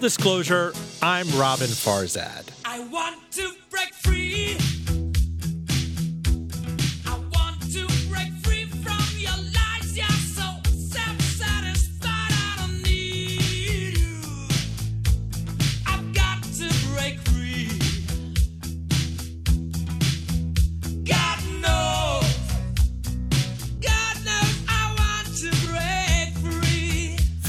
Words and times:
disclosure, 0.00 0.72
I'm 1.02 1.26
Roben 1.26 1.68
Farzad. 1.68 2.46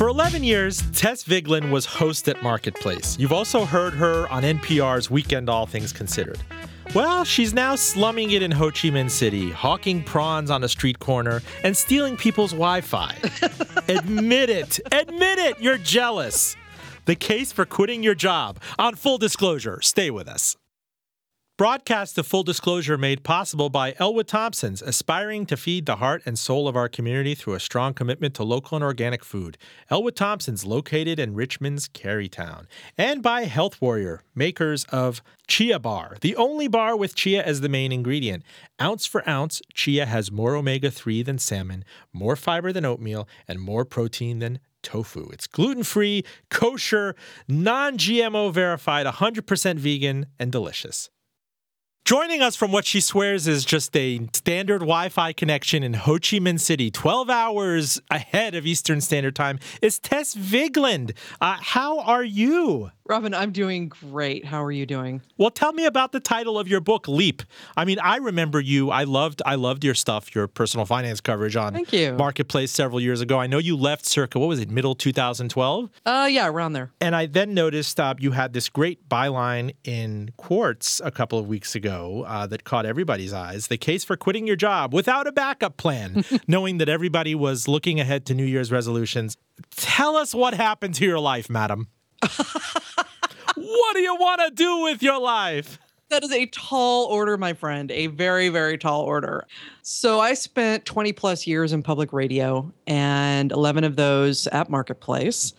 For 0.01 0.07
11 0.07 0.43
years, 0.43 0.81
Tess 0.93 1.23
Vigeland 1.23 1.69
was 1.69 1.85
host 1.85 2.27
at 2.27 2.41
Marketplace. 2.41 3.15
You've 3.19 3.31
also 3.31 3.65
heard 3.65 3.93
her 3.93 4.27
on 4.29 4.41
NPR's 4.41 5.11
Weekend 5.11 5.47
All 5.47 5.67
Things 5.67 5.93
Considered. 5.93 6.39
Well, 6.95 7.23
she's 7.23 7.53
now 7.53 7.75
slumming 7.75 8.31
it 8.31 8.41
in 8.41 8.49
Ho 8.49 8.71
Chi 8.71 8.89
Minh 8.89 9.11
City, 9.11 9.51
hawking 9.51 10.03
prawns 10.03 10.49
on 10.49 10.63
a 10.63 10.67
street 10.67 10.97
corner, 10.97 11.43
and 11.63 11.77
stealing 11.77 12.17
people's 12.17 12.49
Wi 12.49 12.81
Fi. 12.81 13.15
Admit 13.89 14.49
it. 14.49 14.79
Admit 14.91 15.37
it. 15.37 15.59
You're 15.59 15.77
jealous. 15.77 16.55
The 17.05 17.15
case 17.15 17.51
for 17.51 17.65
quitting 17.65 18.01
your 18.01 18.15
job. 18.15 18.57
On 18.79 18.95
full 18.95 19.19
disclosure, 19.19 19.81
stay 19.83 20.09
with 20.09 20.27
us. 20.27 20.57
Broadcast 21.61 22.17
of 22.17 22.25
Full 22.25 22.41
Disclosure 22.41 22.97
made 22.97 23.23
possible 23.23 23.69
by 23.69 23.93
Ellwood 23.99 24.27
Thompson's, 24.27 24.81
aspiring 24.81 25.45
to 25.45 25.55
feed 25.55 25.85
the 25.85 25.97
heart 25.97 26.23
and 26.25 26.39
soul 26.39 26.67
of 26.67 26.75
our 26.75 26.89
community 26.89 27.35
through 27.35 27.53
a 27.53 27.59
strong 27.59 27.93
commitment 27.93 28.33
to 28.33 28.43
local 28.43 28.77
and 28.77 28.83
organic 28.83 29.23
food. 29.23 29.59
Ellwood 29.87 30.15
Thompson's, 30.15 30.65
located 30.65 31.19
in 31.19 31.35
Richmond's 31.35 31.87
Carytown. 31.87 32.65
And 32.97 33.21
by 33.21 33.43
Health 33.43 33.79
Warrior, 33.79 34.23
makers 34.33 34.85
of 34.85 35.21
Chia 35.45 35.77
Bar, 35.77 36.17
the 36.21 36.35
only 36.35 36.67
bar 36.67 36.97
with 36.97 37.13
chia 37.13 37.43
as 37.43 37.61
the 37.61 37.69
main 37.69 37.91
ingredient. 37.91 38.41
Ounce 38.81 39.05
for 39.05 39.21
ounce, 39.29 39.61
chia 39.71 40.07
has 40.07 40.31
more 40.31 40.55
omega 40.55 40.89
3 40.89 41.21
than 41.21 41.37
salmon, 41.37 41.85
more 42.11 42.35
fiber 42.35 42.73
than 42.73 42.85
oatmeal, 42.85 43.27
and 43.47 43.61
more 43.61 43.85
protein 43.85 44.39
than 44.39 44.57
tofu. 44.81 45.29
It's 45.29 45.45
gluten 45.45 45.83
free, 45.83 46.23
kosher, 46.49 47.15
non 47.47 47.99
GMO 47.99 48.51
verified, 48.51 49.05
100% 49.05 49.77
vegan, 49.77 50.25
and 50.39 50.51
delicious. 50.51 51.11
Joining 52.03 52.41
us 52.41 52.55
from 52.55 52.71
what 52.71 52.83
she 52.85 52.99
swears 52.99 53.47
is 53.47 53.63
just 53.63 53.95
a 53.95 54.19
standard 54.33 54.79
Wi 54.79 55.07
Fi 55.09 55.31
connection 55.33 55.83
in 55.83 55.93
Ho 55.93 56.13
Chi 56.13 56.39
Minh 56.39 56.59
City, 56.59 56.89
12 56.89 57.29
hours 57.29 58.01
ahead 58.09 58.55
of 58.55 58.65
Eastern 58.65 58.99
Standard 59.01 59.35
Time, 59.35 59.59
is 59.83 59.99
Tess 59.99 60.33
Vigeland. 60.35 61.15
Uh, 61.39 61.57
how 61.61 61.99
are 61.99 62.23
you? 62.23 62.91
Roben, 63.07 63.35
I'm 63.37 63.51
doing 63.51 63.89
great. 63.89 64.45
How 64.45 64.63
are 64.63 64.71
you 64.71 64.85
doing? 64.85 65.21
Well, 65.37 65.51
tell 65.51 65.73
me 65.73 65.85
about 65.85 66.11
the 66.11 66.19
title 66.19 66.57
of 66.57 66.67
your 66.67 66.79
book, 66.79 67.07
Leap. 67.07 67.43
I 67.75 67.83
mean, 67.85 67.99
I 67.99 68.17
remember 68.17 68.59
you. 68.61 68.89
I 68.89 69.03
loved, 69.03 69.41
I 69.45 69.55
loved 69.55 69.83
your 69.83 69.93
stuff, 69.95 70.33
your 70.33 70.47
personal 70.47 70.85
finance 70.85 71.19
coverage 71.19 71.55
on 71.57 71.73
Thank 71.73 71.91
you. 71.93 72.13
Marketplace 72.13 72.71
several 72.71 73.01
years 73.01 73.19
ago. 73.21 73.37
I 73.37 73.47
know 73.47 73.57
you 73.57 73.75
left 73.75 74.05
circa 74.05 74.39
what 74.39 74.47
was 74.47 74.59
it, 74.59 74.69
middle 74.71 74.95
2012, 74.95 75.89
Uh, 76.05 76.27
yeah, 76.31 76.47
around 76.47 76.73
there. 76.73 76.91
and 77.01 77.15
I 77.15 77.25
then 77.25 77.53
noticed 77.53 77.99
uh, 77.99 78.15
you 78.17 78.31
had 78.31 78.53
this 78.53 78.69
great 78.69 79.07
byline 79.09 79.75
in 79.83 80.31
Quartz 80.37 81.01
a 81.03 81.11
couple 81.11 81.37
of 81.37 81.47
weeks 81.47 81.75
ago 81.75 81.90
uh, 81.91 82.47
that 82.47 82.63
caught 82.63 82.85
everybody's 82.85 83.33
eyes. 83.33 83.67
The 83.67 83.77
case 83.77 84.03
for 84.03 84.15
quitting 84.15 84.47
your 84.47 84.55
job 84.55 84.93
without 84.93 85.27
a 85.27 85.31
backup 85.31 85.77
plan, 85.77 86.23
knowing 86.47 86.77
that 86.77 86.89
everybody 86.89 87.35
was 87.35 87.67
looking 87.67 87.99
ahead 87.99 88.25
to 88.27 88.33
New 88.33 88.45
Year's 88.45 88.71
resolutions. 88.71 89.37
Tell 89.71 90.15
us 90.15 90.33
what 90.33 90.53
happened 90.53 90.95
to 90.95 91.05
your 91.05 91.19
life, 91.19 91.49
madam. 91.49 91.87
what 93.55 93.93
do 93.93 93.99
you 93.99 94.15
want 94.15 94.41
to 94.41 94.51
do 94.51 94.83
with 94.83 95.01
your 95.03 95.19
life? 95.19 95.79
That 96.09 96.23
is 96.23 96.31
a 96.31 96.45
tall 96.47 97.05
order, 97.05 97.37
my 97.37 97.53
friend. 97.53 97.89
A 97.89 98.07
very, 98.07 98.49
very 98.49 98.77
tall 98.77 99.03
order. 99.03 99.45
So 99.81 100.19
I 100.19 100.33
spent 100.33 100.83
20 100.85 101.13
plus 101.13 101.47
years 101.47 101.71
in 101.71 101.83
public 101.83 102.11
radio 102.11 102.71
and 102.85 103.51
11 103.51 103.85
of 103.85 103.95
those 103.95 104.45
at 104.47 104.69
Marketplace. 104.69 105.53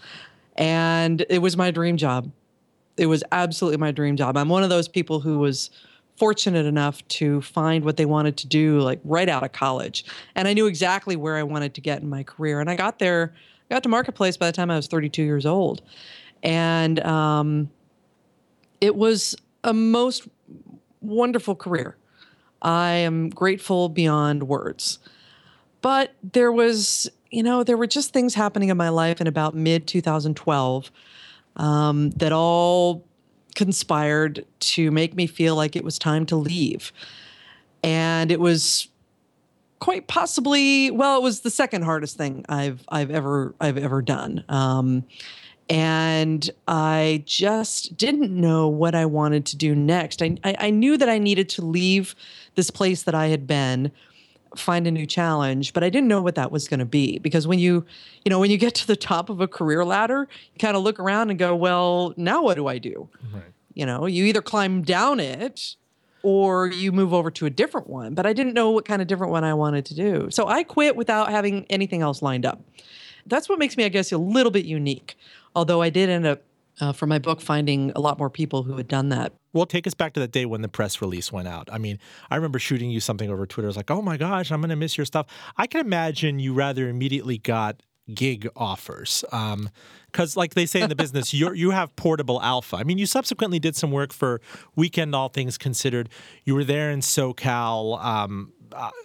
And 0.56 1.24
it 1.30 1.38
was 1.38 1.56
my 1.56 1.70
dream 1.70 1.96
job. 1.96 2.30
It 2.98 3.06
was 3.06 3.24
absolutely 3.32 3.78
my 3.78 3.92
dream 3.92 4.16
job. 4.16 4.36
I'm 4.36 4.50
one 4.50 4.62
of 4.62 4.68
those 4.68 4.88
people 4.88 5.20
who 5.20 5.38
was 5.38 5.70
fortunate 6.16 6.66
enough 6.66 7.06
to 7.08 7.40
find 7.40 7.84
what 7.84 7.96
they 7.96 8.04
wanted 8.04 8.36
to 8.38 8.46
do 8.46 8.80
like 8.80 9.00
right 9.04 9.28
out 9.28 9.42
of 9.42 9.52
college. 9.52 10.04
And 10.34 10.46
I 10.46 10.52
knew 10.52 10.66
exactly 10.66 11.16
where 11.16 11.36
I 11.36 11.42
wanted 11.42 11.74
to 11.74 11.80
get 11.80 12.02
in 12.02 12.08
my 12.08 12.22
career. 12.22 12.60
And 12.60 12.70
I 12.70 12.76
got 12.76 12.98
there, 12.98 13.34
got 13.70 13.82
to 13.82 13.88
Marketplace 13.88 14.36
by 14.36 14.46
the 14.46 14.52
time 14.52 14.70
I 14.70 14.76
was 14.76 14.86
32 14.86 15.22
years 15.22 15.46
old. 15.46 15.82
And 16.42 17.00
um, 17.00 17.70
it 18.80 18.94
was 18.94 19.34
a 19.64 19.72
most 19.72 20.28
wonderful 21.00 21.54
career. 21.54 21.96
I 22.60 22.90
am 22.90 23.28
grateful 23.28 23.88
beyond 23.88 24.44
words. 24.44 24.98
But 25.80 26.14
there 26.22 26.52
was, 26.52 27.10
you 27.30 27.42
know, 27.42 27.64
there 27.64 27.76
were 27.76 27.86
just 27.86 28.12
things 28.12 28.34
happening 28.34 28.68
in 28.68 28.76
my 28.76 28.88
life 28.88 29.20
in 29.20 29.26
about 29.26 29.54
mid 29.54 29.86
2012 29.86 30.90
um, 31.56 32.10
that 32.10 32.32
all 32.32 33.04
conspired 33.54 34.44
to 34.60 34.90
make 34.90 35.14
me 35.14 35.26
feel 35.26 35.56
like 35.56 35.76
it 35.76 35.84
was 35.84 35.98
time 35.98 36.26
to 36.26 36.36
leave. 36.36 36.92
And 37.82 38.30
it 38.30 38.40
was 38.40 38.88
quite 39.82 40.06
possibly 40.06 40.92
well 40.92 41.18
it 41.18 41.22
was 41.24 41.40
the 41.40 41.50
second 41.50 41.82
hardest 41.82 42.16
thing 42.16 42.44
i've 42.48 42.84
i've 42.90 43.10
ever 43.10 43.52
i've 43.60 43.76
ever 43.76 44.00
done 44.00 44.44
um, 44.48 45.04
and 45.68 46.50
i 46.68 47.20
just 47.26 47.96
didn't 47.96 48.30
know 48.30 48.68
what 48.68 48.94
i 48.94 49.04
wanted 49.04 49.44
to 49.44 49.56
do 49.56 49.74
next 49.74 50.22
I, 50.22 50.36
I 50.44 50.54
i 50.60 50.70
knew 50.70 50.96
that 50.96 51.08
i 51.08 51.18
needed 51.18 51.48
to 51.48 51.64
leave 51.64 52.14
this 52.54 52.70
place 52.70 53.02
that 53.02 53.14
i 53.16 53.26
had 53.26 53.44
been 53.44 53.90
find 54.56 54.86
a 54.86 54.90
new 54.90 55.06
challenge 55.06 55.72
but 55.72 55.82
i 55.82 55.90
didn't 55.90 56.08
know 56.08 56.22
what 56.22 56.34
that 56.34 56.50
was 56.50 56.68
going 56.68 56.80
to 56.80 56.86
be 56.86 57.18
because 57.18 57.46
when 57.46 57.58
you 57.58 57.84
you 58.24 58.30
know 58.30 58.38
when 58.38 58.50
you 58.50 58.58
get 58.58 58.74
to 58.74 58.86
the 58.86 58.96
top 58.96 59.30
of 59.30 59.40
a 59.40 59.48
career 59.48 59.84
ladder 59.84 60.28
you 60.52 60.58
kind 60.58 60.76
of 60.76 60.82
look 60.82 60.98
around 61.00 61.30
and 61.30 61.38
go 61.38 61.54
well 61.54 62.12
now 62.16 62.42
what 62.42 62.54
do 62.54 62.66
i 62.66 62.78
do 62.78 63.08
you 63.74 63.86
know 63.86 64.06
you 64.06 64.24
either 64.24 64.42
climb 64.42 64.82
down 64.82 65.20
it 65.20 65.76
or 66.22 66.68
you 66.68 66.92
move 66.92 67.12
over 67.12 67.30
to 67.30 67.46
a 67.46 67.50
different 67.50 67.88
one. 67.88 68.14
But 68.14 68.26
I 68.26 68.32
didn't 68.32 68.54
know 68.54 68.70
what 68.70 68.84
kind 68.84 69.02
of 69.02 69.08
different 69.08 69.32
one 69.32 69.44
I 69.44 69.54
wanted 69.54 69.84
to 69.86 69.94
do. 69.94 70.28
So 70.30 70.46
I 70.46 70.62
quit 70.62 70.96
without 70.96 71.30
having 71.30 71.66
anything 71.68 72.02
else 72.02 72.22
lined 72.22 72.46
up. 72.46 72.60
That's 73.26 73.48
what 73.48 73.58
makes 73.58 73.76
me, 73.76 73.84
I 73.84 73.88
guess, 73.88 74.12
a 74.12 74.18
little 74.18 74.52
bit 74.52 74.64
unique. 74.64 75.16
Although 75.54 75.82
I 75.82 75.90
did 75.90 76.08
end 76.08 76.26
up, 76.26 76.42
uh, 76.80 76.92
for 76.92 77.06
my 77.06 77.18
book, 77.18 77.40
finding 77.40 77.92
a 77.94 78.00
lot 78.00 78.18
more 78.18 78.30
people 78.30 78.62
who 78.62 78.76
had 78.76 78.88
done 78.88 79.08
that. 79.10 79.32
Well, 79.52 79.66
take 79.66 79.86
us 79.86 79.94
back 79.94 80.14
to 80.14 80.20
that 80.20 80.32
day 80.32 80.46
when 80.46 80.62
the 80.62 80.68
press 80.68 81.00
release 81.00 81.30
went 81.30 81.48
out. 81.48 81.68
I 81.70 81.78
mean, 81.78 81.98
I 82.30 82.36
remember 82.36 82.58
shooting 82.58 82.90
you 82.90 83.00
something 83.00 83.30
over 83.30 83.46
Twitter. 83.46 83.66
I 83.66 83.70
was 83.70 83.76
like, 83.76 83.90
oh 83.90 84.02
my 84.02 84.16
gosh, 84.16 84.50
I'm 84.50 84.60
going 84.60 84.70
to 84.70 84.76
miss 84.76 84.96
your 84.96 85.04
stuff. 85.04 85.26
I 85.56 85.66
can 85.66 85.80
imagine 85.80 86.38
you 86.38 86.54
rather 86.54 86.88
immediately 86.88 87.38
got 87.38 87.82
gig 88.14 88.48
offers. 88.56 89.24
Because, 89.30 90.36
like 90.36 90.54
they 90.54 90.66
say 90.66 90.80
in 90.80 90.88
the 90.88 90.96
business, 90.96 91.32
you 91.32 91.52
you 91.52 91.70
have 91.70 91.94
portable 91.96 92.40
alpha. 92.42 92.76
I 92.76 92.84
mean, 92.84 92.98
you 92.98 93.06
subsequently 93.06 93.58
did 93.58 93.76
some 93.76 93.90
work 93.90 94.12
for 94.12 94.40
Weekend 94.76 95.14
All 95.14 95.28
Things 95.28 95.58
Considered. 95.58 96.08
You 96.44 96.54
were 96.54 96.64
there 96.64 96.90
in 96.90 97.00
SoCal. 97.00 98.02
Um, 98.02 98.52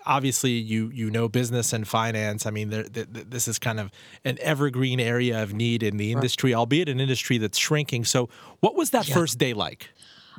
obviously, 0.06 0.52
you 0.52 0.90
you 0.94 1.10
know 1.10 1.28
business 1.28 1.74
and 1.74 1.88
finance. 1.88 2.46
I 2.46 2.52
mean, 2.52 2.70
there, 2.70 2.84
th- 2.84 3.14
th- 3.14 3.28
this 3.30 3.48
is 3.48 3.60
kind 3.60 3.80
of 3.80 3.92
an 4.26 4.38
evergreen 4.42 5.00
area 5.00 5.42
of 5.42 5.54
need 5.54 5.84
in 5.84 5.98
the 5.98 6.12
industry, 6.12 6.54
albeit 6.54 6.90
an 6.90 7.00
industry 7.00 7.38
that's 7.38 7.58
shrinking. 7.58 8.06
So, 8.06 8.30
what 8.60 8.76
was 8.76 8.92
that 8.92 9.06
first 9.06 9.38
day 9.38 9.54
like? 9.54 9.90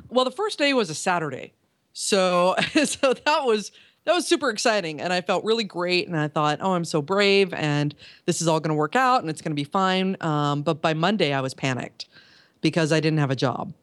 Well, 0.09 0.25
the 0.25 0.31
first 0.31 0.57
day 0.57 0.73
was 0.73 0.89
a 0.89 0.95
Saturday. 0.95 1.53
So, 1.93 2.55
so 2.85 3.13
that 3.13 3.45
was 3.45 3.71
that 4.05 4.13
was 4.13 4.25
super 4.25 4.49
exciting 4.49 5.01
and 5.01 5.11
I 5.13 5.21
felt 5.21 5.43
really 5.43 5.63
great 5.63 6.07
and 6.07 6.17
I 6.17 6.27
thought, 6.27 6.59
"Oh, 6.61 6.73
I'm 6.73 6.85
so 6.85 7.01
brave 7.01 7.53
and 7.53 7.93
this 8.25 8.41
is 8.41 8.47
all 8.47 8.59
going 8.59 8.69
to 8.69 8.75
work 8.75 8.95
out 8.95 9.21
and 9.21 9.29
it's 9.29 9.41
going 9.41 9.51
to 9.51 9.55
be 9.55 9.65
fine." 9.65 10.17
Um, 10.21 10.61
but 10.61 10.81
by 10.81 10.93
Monday 10.93 11.33
I 11.33 11.41
was 11.41 11.53
panicked 11.53 12.07
because 12.61 12.91
I 12.91 12.99
didn't 12.99 13.19
have 13.19 13.31
a 13.31 13.35
job. 13.35 13.73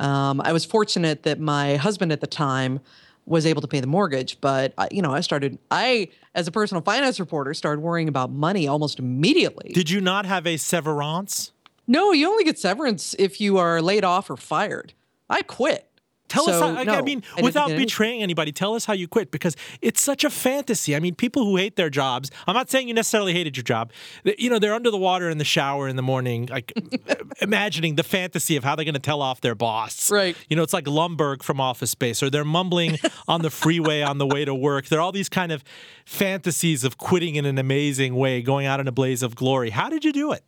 Um, 0.00 0.40
I 0.44 0.52
was 0.52 0.64
fortunate 0.64 1.22
that 1.22 1.40
my 1.40 1.76
husband 1.76 2.12
at 2.12 2.20
the 2.20 2.26
time 2.26 2.80
was 3.26 3.46
able 3.46 3.62
to 3.62 3.68
pay 3.68 3.80
the 3.80 3.86
mortgage, 3.86 4.40
but 4.40 4.74
you 4.90 5.02
know, 5.02 5.12
I 5.12 5.20
started 5.20 5.58
I 5.70 6.08
as 6.34 6.46
a 6.46 6.52
personal 6.52 6.82
finance 6.82 7.18
reporter 7.20 7.54
started 7.54 7.80
worrying 7.80 8.08
about 8.08 8.30
money 8.30 8.68
almost 8.68 8.98
immediately. 8.98 9.72
Did 9.72 9.90
you 9.90 10.00
not 10.00 10.26
have 10.26 10.46
a 10.46 10.56
severance? 10.56 11.52
no, 11.86 12.12
you 12.12 12.28
only 12.28 12.44
get 12.44 12.58
severance 12.58 13.14
if 13.18 13.40
you 13.40 13.58
are 13.58 13.82
laid 13.82 14.04
off 14.04 14.30
or 14.30 14.36
fired. 14.36 14.94
I 15.28 15.42
quit. 15.42 15.88
Tell 16.34 16.50
us, 16.50 16.58
So, 16.58 16.74
how, 16.74 16.80
I- 16.92 16.98
I 16.98 17.02
mean, 17.02 17.22
without 17.42 17.68
betraying 17.70 18.22
anybody, 18.22 18.52
tell 18.52 18.74
us 18.74 18.84
how 18.84 18.92
you 18.92 19.08
quit 19.08 19.30
because 19.30 19.56
it's 19.80 20.00
such 20.00 20.24
a 20.24 20.30
fantasy. 20.30 20.94
I 20.96 21.00
mean, 21.00 21.14
people 21.14 21.44
who 21.44 21.56
hate 21.56 21.76
their 21.76 21.90
jobs, 21.90 22.30
I'm 22.46 22.54
not 22.54 22.70
saying 22.70 22.88
you 22.88 22.94
necessarily 22.94 23.32
hated 23.32 23.56
your 23.56 23.64
job. 23.64 23.92
You 24.38 24.50
know, 24.50 24.58
they're 24.58 24.74
under 24.74 24.90
the 24.90 24.98
water 24.98 25.30
in 25.30 25.38
the 25.38 25.44
shower 25.44 25.88
in 25.88 25.96
the 25.96 26.02
morning, 26.02 26.46
like 26.46 26.72
imagining 27.40 27.94
the 27.94 28.02
fantasy 28.02 28.56
of 28.56 28.64
how 28.64 28.74
they're 28.76 28.84
going 28.84 28.94
to 28.94 29.00
tell 29.00 29.22
off 29.22 29.40
their 29.40 29.54
boss. 29.54 30.10
Right. 30.10 30.36
You 30.48 30.56
know, 30.56 30.62
it's 30.62 30.72
like 30.72 30.84
Lumbergh 30.86 31.42
from 31.42 31.60
Office 31.60 31.90
Space, 31.90 32.22
or 32.22 32.30
they're 32.30 32.44
mumbling 32.44 32.98
on 33.28 33.42
the 33.42 33.50
freeway 33.50 34.02
on 34.02 34.18
the 34.18 34.26
way 34.26 34.44
to 34.44 34.54
work. 34.54 34.86
There 34.86 34.98
are 34.98 35.02
all 35.02 35.12
these 35.12 35.28
kind 35.28 35.52
of 35.52 35.62
fantasies 36.04 36.84
of 36.84 36.98
quitting 36.98 37.36
in 37.36 37.44
an 37.44 37.58
amazing 37.58 38.14
way, 38.14 38.42
going 38.42 38.66
out 38.66 38.80
in 38.80 38.88
a 38.88 38.92
blaze 38.92 39.22
of 39.22 39.34
glory. 39.34 39.70
How 39.70 39.88
did 39.88 40.04
you 40.04 40.12
do 40.12 40.32
it? 40.32 40.44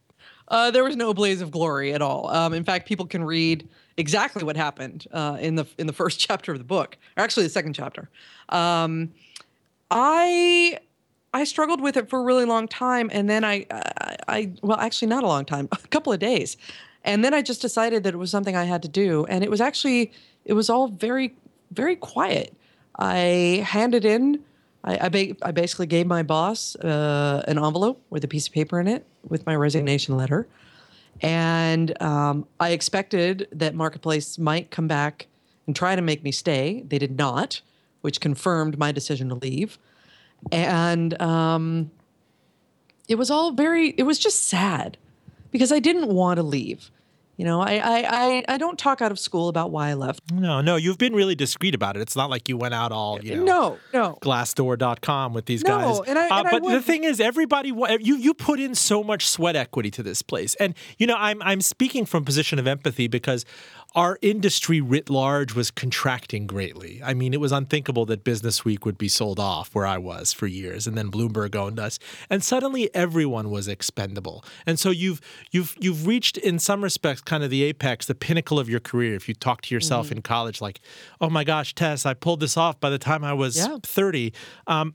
Uh, 0.48 0.70
there 0.70 0.84
was 0.84 0.94
no 0.96 1.12
blaze 1.12 1.40
of 1.40 1.50
glory 1.50 1.92
at 1.92 2.02
all. 2.02 2.28
Um, 2.28 2.52
in 2.54 2.62
fact, 2.64 2.86
people 2.86 3.06
can 3.06 3.24
read 3.24 3.68
exactly 3.96 4.44
what 4.44 4.56
happened 4.56 5.06
uh, 5.12 5.38
in 5.40 5.56
the 5.56 5.66
in 5.78 5.86
the 5.86 5.92
first 5.92 6.18
chapter 6.26 6.52
of 6.52 6.58
the 6.58 6.64
book, 6.64 6.96
or 7.16 7.22
actually 7.22 7.44
the 7.44 7.50
second 7.50 7.74
chapter. 7.74 8.08
Um, 8.48 9.12
I 9.90 10.78
I 11.32 11.44
struggled 11.44 11.80
with 11.80 11.96
it 11.96 12.08
for 12.08 12.18
a 12.20 12.22
really 12.22 12.44
long 12.44 12.68
time, 12.68 13.10
and 13.12 13.28
then 13.28 13.44
I, 13.44 13.66
I, 13.70 14.16
I 14.28 14.52
well, 14.62 14.78
actually 14.78 15.08
not 15.08 15.22
a 15.22 15.26
long 15.26 15.44
time, 15.44 15.68
a 15.72 15.88
couple 15.88 16.12
of 16.12 16.18
days, 16.18 16.56
and 17.04 17.24
then 17.24 17.34
I 17.34 17.42
just 17.42 17.60
decided 17.60 18.04
that 18.04 18.14
it 18.14 18.18
was 18.18 18.30
something 18.30 18.56
I 18.56 18.64
had 18.64 18.82
to 18.82 18.88
do, 18.88 19.26
and 19.26 19.44
it 19.44 19.50
was 19.50 19.60
actually 19.60 20.12
it 20.44 20.54
was 20.54 20.70
all 20.70 20.88
very 20.88 21.34
very 21.70 21.96
quiet. 21.96 22.54
I 22.98 23.64
handed 23.66 24.04
in. 24.04 24.42
I, 24.84 25.06
I, 25.06 25.08
ba- 25.08 25.36
I 25.42 25.50
basically 25.50 25.86
gave 25.86 26.06
my 26.06 26.22
boss 26.22 26.76
uh, 26.76 27.42
an 27.48 27.58
envelope 27.58 28.00
with 28.08 28.22
a 28.22 28.28
piece 28.28 28.46
of 28.46 28.54
paper 28.54 28.80
in 28.80 28.86
it 28.86 29.04
with 29.28 29.44
my 29.44 29.56
resignation 29.56 30.16
letter. 30.16 30.46
And 31.20 32.00
um, 32.02 32.46
I 32.60 32.70
expected 32.70 33.48
that 33.52 33.74
Marketplace 33.74 34.38
might 34.38 34.70
come 34.70 34.86
back 34.86 35.26
and 35.66 35.74
try 35.74 35.96
to 35.96 36.02
make 36.02 36.22
me 36.22 36.32
stay. 36.32 36.84
They 36.86 36.98
did 36.98 37.16
not, 37.16 37.60
which 38.00 38.20
confirmed 38.20 38.78
my 38.78 38.92
decision 38.92 39.28
to 39.30 39.34
leave. 39.34 39.78
And 40.52 41.20
um, 41.20 41.90
it 43.08 43.16
was 43.16 43.30
all 43.30 43.52
very, 43.52 43.90
it 43.90 44.02
was 44.04 44.18
just 44.18 44.44
sad 44.44 44.98
because 45.50 45.72
I 45.72 45.78
didn't 45.78 46.08
want 46.08 46.36
to 46.36 46.42
leave. 46.42 46.90
You 47.36 47.44
know, 47.44 47.60
I, 47.60 47.74
I, 47.76 48.04
I, 48.08 48.44
I 48.54 48.58
don't 48.58 48.78
talk 48.78 49.02
out 49.02 49.12
of 49.12 49.18
school 49.18 49.48
about 49.48 49.70
why 49.70 49.90
I 49.90 49.94
left. 49.94 50.32
No, 50.32 50.62
no, 50.62 50.76
you've 50.76 50.96
been 50.96 51.12
really 51.14 51.34
discreet 51.34 51.74
about 51.74 51.94
it. 51.96 52.00
It's 52.00 52.16
not 52.16 52.30
like 52.30 52.48
you 52.48 52.56
went 52.56 52.72
out 52.72 52.92
all, 52.92 53.22
you 53.22 53.36
know. 53.36 53.44
No, 53.44 53.78
no. 53.92 54.18
Glassdoor.com 54.22 55.34
with 55.34 55.46
these 55.46 55.62
No, 55.62 55.78
guys. 55.78 56.08
and 56.08 56.18
I- 56.18 56.28
Uh, 56.28 56.38
and 56.38 56.48
I 56.48 56.50
but 56.50 56.62
the 56.64 56.80
thing 56.82 57.04
is, 57.04 57.20
everybody, 57.20 57.68
you 58.00 58.16
you 58.16 58.32
put 58.34 58.58
in 58.58 58.74
so 58.74 59.04
much 59.04 59.28
sweat 59.28 59.54
equity 59.54 59.90
to 59.92 60.02
this 60.02 60.22
place, 60.22 60.54
and 60.56 60.74
you 60.98 61.06
know, 61.06 61.16
I'm 61.16 61.40
I'm 61.42 61.60
speaking 61.60 62.04
from 62.06 62.22
a 62.22 62.26
position 62.26 62.58
of 62.58 62.66
empathy 62.66 63.06
because 63.06 63.44
our 63.96 64.18
industry 64.20 64.80
writ 64.80 65.08
large 65.10 65.54
was 65.54 65.70
contracting 65.70 66.46
greatly. 66.46 67.00
I 67.02 67.14
mean, 67.14 67.32
it 67.32 67.40
was 67.40 67.50
unthinkable 67.50 68.04
that 68.06 68.22
Business 68.24 68.62
Week 68.64 68.84
would 68.84 68.98
be 68.98 69.08
sold 69.08 69.40
off 69.40 69.74
where 69.74 69.86
I 69.86 69.96
was 69.96 70.34
for 70.34 70.46
years, 70.46 70.86
and 70.86 70.96
then 70.98 71.10
Bloomberg 71.10 71.56
owned 71.56 71.80
us, 71.80 71.98
and 72.28 72.44
suddenly 72.44 72.94
everyone 72.94 73.50
was 73.50 73.66
expendable. 73.68 74.44
And 74.66 74.78
so 74.78 74.90
you've 74.90 75.20
you've 75.50 75.74
you've 75.80 76.06
reached, 76.06 76.36
in 76.36 76.58
some 76.58 76.84
respects, 76.84 77.22
kind 77.22 77.42
of 77.42 77.48
the 77.50 77.62
apex, 77.64 78.04
the 78.06 78.14
pinnacle 78.14 78.58
of 78.60 78.68
your 78.68 78.80
career. 78.80 79.14
If 79.14 79.28
you 79.28 79.34
talk 79.34 79.62
to 79.62 79.74
yourself 79.74 80.06
Mm-hmm. 80.08 80.16
in 80.16 80.22
college, 80.22 80.60
like, 80.60 80.80
"Oh 81.20 81.30
my 81.30 81.42
gosh, 81.42 81.74
Tess, 81.74 82.04
I 82.04 82.12
pulled 82.14 82.40
this 82.40 82.56
off 82.58 82.78
by 82.78 82.90
the 82.90 82.98
time 82.98 83.24
I 83.24 83.32
was 83.32 83.56
Yeah. 83.56 83.78
30." 83.82 84.32
Um, 84.66 84.92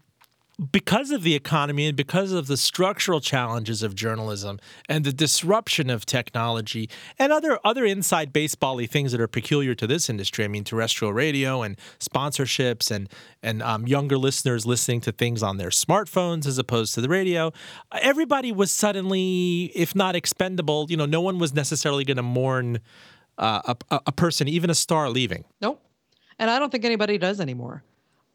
because 0.72 1.10
of 1.12 1.24
the 1.24 1.34
economy 1.34 1.88
and 1.88 1.98
because 1.98 2.32
of 2.32 2.48
the 2.48 2.58
structural 2.58 3.20
challenges 3.20 3.82
of 3.82 3.96
journalism 3.96 4.60
and 4.88 5.04
the 5.04 5.14
disruption 5.14 5.90
of 5.90 6.06
technology 6.06 6.90
and 7.18 7.32
other 7.32 7.60
other 7.64 7.86
inside 7.86 8.32
baseball-y 8.32 8.86
things 8.86 9.12
that 9.12 9.20
are 9.22 9.28
peculiar 9.28 9.74
to 9.74 9.88
this 9.88 10.10
industry. 10.10 10.46
I 10.46 10.48
mean, 10.48 10.64
terrestrial 10.64 11.14
radio 11.14 11.64
and 11.64 11.78
sponsorships 12.00 12.92
and 12.92 13.10
and 13.42 13.64
um, 13.64 13.88
younger 13.88 14.18
listeners 14.18 14.66
listening 14.66 15.02
to 15.02 15.12
things 15.12 15.42
on 15.42 15.58
their 15.58 15.70
smartphones 15.70 16.46
as 16.46 16.58
opposed 16.58 16.94
to 16.96 17.02
the 17.02 17.10
radio. 17.10 17.52
Everybody 18.00 18.52
was 18.52 18.72
suddenly, 18.72 19.72
if 19.74 19.96
not 19.96 20.16
expendable, 20.16 20.86
you 20.90 20.98
know, 20.98 21.06
no 21.06 21.22
one 21.22 21.40
was 21.40 21.54
necessarily 21.54 22.04
going 22.04 22.18
to 22.18 22.24
mourn 22.24 22.80
uh, 23.38 23.74
a, 23.90 24.02
a- 24.06 24.12
person, 24.12 24.48
even 24.48 24.70
a 24.70 24.76
star, 24.76 25.10
leaving. 25.10 25.46
Nope. 25.62 25.82
And 26.38 26.50
I 26.52 26.60
don't 26.60 26.72
think 26.72 26.86
anybody 26.86 27.18
does 27.18 27.40
anymore. 27.40 27.84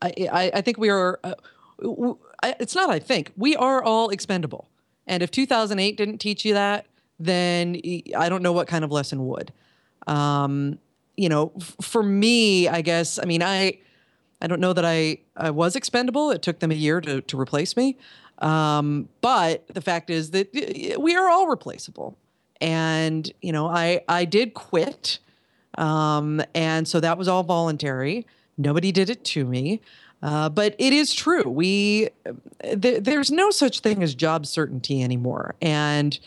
I, 0.03 0.13
I, 0.33 0.51
I 0.55 0.61
think 0.61 0.79
we 0.79 0.91
are, 0.91 1.21
uh, 1.23 1.35
it's 1.81 2.75
not 2.75 2.91
I 2.91 2.99
think, 2.99 3.33
we 3.37 3.57
are 3.57 3.83
all 3.83 4.11
expendable. 4.11 4.69
And 5.07 5.23
if 5.23 5.31
2008 5.31 5.97
didn't 5.97 6.19
teach 6.19 6.45
you 6.45 6.55
that, 6.55 6.87
then 7.19 7.81
I 8.17 8.29
don't 8.29 8.43
know 8.43 8.53
what 8.53 8.67
kind 8.67 8.85
of 8.85 8.91
lesson 8.91 9.27
would. 9.27 9.53
Um, 10.07 10.79
you 11.17 11.29
know, 11.29 11.53
f- 11.59 11.77
for 11.81 12.03
me, 12.03 12.69
I 12.69 12.83
guess, 12.83 13.19
I 13.19 13.25
mean, 13.25 13.43
I, 13.43 13.79
I 14.41 14.47
don't 14.47 14.61
know 14.61 14.73
that 14.73 14.85
I, 14.85 15.19
I 15.37 15.51
was 15.51 15.77
expendable. 15.77 16.31
It 16.31 16.43
took 16.43 16.59
them 16.59 16.71
a 16.71 16.75
year 16.75 17.01
to, 17.01 17.23
to 17.23 17.41
replace 17.41 17.77
me. 17.77 17.97
Um, 18.39 19.09
but 19.23 19.67
the 19.69 19.81
fact 19.81 20.11
is 20.11 20.33
that 20.33 20.97
we 20.99 21.17
are 21.17 21.29
all 21.29 21.47
replaceable. 21.47 22.19
And, 22.61 23.31
you 23.41 23.53
know, 23.53 23.67
I, 23.67 24.03
I 24.09 24.25
did 24.25 24.55
quit. 24.55 25.19
Um, 25.79 26.43
and 26.55 26.87
so 26.87 27.01
that 27.01 27.17
was 27.17 27.29
all 27.29 27.43
voluntary. 27.43 28.27
Nobody 28.59 28.93
did 28.93 29.11
it 29.11 29.25
to 29.27 29.45
me. 29.45 29.81
Uh, 30.23 30.49
but 30.49 30.75
it 30.79 30.93
is 30.93 31.15
true. 31.15 31.43
We 31.43 32.09
th- 32.63 33.03
there's 33.03 33.31
no 33.31 33.51
such 33.51 33.81
thing 33.81 34.03
as 34.03 34.15
job 34.15 34.47
certainty 34.47 35.03
anymore. 35.03 35.55
And 35.61 36.19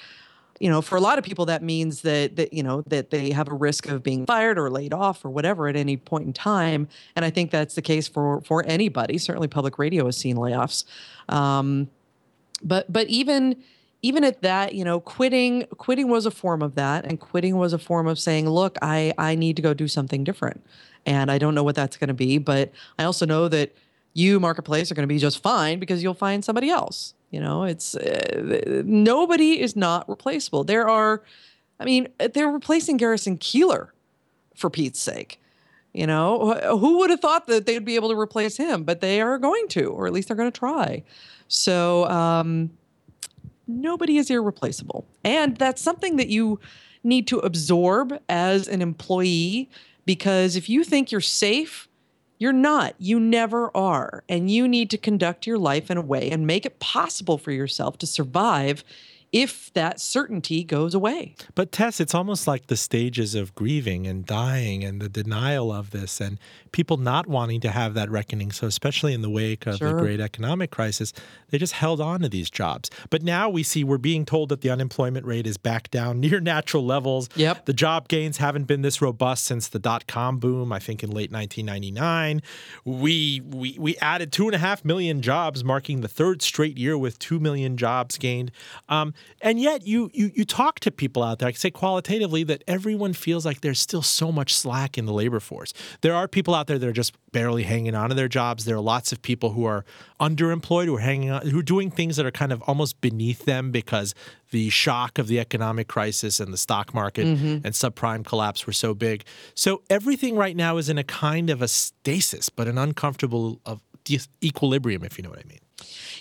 you 0.59 0.69
know, 0.69 0.81
for 0.81 0.97
a 0.97 1.01
lot 1.01 1.17
of 1.17 1.23
people, 1.23 1.45
that 1.45 1.63
means 1.63 2.01
that 2.01 2.35
that 2.35 2.53
you 2.53 2.63
know 2.63 2.83
that 2.87 3.09
they 3.09 3.31
have 3.31 3.47
a 3.47 3.53
risk 3.53 3.87
of 3.87 4.03
being 4.03 4.25
fired 4.25 4.59
or 4.59 4.69
laid 4.69 4.93
off 4.93 5.23
or 5.23 5.29
whatever 5.29 5.67
at 5.67 5.75
any 5.75 5.97
point 5.97 6.25
in 6.25 6.33
time. 6.33 6.87
And 7.15 7.23
I 7.23 7.29
think 7.29 7.49
that's 7.49 7.75
the 7.75 7.81
case 7.81 8.07
for 8.07 8.41
for 8.41 8.65
anybody. 8.65 9.17
Certainly, 9.17 9.47
public 9.47 9.79
radio 9.79 10.05
has 10.05 10.17
seen 10.17 10.35
layoffs. 10.35 10.83
Um, 11.29 11.89
but 12.61 12.91
but 12.91 13.07
even 13.07 13.55
even 14.01 14.23
at 14.23 14.41
that 14.41 14.75
you 14.75 14.83
know 14.83 14.99
quitting 14.99 15.65
quitting 15.77 16.09
was 16.09 16.25
a 16.25 16.31
form 16.31 16.61
of 16.61 16.75
that 16.75 17.05
and 17.05 17.19
quitting 17.19 17.57
was 17.57 17.73
a 17.73 17.79
form 17.79 18.07
of 18.07 18.19
saying 18.19 18.49
look 18.49 18.77
i 18.81 19.13
i 19.17 19.35
need 19.35 19.55
to 19.55 19.61
go 19.61 19.73
do 19.73 19.87
something 19.87 20.23
different 20.23 20.63
and 21.05 21.31
i 21.31 21.37
don't 21.37 21.55
know 21.55 21.63
what 21.63 21.75
that's 21.75 21.97
going 21.97 22.07
to 22.07 22.13
be 22.13 22.37
but 22.37 22.71
i 22.97 23.03
also 23.03 23.25
know 23.25 23.47
that 23.47 23.75
you 24.13 24.39
marketplace 24.39 24.91
are 24.91 24.95
going 24.95 25.07
to 25.07 25.13
be 25.13 25.19
just 25.19 25.41
fine 25.41 25.79
because 25.79 26.01
you'll 26.03 26.13
find 26.13 26.43
somebody 26.43 26.69
else 26.69 27.13
you 27.31 27.39
know 27.39 27.63
it's 27.63 27.95
uh, 27.95 28.81
nobody 28.85 29.59
is 29.59 29.75
not 29.75 30.07
replaceable 30.09 30.63
there 30.63 30.87
are 30.87 31.21
i 31.79 31.85
mean 31.85 32.07
they're 32.33 32.51
replacing 32.51 32.97
Garrison 32.97 33.37
Keillor 33.37 33.89
for 34.55 34.69
pete's 34.69 34.99
sake 34.99 35.39
you 35.93 36.05
know, 36.05 36.53
who 36.79 36.99
would 36.99 37.09
have 37.09 37.19
thought 37.19 37.47
that 37.47 37.65
they'd 37.65 37.83
be 37.83 37.95
able 37.95 38.09
to 38.09 38.19
replace 38.19 38.57
him? 38.57 38.83
But 38.83 39.01
they 39.01 39.21
are 39.21 39.37
going 39.37 39.67
to, 39.69 39.85
or 39.85 40.05
at 40.05 40.13
least 40.13 40.27
they're 40.27 40.37
going 40.37 40.51
to 40.51 40.57
try. 40.57 41.03
So 41.47 42.05
um, 42.05 42.69
nobody 43.67 44.17
is 44.17 44.29
irreplaceable, 44.29 45.05
and 45.23 45.57
that's 45.57 45.81
something 45.81 46.17
that 46.17 46.29
you 46.29 46.59
need 47.03 47.27
to 47.27 47.39
absorb 47.39 48.19
as 48.29 48.67
an 48.67 48.81
employee. 48.81 49.69
Because 50.09 50.55
if 50.55 50.67
you 50.69 50.83
think 50.83 51.11
you're 51.11 51.21
safe, 51.21 51.87
you're 52.39 52.51
not. 52.51 52.95
You 52.97 53.19
never 53.19 53.69
are. 53.77 54.23
And 54.27 54.49
you 54.49 54.67
need 54.67 54.89
to 54.89 54.97
conduct 54.97 55.45
your 55.45 55.59
life 55.59 55.91
in 55.91 55.97
a 55.97 56.01
way 56.01 56.31
and 56.31 56.47
make 56.47 56.65
it 56.65 56.79
possible 56.79 57.37
for 57.37 57.51
yourself 57.51 57.99
to 57.99 58.07
survive 58.07 58.83
if 59.31 59.71
that 59.73 59.99
certainty 59.99 60.63
goes 60.63 60.95
away. 60.95 61.35
But 61.53 61.71
Tess, 61.71 61.99
it's 61.99 62.15
almost 62.15 62.47
like 62.47 62.67
the 62.67 62.77
stages 62.77 63.35
of 63.35 63.53
grieving 63.53 64.07
and 64.07 64.25
dying 64.25 64.83
and 64.83 64.99
the 65.01 65.09
denial 65.09 65.71
of 65.71 65.91
this 65.91 66.19
and 66.19 66.39
people 66.71 66.97
not 66.97 67.27
wanting 67.27 67.61
to 67.61 67.69
have 67.69 67.93
that 67.93 68.09
reckoning. 68.09 68.51
So 68.51 68.65
especially 68.65 69.13
in 69.13 69.21
the 69.21 69.29
wake 69.29 69.67
of 69.67 69.79
the 69.79 69.93
great 69.93 70.19
economic 70.19 70.71
crisis, 70.71 71.13
they 71.49 71.57
just 71.57 71.73
held 71.73 72.01
on 72.01 72.21
to 72.21 72.29
these 72.29 72.49
jobs. 72.49 72.89
But 73.09 73.21
now 73.21 73.49
we 73.49 73.61
see 73.63 73.83
we're 73.83 73.97
being 73.97 74.25
told 74.25 74.49
that 74.49 74.61
the 74.61 74.69
unemployment 74.69 75.25
rate 75.25 75.45
is 75.45 75.57
back 75.57 75.91
down 75.91 76.19
near 76.29 76.39
natural 76.39 76.85
levels. 76.85 77.29
Yep. 77.35 77.65
The 77.65 77.73
job 77.73 78.07
gains 78.07 78.37
haven't 78.37 78.65
been 78.65 78.81
this 78.81 79.01
robust 79.01 79.45
since 79.45 79.67
the 79.67 79.79
dot 79.79 80.07
com 80.07 80.39
boom, 80.39 80.71
I 80.71 80.79
think 80.79 81.03
in 81.03 81.11
late 81.11 81.31
1999. 81.31 82.41
We 82.83 83.41
we 83.45 83.77
we 83.79 83.97
added 83.97 84.31
two 84.31 84.45
and 84.47 84.55
a 84.55 84.59
half 84.59 84.83
million 84.83 85.21
jobs, 85.21 85.63
marking 85.63 86.01
the 86.01 86.07
third 86.07 86.41
straight 86.41 86.77
year 86.77 86.97
with 86.97 87.19
two 87.19 87.39
million 87.39 87.77
jobs 87.77 88.17
gained. 88.17 88.51
Um, 88.87 89.13
and 89.41 89.59
yet 89.59 89.85
you 89.85 90.09
you 90.13 90.31
you 90.33 90.45
talk 90.45 90.79
to 90.81 90.91
people 90.91 91.23
out 91.23 91.39
there, 91.39 91.47
I 91.47 91.51
can 91.51 91.59
say 91.59 91.71
qualitatively 91.71 92.43
that 92.43 92.63
everyone 92.67 93.13
feels 93.13 93.45
like 93.45 93.61
there's 93.61 93.79
still 93.79 94.01
so 94.01 94.31
much 94.31 94.53
slack 94.53 94.97
in 94.97 95.05
the 95.05 95.13
labor 95.13 95.39
force. 95.39 95.73
There 96.01 96.13
are 96.13 96.27
people 96.27 96.53
out 96.53 96.67
there 96.67 96.77
that 96.77 96.87
are 96.87 96.93
just 96.93 97.13
barely 97.31 97.63
hanging 97.63 97.95
on 97.95 98.09
to 98.09 98.15
their 98.15 98.27
jobs. 98.27 98.65
There 98.65 98.75
are 98.75 98.81
lots 98.81 99.11
of 99.11 99.21
people 99.21 99.51
who 99.51 99.65
are 99.65 99.85
underemployed, 100.19 100.85
who 100.85 100.97
are 100.97 101.01
hanging 101.01 101.29
on, 101.29 101.47
who 101.47 101.59
are 101.59 101.63
doing 101.63 101.91
things 101.91 102.17
that 102.17 102.25
are 102.25 102.31
kind 102.31 102.51
of 102.51 102.61
almost 102.63 102.99
beneath 103.01 103.45
them 103.45 103.71
because 103.71 104.13
the 104.51 104.69
shock 104.69 105.19
of 105.19 105.27
the 105.27 105.39
economic 105.39 105.87
crisis 105.87 106.39
and 106.39 106.51
the 106.51 106.57
stock 106.57 106.93
market 106.93 107.25
mm-hmm. 107.25 107.65
and 107.65 107.65
subprime 107.65 108.25
collapse 108.25 108.65
were 108.65 108.73
so 108.73 108.93
big. 108.93 109.23
So 109.53 109.83
everything 109.89 110.35
right 110.35 110.55
now 110.55 110.77
is 110.77 110.89
in 110.89 110.97
a 110.97 111.03
kind 111.03 111.49
of 111.49 111.61
a 111.61 111.67
stasis, 111.67 112.49
but 112.49 112.67
an 112.67 112.77
uncomfortable 112.77 113.61
of 113.65 113.81
equilibrium, 114.43 115.03
if 115.03 115.17
you 115.17 115.23
know 115.23 115.29
what 115.29 115.39
I 115.39 115.47
mean. 115.47 115.59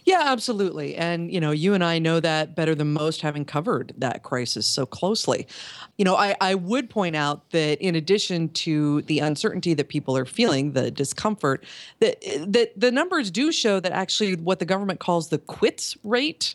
Yeah, 0.05 0.23
absolutely. 0.25 0.97
And, 0.97 1.33
you 1.33 1.41
know, 1.41 1.51
you 1.51 1.75
and 1.75 1.85
I 1.85 1.99
know 1.99 2.19
that 2.21 2.55
better 2.57 2.75
than 2.75 2.93
most, 2.93 3.21
having 3.21 3.45
covered 3.45 3.93
that 3.99 4.23
crisis 4.23 4.67
so 4.67 4.87
closely. 4.87 5.47
You 5.99 6.05
know, 6.05 6.17
I, 6.17 6.35
I 6.41 6.55
would 6.55 6.89
point 6.89 7.15
out 7.15 7.51
that 7.51 7.81
in 7.81 7.95
addition 7.95 8.49
to 8.51 9.03
the 9.03 9.19
uncertainty 9.19 9.75
that 9.75 9.89
people 9.89 10.17
are 10.17 10.25
feeling, 10.25 10.73
the 10.73 10.91
discomfort, 10.91 11.65
that, 12.01 12.21
that 12.47 12.73
the 12.79 12.91
numbers 12.91 13.31
do 13.31 13.53
show 13.53 13.81
that 13.81 13.93
actually 13.93 14.37
what 14.37 14.61
the 14.61 14.65
government 14.65 15.01
calls 15.01 15.29
the 15.29 15.39
quits 15.39 15.97
rate 16.05 16.55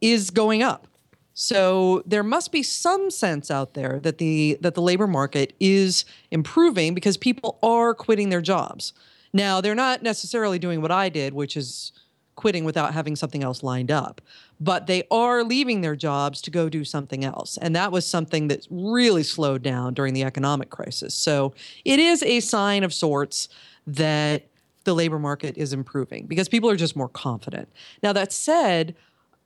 is 0.00 0.30
going 0.30 0.62
up. 0.62 0.86
So 1.34 2.02
there 2.04 2.24
must 2.24 2.50
be 2.50 2.64
some 2.64 3.10
sense 3.10 3.48
out 3.48 3.74
there 3.74 4.00
that 4.00 4.18
the 4.18 4.58
that 4.60 4.74
the 4.74 4.82
labor 4.82 5.06
market 5.06 5.54
is 5.60 6.04
improving 6.32 6.94
because 6.94 7.16
people 7.16 7.60
are 7.62 7.94
quitting 7.94 8.30
their 8.30 8.40
jobs. 8.40 8.92
Now 9.32 9.60
they're 9.60 9.76
not 9.76 10.02
necessarily 10.02 10.58
doing 10.58 10.82
what 10.82 10.90
I 10.90 11.08
did, 11.08 11.34
which 11.34 11.56
is 11.56 11.92
quitting 12.38 12.64
without 12.64 12.94
having 12.94 13.16
something 13.16 13.42
else 13.42 13.64
lined 13.64 13.90
up, 13.90 14.20
but 14.60 14.86
they 14.86 15.02
are 15.10 15.42
leaving 15.42 15.80
their 15.80 15.96
jobs 15.96 16.40
to 16.40 16.52
go 16.52 16.68
do 16.68 16.84
something 16.84 17.24
else. 17.24 17.58
And 17.60 17.74
that 17.74 17.90
was 17.90 18.06
something 18.06 18.46
that 18.46 18.64
really 18.70 19.24
slowed 19.24 19.60
down 19.60 19.92
during 19.92 20.14
the 20.14 20.22
economic 20.22 20.70
crisis. 20.70 21.14
So 21.14 21.52
it 21.84 21.98
is 21.98 22.22
a 22.22 22.38
sign 22.38 22.84
of 22.84 22.94
sorts 22.94 23.48
that 23.88 24.46
the 24.84 24.94
labor 24.94 25.18
market 25.18 25.58
is 25.58 25.72
improving 25.72 26.26
because 26.26 26.48
people 26.48 26.70
are 26.70 26.76
just 26.76 26.94
more 26.94 27.08
confident. 27.08 27.68
Now, 28.04 28.12
that 28.12 28.32
said, 28.32 28.94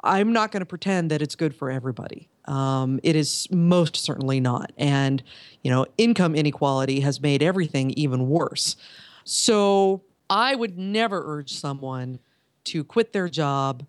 I'm 0.04 0.34
not 0.34 0.52
going 0.52 0.60
to 0.60 0.66
pretend 0.66 1.10
that 1.10 1.22
it's 1.22 1.34
good 1.34 1.56
for 1.56 1.70
everybody. 1.70 2.28
Um, 2.44 3.00
it 3.02 3.16
is 3.16 3.48
most 3.50 3.96
certainly 3.96 4.38
not. 4.38 4.70
And, 4.76 5.22
you 5.62 5.70
know, 5.70 5.86
income 5.96 6.34
inequality 6.34 7.00
has 7.00 7.22
made 7.22 7.42
everything 7.42 7.92
even 7.92 8.28
worse. 8.28 8.76
So 9.24 10.02
I 10.28 10.54
would 10.54 10.76
never 10.76 11.22
urge 11.24 11.52
someone 11.54 12.18
to 12.64 12.84
quit 12.84 13.12
their 13.12 13.28
job 13.28 13.84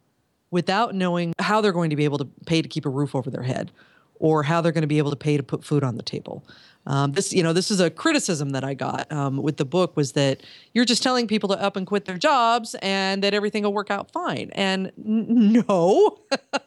without 0.51 0.93
knowing 0.93 1.33
how 1.39 1.61
they're 1.61 1.71
going 1.71 1.89
to 1.89 1.95
be 1.95 2.05
able 2.05 2.17
to 2.19 2.25
pay 2.45 2.61
to 2.61 2.67
keep 2.67 2.85
a 2.85 2.89
roof 2.89 3.15
over 3.15 3.29
their 3.29 3.43
head 3.43 3.71
or 4.15 4.43
how 4.43 4.61
they're 4.61 4.71
going 4.71 4.83
to 4.83 4.87
be 4.87 4.99
able 4.99 5.09
to 5.09 5.17
pay 5.17 5.35
to 5.35 5.43
put 5.43 5.63
food 5.63 5.83
on 5.83 5.95
the 5.97 6.03
table. 6.03 6.45
Um, 6.85 7.13
this, 7.13 7.33
you 7.33 7.43
know, 7.43 7.53
this 7.53 7.71
is 7.71 7.79
a 7.79 7.89
criticism 7.89 8.51
that 8.51 8.63
I 8.63 8.73
got 8.73 9.11
um, 9.11 9.37
with 9.37 9.57
the 9.57 9.65
book 9.65 9.95
was 9.95 10.13
that 10.13 10.41
you're 10.73 10.85
just 10.85 11.01
telling 11.01 11.27
people 11.27 11.49
to 11.49 11.61
up 11.61 11.75
and 11.75 11.87
quit 11.87 12.05
their 12.05 12.17
jobs 12.17 12.75
and 12.81 13.23
that 13.23 13.33
everything 13.33 13.63
will 13.63 13.73
work 13.73 13.89
out 13.89 14.11
fine. 14.11 14.49
And 14.53 14.91
n- 14.97 15.65
no, 15.67 16.19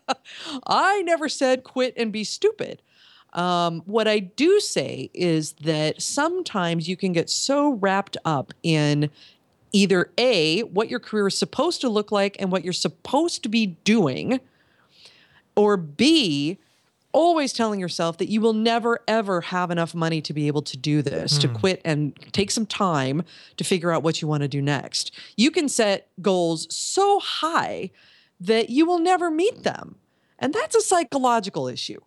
I 0.67 1.03
never 1.03 1.29
said 1.29 1.65
quit 1.65 1.95
and 1.97 2.13
be 2.13 2.25
stupid. 2.25 2.83
Um, 3.35 3.83
what 3.85 4.09
I 4.09 4.21
do 4.21 4.61
say 4.61 5.11
is 5.13 5.53
that 5.65 6.01
sometimes 6.01 6.89
you 6.89 6.97
can 6.97 7.13
get 7.13 7.29
so 7.29 7.73
wrapped 7.75 8.17
up 8.25 8.55
in 8.63 9.11
either 9.77 10.11
A, 10.17 10.63
what 10.63 10.89
your 10.89 10.99
career 10.99 11.27
is 11.27 11.37
supposed 11.37 11.83
to 11.83 11.91
look 11.91 12.11
like 12.11 12.37
and 12.41 12.51
what 12.51 12.65
you're 12.65 12.73
supposed 12.73 13.43
to 13.43 13.51
be 13.51 13.67
doing, 13.85 14.41
or 15.55 15.77
B, 15.77 16.59
always 17.13 17.53
telling 17.53 17.79
yourself 17.79 18.17
that 18.17 18.31
you 18.31 18.41
will 18.41 18.55
never 18.55 19.01
ever 19.07 19.43
have 19.43 19.71
enough 19.71 19.95
money 19.95 20.23
to 20.23 20.33
be 20.33 20.47
able 20.47 20.63
to 20.63 20.79
do 20.79 21.03
this, 21.03 21.37
to 21.39 21.49
hmm. 21.49 21.57
quit 21.57 21.83
and 21.85 22.19
take 22.33 22.51
some 22.51 22.65
time 22.65 23.23
to 23.59 23.65
figure 23.65 23.93
out 23.93 24.03
what 24.03 24.23
you 24.23 24.29
want 24.29 24.43
to 24.43 24.49
do 24.49 24.63
next. 24.63 25.13
You 25.37 25.51
can 25.51 25.69
set 25.69 26.09
goals 26.23 26.67
so 26.75 27.21
high 27.21 27.91
that 28.41 28.71
you 28.71 28.87
will 28.87 28.99
never 28.99 29.31
meet 29.31 29.63
them. 29.63 29.97
And 30.39 30.55
that's 30.55 30.75
a 30.75 30.81
psychological 30.81 31.69
issue. 31.69 32.01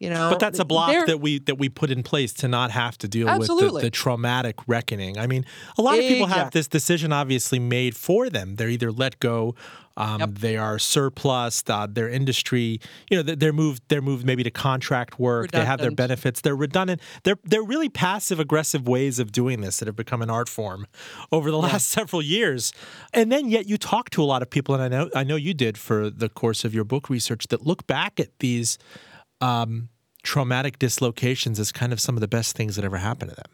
You 0.00 0.08
know, 0.08 0.30
But 0.30 0.38
that's 0.40 0.58
a 0.58 0.64
block 0.64 0.88
that 1.06 1.20
we 1.20 1.40
that 1.40 1.56
we 1.58 1.68
put 1.68 1.90
in 1.90 2.02
place 2.02 2.32
to 2.34 2.48
not 2.48 2.70
have 2.70 2.96
to 2.98 3.06
deal 3.08 3.28
with 3.38 3.48
the, 3.48 3.66
the 3.82 3.90
traumatic 3.90 4.56
reckoning. 4.66 5.18
I 5.18 5.26
mean, 5.26 5.44
a 5.76 5.82
lot 5.82 5.98
of 5.98 6.00
people 6.08 6.26
have 6.26 6.52
this 6.52 6.66
decision 6.68 7.12
obviously 7.12 7.58
made 7.58 7.94
for 7.94 8.30
them. 8.30 8.56
They're 8.56 8.70
either 8.70 8.90
let 8.90 9.20
go, 9.20 9.54
um, 9.98 10.32
they 10.40 10.56
are 10.56 10.78
surplus, 10.78 11.62
uh, 11.68 11.86
their 11.86 12.08
industry, 12.08 12.80
you 13.10 13.16
know, 13.18 13.22
they're- 13.22 13.36
they're 13.36 13.52
moved. 13.52 13.82
They're 13.88 14.00
moved 14.00 14.24
maybe 14.24 14.42
to 14.42 14.50
contract 14.50 15.18
work. 15.20 15.50
They 15.50 15.58
have 15.66 15.80
their 15.80 15.90
benefits. 15.96 16.40
They're 16.40 16.56
redundant. 16.56 17.02
They're 17.24 17.38
they're 17.44 17.62
really 17.62 17.90
passive 17.90 18.40
aggressive 18.40 18.88
ways 18.88 19.18
of 19.18 19.32
doing 19.32 19.60
this 19.60 19.76
that 19.80 19.86
have 19.86 19.96
become 19.96 20.22
an 20.22 20.30
art 20.30 20.48
form 20.48 20.86
over 21.30 21.50
the 21.50 21.58
last 21.58 21.88
several 21.98 22.22
years. 22.22 22.72
And 23.12 23.30
then 23.30 23.50
yet 23.50 23.68
you 23.68 23.76
talk 23.76 24.08
to 24.10 24.22
a 24.22 24.24
lot 24.24 24.40
of 24.40 24.48
people, 24.48 24.74
and 24.74 24.82
I 24.82 24.88
know 24.88 25.10
I 25.14 25.24
know 25.24 25.36
you 25.36 25.52
did 25.52 25.76
for 25.76 26.08
the 26.08 26.30
course 26.30 26.64
of 26.64 26.72
your 26.72 26.84
book 26.84 27.10
research 27.10 27.48
that 27.48 27.66
look 27.66 27.86
back 27.86 28.18
at 28.18 28.30
these 28.38 28.78
um, 29.40 29.88
traumatic 30.22 30.78
dislocations 30.78 31.58
as 31.58 31.72
kind 31.72 31.92
of 31.92 32.00
some 32.00 32.16
of 32.16 32.20
the 32.20 32.28
best 32.28 32.56
things 32.56 32.76
that 32.76 32.84
ever 32.84 32.98
happened 32.98 33.30
to 33.30 33.36
them. 33.36 33.50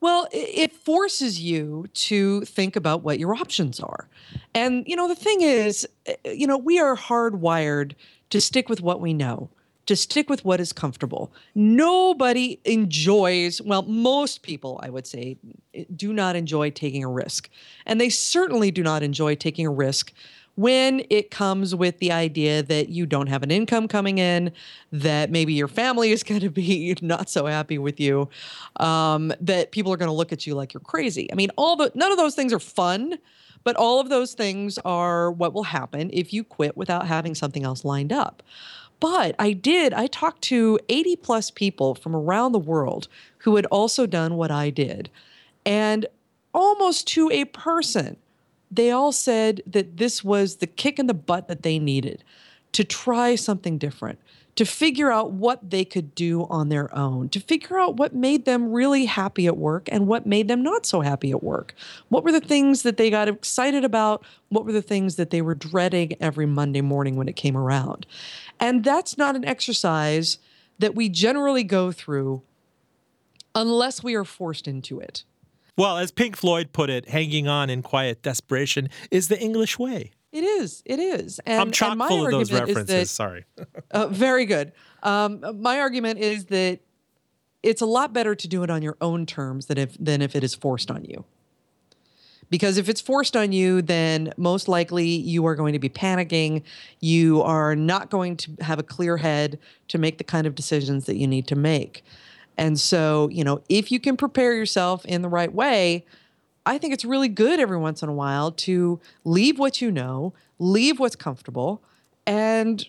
Well, 0.00 0.26
it 0.32 0.72
forces 0.72 1.40
you 1.40 1.86
to 1.94 2.40
think 2.40 2.74
about 2.74 3.04
what 3.04 3.20
your 3.20 3.36
options 3.36 3.78
are. 3.78 4.08
And, 4.52 4.84
you 4.84 4.96
know, 4.96 5.06
the 5.06 5.14
thing 5.14 5.42
is, 5.42 5.86
eh, 6.06 6.32
you 6.32 6.44
know, 6.44 6.58
we 6.58 6.80
are 6.80 6.96
hardwired 6.96 7.92
to 8.30 8.40
stick 8.40 8.68
with 8.68 8.80
what 8.80 9.00
we 9.00 9.14
know, 9.14 9.48
to 9.86 9.94
stick 9.94 10.28
with 10.28 10.44
what 10.44 10.58
is 10.58 10.72
comfortable. 10.72 11.32
Nobody 11.54 12.60
enjoys, 12.64 13.62
well, 13.62 13.82
most 13.82 14.42
people, 14.42 14.80
I 14.82 14.90
would 14.90 15.06
say, 15.06 15.38
eh, 15.72 15.84
do 15.94 16.12
not 16.12 16.34
enjoy 16.34 16.70
taking 16.70 17.04
a 17.04 17.08
risk. 17.08 17.48
And 17.86 18.00
they 18.00 18.08
certainly 18.08 18.72
do 18.72 18.82
not 18.82 19.04
enjoy 19.04 19.36
taking 19.36 19.66
a 19.66 19.70
risk 19.70 20.12
when 20.54 21.04
it 21.08 21.30
comes 21.30 21.74
with 21.74 21.98
the 21.98 22.12
idea 22.12 22.62
that 22.62 22.88
you 22.90 23.06
don't 23.06 23.28
have 23.28 23.42
an 23.42 23.50
income 23.50 23.88
coming 23.88 24.18
in, 24.18 24.52
that 24.92 25.30
maybe 25.30 25.52
your 25.54 25.68
family 25.68 26.10
is 26.12 26.22
going 26.22 26.40
to 26.40 26.50
be 26.50 26.94
not 27.00 27.28
so 27.30 27.46
happy 27.46 27.78
with 27.78 27.98
you, 27.98 28.28
um, 28.76 29.32
that 29.40 29.72
people 29.72 29.92
are 29.92 29.96
going 29.96 30.10
to 30.10 30.14
look 30.14 30.32
at 30.32 30.46
you 30.46 30.54
like 30.54 30.74
you're 30.74 30.80
crazy. 30.80 31.30
I 31.32 31.34
mean, 31.34 31.50
all 31.56 31.76
the 31.76 31.90
none 31.94 32.12
of 32.12 32.18
those 32.18 32.34
things 32.34 32.52
are 32.52 32.58
fun, 32.58 33.18
but 33.64 33.76
all 33.76 34.00
of 34.00 34.08
those 34.08 34.34
things 34.34 34.78
are 34.78 35.30
what 35.30 35.52
will 35.54 35.64
happen 35.64 36.10
if 36.12 36.32
you 36.32 36.44
quit 36.44 36.76
without 36.76 37.06
having 37.06 37.34
something 37.34 37.64
else 37.64 37.84
lined 37.84 38.12
up. 38.12 38.42
But 39.00 39.34
I 39.36 39.52
did, 39.52 39.92
I 39.92 40.06
talked 40.06 40.42
to 40.42 40.78
80 40.88 41.16
plus 41.16 41.50
people 41.50 41.96
from 41.96 42.14
around 42.14 42.52
the 42.52 42.60
world 42.60 43.08
who 43.38 43.56
had 43.56 43.66
also 43.66 44.06
done 44.06 44.36
what 44.36 44.52
I 44.52 44.70
did. 44.70 45.10
And 45.66 46.06
almost 46.54 47.08
to 47.08 47.28
a 47.32 47.46
person, 47.46 48.16
they 48.72 48.90
all 48.90 49.12
said 49.12 49.62
that 49.66 49.98
this 49.98 50.24
was 50.24 50.56
the 50.56 50.66
kick 50.66 50.98
in 50.98 51.06
the 51.06 51.14
butt 51.14 51.46
that 51.48 51.62
they 51.62 51.78
needed 51.78 52.24
to 52.72 52.82
try 52.82 53.34
something 53.34 53.76
different, 53.76 54.18
to 54.56 54.64
figure 54.64 55.12
out 55.12 55.30
what 55.30 55.70
they 55.70 55.84
could 55.84 56.14
do 56.14 56.46
on 56.48 56.70
their 56.70 56.92
own, 56.94 57.28
to 57.28 57.38
figure 57.38 57.78
out 57.78 57.98
what 57.98 58.14
made 58.14 58.46
them 58.46 58.72
really 58.72 59.04
happy 59.04 59.46
at 59.46 59.58
work 59.58 59.90
and 59.92 60.06
what 60.06 60.26
made 60.26 60.48
them 60.48 60.62
not 60.62 60.86
so 60.86 61.02
happy 61.02 61.30
at 61.30 61.42
work. 61.42 61.74
What 62.08 62.24
were 62.24 62.32
the 62.32 62.40
things 62.40 62.82
that 62.82 62.96
they 62.96 63.10
got 63.10 63.28
excited 63.28 63.84
about? 63.84 64.24
What 64.48 64.64
were 64.64 64.72
the 64.72 64.80
things 64.80 65.16
that 65.16 65.28
they 65.28 65.42
were 65.42 65.54
dreading 65.54 66.14
every 66.18 66.46
Monday 66.46 66.80
morning 66.80 67.16
when 67.16 67.28
it 67.28 67.36
came 67.36 67.56
around? 67.56 68.06
And 68.58 68.84
that's 68.84 69.18
not 69.18 69.36
an 69.36 69.44
exercise 69.44 70.38
that 70.78 70.94
we 70.94 71.10
generally 71.10 71.64
go 71.64 71.92
through 71.92 72.42
unless 73.54 74.02
we 74.02 74.14
are 74.14 74.24
forced 74.24 74.66
into 74.66 74.98
it. 74.98 75.24
Well, 75.76 75.98
as 75.98 76.10
Pink 76.12 76.36
Floyd 76.36 76.72
put 76.72 76.90
it, 76.90 77.08
hanging 77.08 77.48
on 77.48 77.70
in 77.70 77.82
quiet 77.82 78.22
desperation 78.22 78.88
is 79.10 79.28
the 79.28 79.40
English 79.40 79.78
way. 79.78 80.12
It 80.32 80.44
is. 80.44 80.82
It 80.86 80.98
is. 80.98 81.40
And, 81.46 81.60
I'm 81.60 81.70
chock 81.70 81.90
and 81.90 81.98
my 81.98 82.08
full 82.08 82.24
of 82.24 82.30
those 82.30 82.52
references. 82.52 82.86
that- 82.86 83.08
Sorry. 83.08 83.44
Uh, 83.90 84.06
very 84.08 84.46
good. 84.46 84.72
Um, 85.02 85.60
my 85.60 85.78
argument 85.78 86.18
is 86.18 86.46
that 86.46 86.80
it's 87.62 87.82
a 87.82 87.86
lot 87.86 88.14
better 88.14 88.34
to 88.34 88.48
do 88.48 88.62
it 88.62 88.70
on 88.70 88.80
your 88.80 88.96
own 89.02 89.26
terms 89.26 89.66
than 89.66 89.76
if 89.76 89.96
than 89.98 90.22
if 90.22 90.34
it 90.34 90.42
is 90.42 90.54
forced 90.54 90.90
on 90.90 91.04
you. 91.04 91.24
Because 92.48 92.78
if 92.78 92.88
it's 92.88 93.00
forced 93.02 93.36
on 93.36 93.52
you, 93.52 93.82
then 93.82 94.32
most 94.38 94.68
likely 94.68 95.06
you 95.06 95.44
are 95.46 95.54
going 95.54 95.74
to 95.74 95.78
be 95.78 95.88
panicking. 95.90 96.62
You 97.00 97.42
are 97.42 97.76
not 97.76 98.08
going 98.10 98.36
to 98.38 98.50
have 98.60 98.78
a 98.78 98.82
clear 98.82 99.18
head 99.18 99.58
to 99.88 99.98
make 99.98 100.16
the 100.18 100.24
kind 100.24 100.46
of 100.46 100.54
decisions 100.54 101.04
that 101.06 101.16
you 101.16 101.26
need 101.26 101.46
to 101.48 101.56
make. 101.56 102.02
And 102.56 102.78
so, 102.78 103.28
you 103.30 103.44
know, 103.44 103.62
if 103.68 103.90
you 103.90 103.98
can 103.98 104.16
prepare 104.16 104.54
yourself 104.54 105.04
in 105.04 105.22
the 105.22 105.28
right 105.28 105.52
way, 105.52 106.04
I 106.64 106.78
think 106.78 106.94
it's 106.94 107.04
really 107.04 107.28
good 107.28 107.58
every 107.58 107.78
once 107.78 108.02
in 108.02 108.08
a 108.08 108.14
while 108.14 108.52
to 108.52 109.00
leave 109.24 109.58
what 109.58 109.80
you 109.80 109.90
know, 109.90 110.32
leave 110.58 111.00
what's 111.00 111.16
comfortable, 111.16 111.82
and 112.26 112.86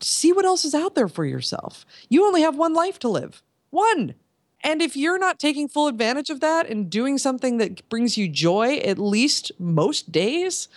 see 0.00 0.32
what 0.32 0.44
else 0.44 0.64
is 0.64 0.74
out 0.74 0.94
there 0.94 1.08
for 1.08 1.24
yourself. 1.24 1.86
You 2.08 2.24
only 2.24 2.42
have 2.42 2.56
one 2.56 2.74
life 2.74 2.98
to 3.00 3.08
live. 3.08 3.42
One. 3.70 4.14
And 4.62 4.80
if 4.80 4.96
you're 4.96 5.18
not 5.18 5.38
taking 5.38 5.68
full 5.68 5.88
advantage 5.88 6.30
of 6.30 6.40
that 6.40 6.68
and 6.68 6.88
doing 6.88 7.18
something 7.18 7.58
that 7.58 7.86
brings 7.88 8.16
you 8.16 8.28
joy 8.28 8.78
at 8.78 8.98
least 8.98 9.52
most 9.58 10.10
days, 10.10 10.68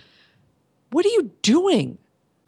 what 0.91 1.05
are 1.05 1.09
you 1.09 1.31
doing? 1.41 1.97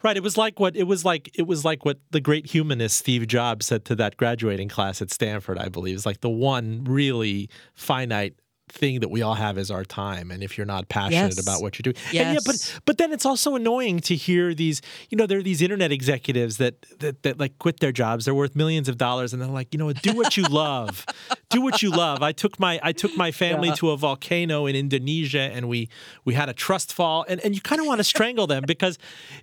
Right. 0.02 0.16
It 0.16 0.22
was 0.22 0.38
like 0.38 0.58
what 0.58 0.76
it 0.76 0.84
was 0.84 1.04
like. 1.04 1.30
It 1.34 1.46
was 1.46 1.64
like 1.64 1.84
what 1.84 1.98
the 2.10 2.20
great 2.20 2.46
humanist 2.46 2.96
Steve 2.96 3.26
Jobs 3.26 3.66
said 3.66 3.84
to 3.86 3.94
that 3.96 4.16
graduating 4.16 4.68
class 4.68 5.02
at 5.02 5.10
Stanford. 5.10 5.58
I 5.58 5.68
believe 5.68 5.94
it's 5.94 6.06
like 6.06 6.22
the 6.22 6.30
one 6.30 6.84
really 6.84 7.50
finite 7.74 8.34
thing 8.70 9.00
that 9.00 9.10
we 9.10 9.22
all 9.22 9.34
have 9.34 9.58
is 9.58 9.70
our 9.70 9.84
time. 9.84 10.30
And 10.30 10.42
if 10.42 10.56
you're 10.56 10.66
not 10.66 10.88
passionate 10.88 11.36
Yes. 11.36 11.40
about 11.42 11.60
what 11.62 11.76
you're 11.78 11.92
doing, 11.92 11.96
and 12.14 12.34
yeah, 12.34 12.38
but 12.44 12.80
but 12.86 12.98
then 12.98 13.12
it's 13.12 13.26
also 13.26 13.54
annoying 13.56 14.00
to 14.00 14.14
hear 14.14 14.54
these. 14.54 14.80
You 15.10 15.16
know, 15.18 15.26
there 15.26 15.38
are 15.38 15.42
these 15.42 15.60
internet 15.62 15.92
executives 15.92 16.56
that 16.58 16.74
that 17.00 17.22
that 17.22 17.38
like 17.38 17.58
quit 17.58 17.80
their 17.80 17.92
jobs. 17.92 18.24
They're 18.24 18.34
worth 18.34 18.54
millions 18.56 18.88
of 18.88 18.96
dollars, 18.96 19.32
and 19.32 19.40
they're 19.42 19.48
like, 19.48 19.72
you 19.74 19.78
know, 19.78 19.92
do 19.92 20.12
what 20.14 20.36
you 20.36 20.44
love, 20.44 21.04
do 21.50 21.60
what 21.60 21.82
you 21.82 21.90
love. 21.90 22.22
I 22.22 22.32
took 22.32 22.58
my 22.58 22.80
I 22.82 22.92
took 22.92 23.16
my 23.16 23.30
family 23.32 23.68
Yeah. 23.68 23.74
to 23.76 23.90
a 23.90 23.96
volcano 23.96 24.66
in 24.66 24.76
Indonesia, 24.76 25.40
and 25.54 25.68
we 25.68 25.88
we 26.24 26.34
had 26.34 26.48
a 26.48 26.54
trust 26.54 26.92
fall, 26.92 27.24
and 27.28 27.40
and 27.44 27.54
you 27.54 27.60
kind 27.60 27.80
of 27.80 27.86
want 27.86 27.98
to 27.98 28.04
strangle 28.04 28.46
them 28.46 28.62
because, 28.66 28.98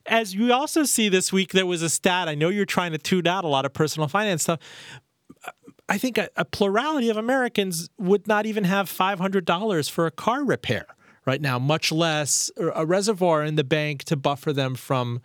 as 0.06 0.34
you 0.34 0.54
also 0.54 0.84
see 0.84 1.10
this 1.10 1.32
week, 1.34 1.52
there 1.52 1.66
was 1.66 1.82
a 1.82 1.90
stat. 1.90 2.28
I 2.28 2.36
know 2.36 2.50
you're 2.50 2.66
trying 2.66 2.92
to 2.94 2.98
tune 2.98 3.28
out 3.28 3.44
a 3.44 3.48
lot 3.48 3.66
of 3.66 3.74
personal 3.74 4.08
finance 4.08 4.44
stuff. 4.44 4.60
I 5.90 5.98
think 5.98 6.18
a, 6.18 6.30
a 6.36 6.46
plurality 6.46 7.10
of 7.10 7.18
Americans 7.18 7.90
would 7.98 8.28
not 8.28 8.46
even 8.46 8.66
have 8.66 8.90
five 8.90 9.20
hundred 9.20 9.46
dollars 9.46 9.88
for 9.88 10.06
a 10.06 10.12
car 10.12 10.44
repair 10.44 10.86
right 11.26 11.42
now, 11.42 11.60
much 11.60 11.92
less 11.92 12.50
a 12.58 12.86
reservoir 12.86 13.44
in 13.44 13.56
the 13.56 13.64
bank 13.64 14.04
to 14.06 14.16
buffer 14.16 14.54
them 14.54 14.76
from, 14.76 15.22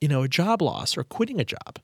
you 0.00 0.08
know, 0.08 0.22
a 0.22 0.28
job 0.28 0.62
loss 0.62 0.96
or 0.96 1.04
quitting 1.04 1.40
a 1.40 1.44
job. 1.44 1.78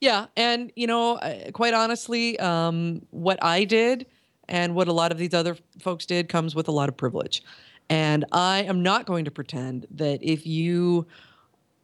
Yeah, 0.00 0.26
and 0.36 0.72
you 0.76 0.86
know, 0.86 1.16
uh, 1.16 1.50
quite 1.52 1.74
honestly, 1.74 2.38
um, 2.38 3.02
what 3.10 3.42
I 3.42 3.64
did 3.64 4.06
and 4.48 4.74
what 4.74 4.88
a 4.88 4.92
lot 4.92 5.12
of 5.12 5.18
these 5.18 5.34
other 5.34 5.56
folks 5.80 6.06
did 6.06 6.28
comes 6.28 6.54
with 6.54 6.68
a 6.68 6.72
lot 6.72 6.88
of 6.88 6.96
privilege. 6.96 7.42
And 7.90 8.24
I 8.32 8.62
am 8.62 8.82
not 8.82 9.06
going 9.06 9.24
to 9.24 9.30
pretend 9.30 9.86
that 9.90 10.22
if 10.22 10.46
you 10.46 11.06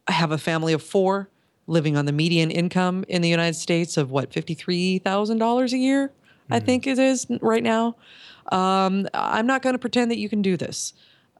have 0.09 0.33
a 0.33 0.39
family 0.39 0.73
of 0.73 0.83
four 0.83 1.31
living 1.67 1.97
on 1.97 2.05
the 2.05 2.13
median 2.13 2.51
income 2.51 3.05
in 3.09 3.23
the 3.23 3.29
United 3.29 3.55
States 3.55 3.97
of 3.97 4.11
what, 4.11 4.31
$53,000 4.31 5.73
a 5.73 5.77
year, 5.77 6.13
I 6.51 6.61
think 6.61 6.87
it 6.87 6.99
is 6.99 7.27
right 7.41 7.63
now. 7.63 7.97
Um, 8.53 9.09
I'm 9.15 9.47
not 9.47 9.63
going 9.63 9.75
to 9.75 9.79
pretend 9.79 10.11
that 10.11 10.19
you 10.19 10.29
can 10.29 10.43
do 10.43 10.57
this. 10.57 10.93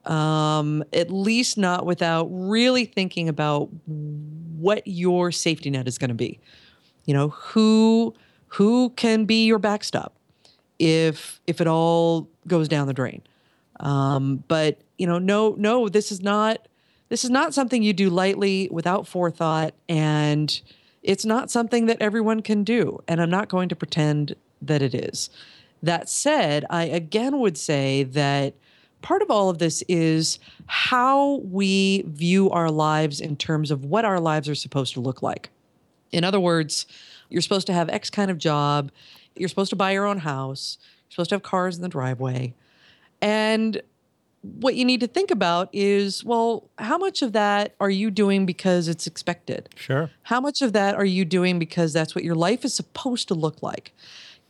Um, 0.05 0.83
at 0.93 1.11
least 1.11 1.57
not 1.57 1.85
without 1.85 2.27
really 2.29 2.85
thinking 2.85 3.27
about 3.29 3.69
what 3.85 4.83
your 4.85 5.31
safety 5.31 5.69
net 5.69 5.87
is 5.87 5.97
going 5.97 6.09
to 6.09 6.15
be. 6.15 6.39
You 7.05 7.13
know, 7.13 7.29
who 7.29 8.13
who 8.47 8.91
can 8.91 9.25
be 9.25 9.45
your 9.45 9.59
backstop 9.59 10.15
if 10.79 11.39
if 11.47 11.61
it 11.61 11.67
all 11.67 12.29
goes 12.47 12.67
down 12.67 12.87
the 12.87 12.93
drain. 12.93 13.21
Um, 13.79 14.43
but 14.47 14.79
you 14.97 15.07
know, 15.07 15.19
no, 15.19 15.55
no, 15.57 15.89
this 15.89 16.11
is 16.11 16.21
not 16.21 16.67
this 17.09 17.23
is 17.23 17.29
not 17.29 17.53
something 17.53 17.83
you 17.83 17.93
do 17.93 18.09
lightly 18.09 18.67
without 18.71 19.07
forethought, 19.07 19.73
and 19.87 20.61
it's 21.03 21.25
not 21.25 21.51
something 21.51 21.85
that 21.85 22.01
everyone 22.01 22.41
can 22.41 22.63
do. 22.63 23.01
And 23.07 23.21
I'm 23.21 23.29
not 23.29 23.47
going 23.47 23.69
to 23.69 23.75
pretend 23.75 24.35
that 24.61 24.81
it 24.81 24.95
is. 24.95 25.29
That 25.83 26.09
said, 26.09 26.65
I 26.69 26.85
again 26.85 27.39
would 27.39 27.57
say 27.57 28.03
that 28.03 28.55
part 29.01 29.21
of 29.21 29.29
all 29.29 29.49
of 29.49 29.59
this 29.59 29.83
is 29.87 30.39
how 30.65 31.35
we 31.43 32.01
view 32.07 32.49
our 32.49 32.71
lives 32.71 33.21
in 33.21 33.35
terms 33.35 33.69
of 33.69 33.85
what 33.85 34.03
our 34.03 34.19
lives 34.19 34.49
are 34.49 34.55
supposed 34.55 34.95
to 34.95 34.99
look 34.99 35.21
like. 35.21 35.51
In 36.11 36.23
other 36.23 36.39
words, 36.39 36.87
you're 37.29 37.43
supposed 37.43 37.67
to 37.67 37.73
have 37.73 37.87
X 37.89 38.09
kind 38.09 38.31
of 38.31 38.39
job, 38.39 38.91
you're 39.35 39.49
supposed 39.49 39.69
to 39.69 39.75
buy 39.75 39.91
your 39.91 40.05
own 40.05 40.19
house, 40.19 40.79
you're 40.81 41.11
supposed 41.11 41.29
to 41.29 41.35
have 41.35 41.43
cars 41.43 41.75
in 41.75 41.83
the 41.83 41.89
driveway. 41.89 42.55
And 43.21 43.81
what 44.59 44.75
you 44.75 44.85
need 44.85 44.99
to 44.99 45.07
think 45.07 45.31
about 45.31 45.69
is 45.73 46.23
well, 46.23 46.69
how 46.77 46.97
much 46.97 47.21
of 47.21 47.33
that 47.33 47.75
are 47.79 47.89
you 47.89 48.11
doing 48.11 48.45
because 48.45 48.87
it's 48.87 49.07
expected? 49.07 49.69
Sure. 49.75 50.11
How 50.23 50.39
much 50.39 50.61
of 50.61 50.73
that 50.73 50.95
are 50.95 51.05
you 51.05 51.25
doing 51.25 51.59
because 51.59 51.93
that's 51.93 52.15
what 52.15 52.23
your 52.23 52.35
life 52.35 52.63
is 52.63 52.73
supposed 52.73 53.27
to 53.29 53.33
look 53.33 53.61
like? 53.61 53.93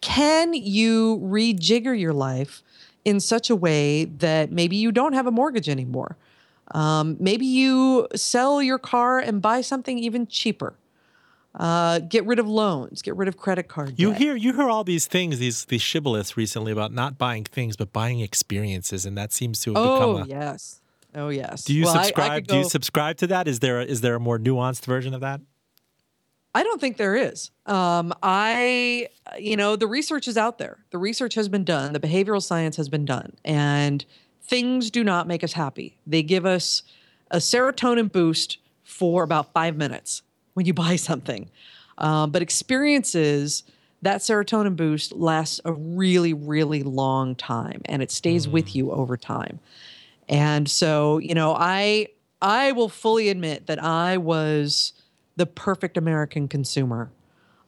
Can 0.02 0.54
you 0.54 1.20
rejigger 1.24 1.98
your 2.00 2.14
life 2.14 2.62
in 3.06 3.20
such 3.20 3.50
a 3.50 3.56
way 3.56 4.06
that 4.06 4.52
maybe 4.52 4.76
you 4.76 4.92
don't 4.92 5.14
have 5.14 5.28
a 5.28 5.32
mortgage 5.32 5.70
anymore? 5.70 6.18
Um, 6.72 7.18
maybe 7.20 7.46
you 7.46 8.08
sell 8.16 8.62
your 8.62 8.80
car 8.80 9.20
and 9.20 9.42
buy 9.42 9.62
something 9.62 9.98
even 10.00 10.28
cheaper. 10.28 10.76
Uh, 11.58 12.00
get 12.00 12.26
rid 12.26 12.38
of 12.38 12.48
loans, 12.48 13.02
get 13.02 13.16
rid 13.16 13.30
of 13.30 13.38
credit 13.38 13.70
card 13.70 13.94
You 13.98 14.10
debt. 14.10 14.18
hear 14.20 14.36
you 14.36 14.54
hear 14.54 14.70
all 14.70 14.84
these 14.84 15.08
things, 15.08 15.40
these 15.40 15.64
these 15.66 15.82
shibboleths 15.82 16.36
recently 16.36 16.72
about 16.74 16.92
not 16.92 17.18
buying 17.18 17.46
things 17.46 17.78
but 17.78 17.94
buying 17.94 18.20
experiences, 18.20 19.06
and 19.06 19.18
that 19.18 19.32
seems 19.32 19.62
to 19.62 19.74
have 19.74 19.78
oh 19.82 19.94
become 20.18 20.24
a. 20.24 20.28
yes, 20.28 20.82
oh 21.16 21.30
yes. 21.30 21.64
Do 21.64 21.74
you 21.74 21.86
Well, 21.86 21.96
I- 21.96 22.00
I 22.00 22.04
subscribe? 22.04 22.48
do 22.48 22.58
you 22.58 22.64
subscribe 22.70 23.18
to 23.18 23.28
that? 23.28 23.48
Is 23.48 23.60
there 23.60 23.80
a, 23.80 23.86
is 23.86 24.02
there 24.02 24.16
a 24.16 24.20
more 24.20 24.38
nuanced 24.38 24.86
version 24.86 25.14
of 25.14 25.22
that? 25.22 25.40
I 26.54 26.64
don't 26.64 26.80
think 26.80 26.98
there 26.98 27.16
is. 27.16 27.52
Um, 27.66 28.14
I, 28.24 29.10
you 29.38 29.58
know, 29.58 29.76
the 29.76 29.88
research 29.88 30.26
is 30.28 30.38
out 30.38 30.58
there. 30.58 30.78
The 30.92 30.98
research 30.98 31.36
has 31.36 31.50
been 31.50 31.66
done. 31.66 31.92
The 31.92 32.00
behavioral 32.00 32.42
science 32.42 32.78
has 32.78 32.88
been 32.90 33.04
done, 33.06 33.34
and 33.46 34.04
things 34.42 34.90
do 34.92 35.04
not 35.04 35.26
make 35.28 35.44
us 35.44 35.54
happy. 35.54 35.98
They 36.08 36.22
give 36.24 36.46
us 36.46 36.84
a 37.32 37.38
serotonin 37.38 38.12
boost 38.12 38.58
for 38.84 39.24
about 39.24 39.52
five 39.54 39.76
minutes 39.76 40.22
when 40.56 40.66
you 40.66 40.74
buy 40.74 40.96
something, 41.10 41.50
um, 42.00 42.32
but 42.32 42.42
experiences 42.42 43.64
that 44.02 44.22
serotonin 44.22 44.76
boost 44.76 45.14
lasts 45.14 45.62
a 45.66 45.72
really, 45.74 46.34
really 46.34 46.84
long 46.84 47.36
time, 47.36 47.82
and 47.86 48.02
it 48.02 48.12
stays 48.12 48.48
with 48.48 48.76
you 48.76 48.92
over 48.92 49.16
time. 49.18 49.60
And 50.28 50.70
so, 50.70 51.18
you 51.20 51.34
know, 51.34 51.56
I 51.58 52.08
I 52.42 52.74
will 52.74 52.90
fully 52.90 53.30
admit 53.30 53.68
that 53.68 53.82
I 53.82 54.18
was 54.18 54.94
the 55.36 55.46
perfect 55.46 55.98
American 55.98 56.48
consumer. 56.48 57.12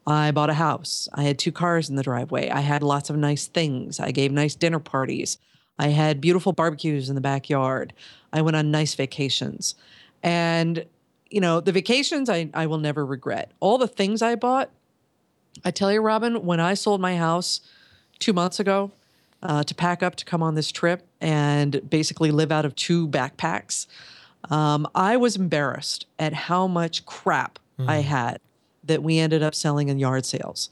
I 0.06 0.32
bought 0.32 0.50
a 0.50 0.56
house. 0.56 1.10
I 1.14 1.24
had 1.24 1.38
two 1.38 1.52
cars 1.52 1.90
in 1.90 1.96
the 1.96 2.04
driveway. 2.04 2.50
I 2.50 2.62
had 2.62 2.82
lots 2.82 3.10
of 3.10 3.18
nice 3.18 3.48
things. 3.48 4.00
I 4.00 4.12
gave 4.12 4.32
nice 4.32 4.56
dinner 4.56 4.80
parties. 4.80 5.38
I 5.80 5.90
had 5.90 6.22
beautiful 6.22 6.54
barbecues 6.54 7.10
in 7.10 7.16
the 7.16 7.22
backyard. 7.22 7.94
I 8.32 8.42
went 8.42 8.56
on 8.56 8.72
nice 8.72 8.96
vacations. 8.96 9.76
And, 10.24 10.86
you 11.30 11.42
know, 11.42 11.60
the 11.60 11.72
vacations 11.72 12.30
I, 12.30 12.50
I 12.54 12.68
will 12.68 12.78
never 12.78 13.06
regret. 13.06 13.52
All 13.60 13.78
the 13.78 13.88
things 13.88 14.22
I 14.22 14.36
bought, 14.36 14.70
I 15.66 15.72
tell 15.72 15.92
you, 15.92 16.02
Roben, 16.02 16.44
when 16.44 16.60
I 16.60 16.74
sold 16.74 17.02
my 17.02 17.18
house 17.18 17.62
two 18.20 18.34
months 18.34 18.60
ago 18.60 18.92
uh, 19.44 19.64
to 19.64 19.76
pack 19.76 20.04
up 20.04 20.16
to 20.16 20.26
come 20.26 20.42
on 20.44 20.56
this 20.56 20.72
trip 20.72 21.06
and 21.20 21.88
basically 21.90 22.32
live 22.32 22.52
out 22.52 22.66
of 22.66 22.76
two 22.76 23.08
backpacks, 23.08 23.88
um, 24.50 24.88
I 24.96 25.18
was 25.18 25.36
embarrassed 25.36 26.06
at 26.20 26.34
how 26.34 26.68
much 26.68 27.06
crap 27.06 27.60
I 27.88 27.98
had 27.98 28.40
that 28.86 29.04
we 29.04 29.20
ended 29.20 29.44
up 29.44 29.54
selling 29.54 29.90
in 29.90 30.00
yard 30.00 30.26
sales. 30.26 30.72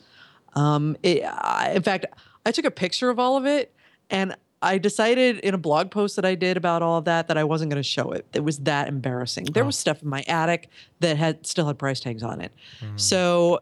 Um, 0.56 0.98
it, 1.04 1.24
I, 1.24 1.74
in 1.76 1.84
fact, 1.84 2.08
I 2.46 2.52
took 2.52 2.66
a 2.66 2.72
picture 2.72 3.12
of 3.12 3.20
all 3.20 3.38
of 3.38 3.46
it 3.46 3.72
and 4.10 4.36
I 4.62 4.78
decided 4.78 5.40
in 5.40 5.54
a 5.54 5.58
blog 5.58 5.92
post 5.92 6.16
that 6.16 6.26
I 6.26 6.36
did 6.36 6.58
about 6.58 6.82
all 6.82 6.98
of 6.98 7.06
that 7.06 7.28
that 7.28 7.38
I 7.38 7.44
wasn't 7.44 7.72
going 7.72 7.82
to 7.82 7.88
show 7.88 8.12
it. 8.12 8.26
It 8.34 8.44
was 8.44 8.60
that 8.60 8.88
embarrassing. 8.88 9.46
There 9.46 9.66
was 9.66 9.78
stuff 9.78 10.02
in 10.02 10.10
my 10.10 10.24
attic 10.28 10.70
that 11.02 11.18
had 11.18 11.46
still 11.46 11.68
had 11.68 11.78
price 11.78 12.00
tags 12.00 12.24
on 12.24 12.42
it. 12.42 12.52
Hmm. 12.80 12.98
So, 12.98 13.60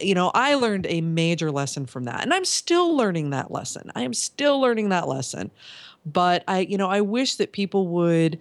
you 0.00 0.14
know, 0.14 0.30
I 0.34 0.54
learned 0.54 0.86
a 0.88 1.00
major 1.00 1.50
lesson 1.50 1.86
from 1.86 2.04
that, 2.04 2.22
and 2.22 2.32
I'm 2.32 2.44
still 2.44 2.96
learning 2.96 3.30
that 3.30 3.50
lesson. 3.50 3.92
I 3.94 4.02
am 4.02 4.14
still 4.14 4.60
learning 4.60 4.88
that 4.88 5.06
lesson. 5.06 5.50
But 6.04 6.42
I, 6.48 6.60
you 6.60 6.76
know, 6.76 6.88
I 6.88 7.00
wish 7.00 7.36
that 7.36 7.52
people 7.52 7.86
would 7.88 8.40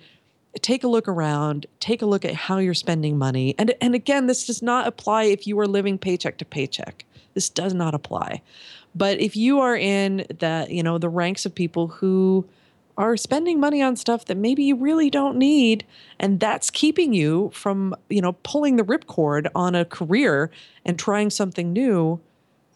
take 0.61 0.83
a 0.83 0.87
look 0.87 1.07
around, 1.07 1.65
take 1.79 2.01
a 2.01 2.05
look 2.05 2.25
at 2.25 2.33
how 2.33 2.57
you're 2.57 2.73
spending 2.73 3.17
money. 3.17 3.55
And 3.57 3.73
and 3.81 3.95
again, 3.95 4.27
this 4.27 4.47
does 4.47 4.61
not 4.61 4.87
apply 4.87 5.25
if 5.25 5.47
you 5.47 5.59
are 5.59 5.67
living 5.67 5.97
paycheck 5.97 6.37
to 6.39 6.45
paycheck. 6.45 7.05
This 7.33 7.49
does 7.49 7.73
not 7.73 7.93
apply. 7.93 8.41
But 8.93 9.19
if 9.19 9.35
you 9.35 9.59
are 9.59 9.75
in 9.75 10.25
that, 10.39 10.71
you 10.71 10.83
know, 10.83 10.97
the 10.97 11.09
ranks 11.09 11.45
of 11.45 11.55
people 11.55 11.87
who 11.87 12.45
are 12.97 13.15
spending 13.15 13.59
money 13.59 13.81
on 13.81 13.95
stuff 13.95 14.25
that 14.25 14.37
maybe 14.37 14.63
you 14.63 14.75
really 14.75 15.09
don't 15.09 15.37
need 15.37 15.85
and 16.19 16.39
that's 16.39 16.69
keeping 16.69 17.13
you 17.13 17.49
from, 17.53 17.95
you 18.09 18.21
know, 18.21 18.33
pulling 18.43 18.75
the 18.75 18.83
ripcord 18.83 19.47
on 19.55 19.75
a 19.75 19.85
career 19.85 20.51
and 20.85 20.99
trying 20.99 21.29
something 21.29 21.71
new, 21.71 22.19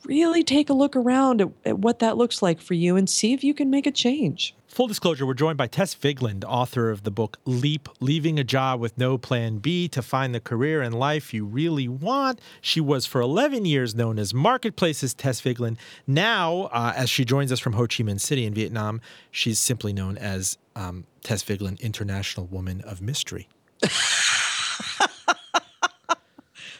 really 0.05 0.43
take 0.43 0.69
a 0.69 0.73
look 0.73 0.95
around 0.95 1.41
at, 1.41 1.49
at 1.65 1.79
what 1.79 1.99
that 1.99 2.17
looks 2.17 2.41
like 2.41 2.61
for 2.61 2.73
you 2.73 2.95
and 2.95 3.09
see 3.09 3.33
if 3.33 3.43
you 3.43 3.53
can 3.53 3.69
make 3.69 3.85
a 3.87 3.91
change. 3.91 4.55
Full 4.67 4.87
disclosure, 4.87 5.25
we're 5.25 5.35
joined 5.35 5.57
by 5.57 5.67
Tess 5.67 5.95
Vigeland, 5.95 6.43
author 6.45 6.89
of 6.89 7.03
the 7.03 7.11
book 7.11 7.37
Leap 7.45 7.87
Leaving 8.01 8.37
a 8.37 8.43
Job 8.43 8.81
with 8.81 8.97
No 8.97 9.17
Plan 9.17 9.59
B 9.59 9.87
to 9.87 10.01
Find 10.01 10.35
the 10.35 10.41
Career 10.41 10.81
and 10.81 10.93
Life 10.93 11.33
You 11.33 11.45
Really 11.45 11.87
Want. 11.87 12.41
She 12.59 12.81
was 12.81 13.05
for 13.05 13.21
11 13.21 13.63
years 13.65 13.95
known 13.95 14.19
as 14.19 14.33
Marketplace's 14.33 15.13
Tess 15.13 15.39
Vigeland. 15.41 15.77
Now, 16.05 16.63
uh, 16.73 16.91
as 16.95 17.09
she 17.09 17.23
joins 17.23 17.51
us 17.53 17.59
from 17.59 17.73
Ho 17.73 17.83
Chi 17.83 18.03
Minh 18.03 18.19
City 18.19 18.45
in 18.45 18.53
Vietnam, 18.53 18.99
she's 19.31 19.59
simply 19.59 19.93
known 19.93 20.17
as 20.17 20.57
um, 20.75 21.05
Tess 21.23 21.41
Vigeland, 21.43 21.79
International 21.79 22.45
Woman 22.45 22.81
of 22.81 23.01
Mystery. 23.01 23.47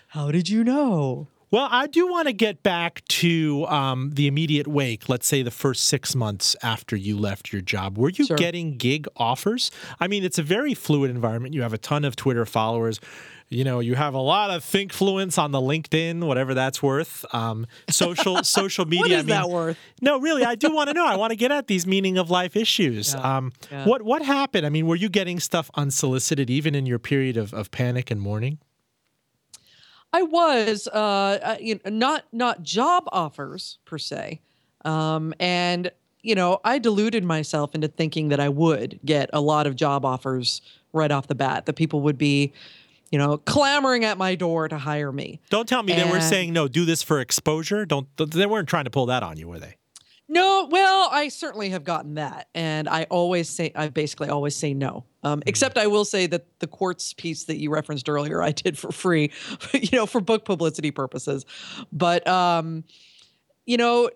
How 0.10 0.32
did 0.32 0.50
you 0.50 0.64
know? 0.64 1.30
Well, 1.56 1.70
I 1.72 1.88
do 1.88 2.06
want 2.12 2.28
to 2.28 2.34
get 2.34 2.64
back 2.64 3.02
to 3.08 3.66
um, 3.68 4.12
the 4.14 4.28
immediate 4.28 4.68
wake. 4.68 5.08
Let's 5.08 5.26
say 5.26 5.42
the 5.42 5.52
first 5.52 5.86
six 5.86 6.14
months 6.14 6.54
after 6.62 6.98
you 6.98 7.18
left 7.18 7.54
your 7.54 7.62
job. 7.62 7.98
Were 7.98 8.10
you 8.10 8.26
Sure. 8.26 8.36
getting 8.36 8.76
gig 8.76 9.08
offers? 9.16 9.72
I 9.98 10.10
mean, 10.10 10.26
it's 10.26 10.38
a 10.38 10.44
very 10.44 10.74
fluid 10.74 11.10
environment. 11.10 11.54
You 11.54 11.62
have 11.62 11.72
a 11.72 11.78
ton 11.78 12.04
of 12.04 12.18
Twitter 12.18 12.46
followers. 12.46 13.00
You 13.48 13.64
know, 13.64 13.80
you 13.80 13.96
have 13.96 14.14
a 14.14 14.20
lot 14.20 14.50
of 14.50 14.66
thinkfluence 14.66 15.38
on 15.38 15.52
the 15.52 15.62
LinkedIn, 15.62 16.26
whatever 16.26 16.54
that's 16.54 16.84
worth. 16.84 17.24
Um, 17.34 17.68
social 17.90 18.44
social 18.44 18.84
media. 18.84 19.00
What 19.02 19.12
is 19.12 19.18
I 19.20 19.22
mean, 19.22 19.28
that 19.28 19.50
worth? 19.50 19.78
No, 20.02 20.20
really, 20.20 20.44
I 20.44 20.56
do 20.56 20.76
want 20.76 20.90
to 20.90 20.94
know. 20.94 21.08
I 21.08 21.16
want 21.16 21.32
to 21.32 21.38
get 21.38 21.54
at 21.54 21.68
these 21.68 21.88
meaning 21.88 22.18
of 22.18 22.30
life 22.30 22.58
issues. 22.58 23.14
Yeah, 23.14 23.38
Um, 23.38 23.54
yeah. 23.72 23.86
What 23.86 24.02
what 24.02 24.22
happened? 24.24 24.66
I 24.66 24.70
mean, 24.70 24.88
were 24.88 24.98
you 24.98 25.08
getting 25.08 25.40
stuff 25.40 25.72
unsolicited 25.76 26.50
even 26.50 26.76
in 26.76 26.86
your 26.86 27.00
period 27.00 27.38
of, 27.38 27.54
of 27.54 27.72
panic 27.72 28.12
and 28.12 28.20
mourning? 28.20 28.58
I 30.16 30.22
was 30.22 30.88
uh, 30.88 30.98
uh, 30.98 31.58
you 31.60 31.76
know, 31.84 31.92
not 31.92 32.24
not 32.32 32.64
job 32.64 33.04
offers 33.12 33.80
per 33.84 33.98
se, 33.98 34.40
um, 34.86 35.34
and 35.42 35.92
you 36.22 36.36
know 36.36 36.62
I 36.64 36.80
deluded 36.80 37.26
myself 37.26 37.76
into 37.76 37.90
thinking 37.90 38.30
that 38.30 38.40
I 38.40 38.48
would 38.48 38.98
get 39.04 39.30
a 39.34 39.42
lot 39.42 39.68
of 39.68 39.76
job 39.76 40.06
offers 40.06 40.62
right 40.94 41.12
off 41.12 41.28
the 41.28 41.36
bat. 41.36 41.66
That 41.66 41.74
people 41.74 42.00
would 42.02 42.18
be, 42.18 42.54
you 43.12 43.20
know, 43.20 43.40
clamoring 43.40 44.06
at 44.06 44.18
my 44.18 44.36
door 44.36 44.70
to 44.70 44.78
hire 44.78 45.12
me. 45.12 45.42
Don't 45.50 45.68
tell 45.68 45.84
me 45.84 45.92
they 45.92 46.10
were 46.10 46.22
saying 46.22 46.54
no. 46.54 46.70
Do 46.70 46.86
this 46.86 47.04
for 47.04 47.20
exposure. 47.20 47.86
Don't. 47.86 48.08
They 48.16 48.46
weren't 48.46 48.70
trying 48.70 48.86
to 48.86 48.92
pull 48.92 49.08
that 49.08 49.22
on 49.22 49.36
you, 49.36 49.50
were 49.50 49.60
they? 49.60 49.76
No, 50.28 50.68
well, 50.72 51.08
I 51.12 51.28
certainly 51.28 51.70
have 51.70 51.84
gotten 51.84 52.16
that, 52.16 52.48
and 52.56 52.90
I 52.90 53.04
always 53.12 53.48
say 53.48 53.72
I 53.76 53.90
basically 53.90 54.30
always 54.30 54.56
say 54.56 54.74
no. 54.74 55.06
Um, 55.22 55.44
except 55.46 55.78
I 55.78 55.86
will 55.86 56.06
say 56.06 56.26
that 56.28 56.48
the 56.60 56.68
quartz 56.68 57.14
piece 57.14 57.44
that 57.44 57.58
you 57.58 57.70
referenced 57.70 58.10
earlier, 58.10 58.42
I 58.42 58.52
did 58.52 58.78
for 58.78 58.92
free, 58.92 59.32
you 59.74 59.90
know, 59.94 60.08
for 60.08 60.22
book 60.22 60.44
publicity 60.44 60.90
purposes. 60.90 61.46
But 61.92 62.28
um, 62.28 62.86
you 63.68 63.78
know, 63.78 64.10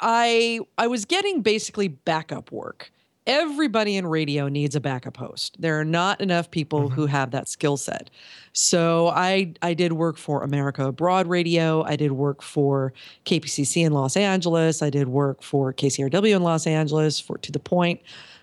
I 0.00 0.60
I 0.78 0.86
was 0.86 1.04
getting 1.04 1.42
basically 1.42 1.88
backup 1.88 2.52
work, 2.52 2.91
everybody 3.26 3.96
in 3.96 4.06
radio 4.06 4.48
needs 4.48 4.74
a 4.74 4.80
backup 4.80 5.16
host. 5.16 5.56
There 5.60 5.78
are 5.78 5.84
not 5.84 6.20
enough 6.20 6.50
people 6.50 6.82
mm-hmm. 6.82 6.94
who 6.94 7.06
have 7.06 7.30
that 7.30 7.48
skill 7.48 7.76
set. 7.76 8.10
So 8.52 9.08
I 9.08 9.54
I 9.62 9.74
did 9.74 9.92
work 9.92 10.16
for 10.16 10.42
America 10.42 10.86
Abroad 10.86 11.26
Radio. 11.26 11.82
I 11.84 11.96
did 11.96 12.12
work 12.12 12.42
for 12.42 12.92
KPCC 13.24 13.84
in 13.84 13.92
Los 13.92 14.16
Angeles. 14.16 14.82
I 14.82 14.90
did 14.90 15.08
work 15.08 15.42
for 15.42 15.72
KCRW 15.72 16.36
in 16.36 16.42
Los 16.42 16.66
Angeles 16.66 17.20
for 17.20 17.38
To 17.38 17.52
the 17.52 17.58
Point. 17.58 18.00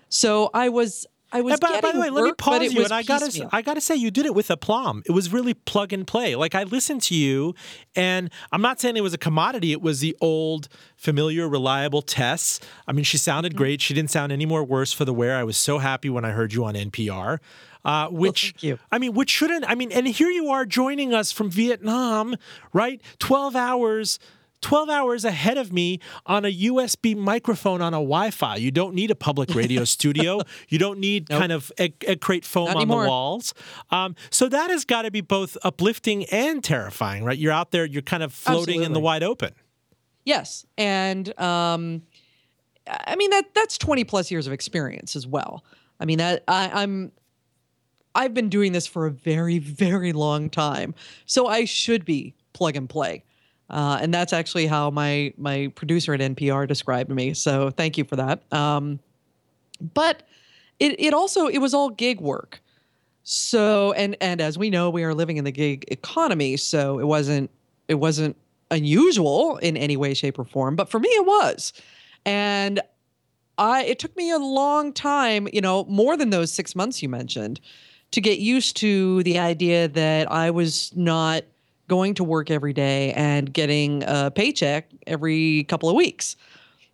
So 0.08 0.50
I 0.54 0.68
was 0.68 1.06
I 1.32 1.40
was 1.42 1.60
by, 1.60 1.80
by 1.80 1.92
the 1.92 2.00
way, 2.00 2.10
let 2.10 2.24
me 2.24 2.32
pause 2.32 2.72
you, 2.72 2.82
and 2.82 2.92
I 2.92 3.02
gotta, 3.02 3.26
piecemeal. 3.26 3.50
I 3.52 3.62
gotta 3.62 3.80
say, 3.80 3.94
you 3.94 4.10
did 4.10 4.26
it 4.26 4.34
with 4.34 4.50
aplomb. 4.50 5.02
It 5.06 5.12
was 5.12 5.32
really 5.32 5.54
plug 5.54 5.92
and 5.92 6.06
play. 6.06 6.34
Like 6.34 6.54
I 6.54 6.64
listened 6.64 7.02
to 7.02 7.14
you, 7.14 7.54
and 7.94 8.30
I'm 8.52 8.62
not 8.62 8.80
saying 8.80 8.96
it 8.96 9.02
was 9.02 9.14
a 9.14 9.18
commodity. 9.18 9.72
It 9.72 9.80
was 9.80 10.00
the 10.00 10.16
old, 10.20 10.68
familiar, 10.96 11.48
reliable 11.48 12.02
Tess. 12.02 12.60
I 12.86 12.92
mean, 12.92 13.04
she 13.04 13.16
sounded 13.18 13.56
great. 13.56 13.80
She 13.80 13.94
didn't 13.94 14.10
sound 14.10 14.32
any 14.32 14.46
more 14.46 14.64
worse 14.64 14.92
for 14.92 15.04
the 15.04 15.14
wear. 15.14 15.36
I 15.36 15.44
was 15.44 15.56
so 15.56 15.78
happy 15.78 16.10
when 16.10 16.24
I 16.24 16.30
heard 16.30 16.52
you 16.52 16.64
on 16.64 16.74
NPR. 16.74 17.38
Uh, 17.84 18.08
which 18.08 18.52
thank 18.52 18.62
you. 18.62 18.78
I 18.92 18.98
mean, 18.98 19.14
which 19.14 19.30
shouldn't 19.30 19.64
I 19.68 19.74
mean? 19.74 19.90
And 19.92 20.06
here 20.06 20.28
you 20.28 20.48
are 20.50 20.66
joining 20.66 21.14
us 21.14 21.32
from 21.32 21.50
Vietnam, 21.50 22.36
right? 22.72 23.00
Twelve 23.18 23.56
hours. 23.56 24.18
12 24.60 24.88
hours 24.90 25.24
ahead 25.24 25.58
of 25.58 25.72
me 25.72 26.00
on 26.26 26.44
a 26.44 26.54
USB 26.54 27.16
microphone 27.16 27.80
on 27.80 27.94
a 27.94 27.98
Wi 27.98 28.30
Fi. 28.30 28.56
You 28.56 28.70
don't 28.70 28.94
need 28.94 29.10
a 29.10 29.14
public 29.14 29.54
radio 29.54 29.84
studio. 29.96 30.40
You 30.68 30.78
don't 30.78 30.98
need 30.98 31.28
kind 31.28 31.52
of 31.52 31.72
egg, 31.78 32.04
egg 32.06 32.20
crate 32.20 32.44
foam 32.44 32.66
Not 32.66 32.76
on 32.76 32.82
anymore. 32.82 33.04
the 33.04 33.08
walls. 33.08 33.54
Um, 33.90 34.14
so 34.30 34.48
that 34.48 34.70
has 34.70 34.84
got 34.84 35.02
to 35.02 35.10
be 35.10 35.20
both 35.20 35.56
uplifting 35.62 36.24
and 36.26 36.62
terrifying, 36.62 37.24
right? 37.24 37.38
You're 37.38 37.52
out 37.52 37.70
there, 37.70 37.84
you're 37.84 38.02
kind 38.02 38.22
of 38.22 38.32
floating 38.32 38.82
in 38.82 38.92
the 38.92 39.00
wide 39.00 39.22
open. 39.22 39.52
Yes, 40.24 40.66
and 40.76 41.28
um, 41.40 42.02
I 42.86 43.16
mean 43.16 43.30
that 43.30 43.54
that's 43.54 43.78
twenty 43.78 44.04
plus 44.04 44.30
years 44.30 44.46
of 44.46 44.52
experience 44.52 45.16
as 45.16 45.26
well. 45.26 45.64
I 45.98 46.04
mean 46.04 46.18
that 46.18 46.44
I, 46.46 46.70
I'm 46.82 47.12
I've 48.14 48.34
been 48.34 48.48
doing 48.48 48.72
this 48.72 48.86
for 48.86 49.06
a 49.06 49.10
very 49.10 49.58
very 49.58 50.12
long 50.12 50.50
time, 50.50 50.94
so 51.24 51.46
I 51.46 51.64
should 51.64 52.04
be 52.04 52.34
plug 52.52 52.76
and 52.76 52.88
play, 52.88 53.24
uh, 53.70 53.98
and 54.00 54.12
that's 54.12 54.32
actually 54.32 54.66
how 54.66 54.90
my 54.90 55.32
my 55.36 55.72
producer 55.76 56.12
at 56.12 56.20
NPR 56.20 56.66
described 56.66 57.10
me. 57.10 57.34
So 57.34 57.70
thank 57.70 57.96
you 57.96 58.04
for 58.04 58.16
that. 58.16 58.42
Um, 58.52 58.98
but 59.94 60.24
it 60.80 60.98
it 60.98 61.14
also 61.14 61.46
it 61.46 61.58
was 61.58 61.72
all 61.72 61.90
gig 61.90 62.20
work. 62.20 62.60
So 63.22 63.92
and 63.92 64.16
and 64.20 64.40
as 64.40 64.58
we 64.58 64.70
know, 64.70 64.90
we 64.90 65.04
are 65.04 65.14
living 65.14 65.36
in 65.36 65.44
the 65.44 65.52
gig 65.52 65.84
economy, 65.88 66.56
so 66.56 66.98
it 66.98 67.06
wasn't 67.06 67.50
it 67.86 67.94
wasn't 67.94 68.36
unusual 68.72 69.56
in 69.58 69.76
any 69.76 69.96
way, 69.96 70.14
shape, 70.14 70.38
or 70.38 70.44
form. 70.44 70.74
But 70.74 70.90
for 70.90 70.98
me, 70.98 71.08
it 71.08 71.26
was, 71.26 71.72
and 72.26 72.80
I 73.56 73.84
it 73.84 74.00
took 74.00 74.16
me 74.16 74.32
a 74.32 74.38
long 74.38 74.92
time, 74.92 75.48
you 75.52 75.60
know, 75.60 75.84
more 75.84 76.16
than 76.16 76.30
those 76.30 76.52
six 76.52 76.74
months 76.74 77.02
you 77.02 77.08
mentioned, 77.08 77.60
to 78.10 78.20
get 78.20 78.40
used 78.40 78.76
to 78.78 79.22
the 79.22 79.38
idea 79.38 79.86
that 79.86 80.30
I 80.30 80.50
was 80.50 80.90
not 80.96 81.44
going 81.90 82.14
to 82.14 82.22
work 82.22 82.52
every 82.52 82.72
day 82.72 83.12
and 83.14 83.52
getting 83.52 84.04
a 84.06 84.30
paycheck 84.30 84.88
every 85.08 85.64
couple 85.64 85.88
of 85.88 85.96
weeks. 85.96 86.36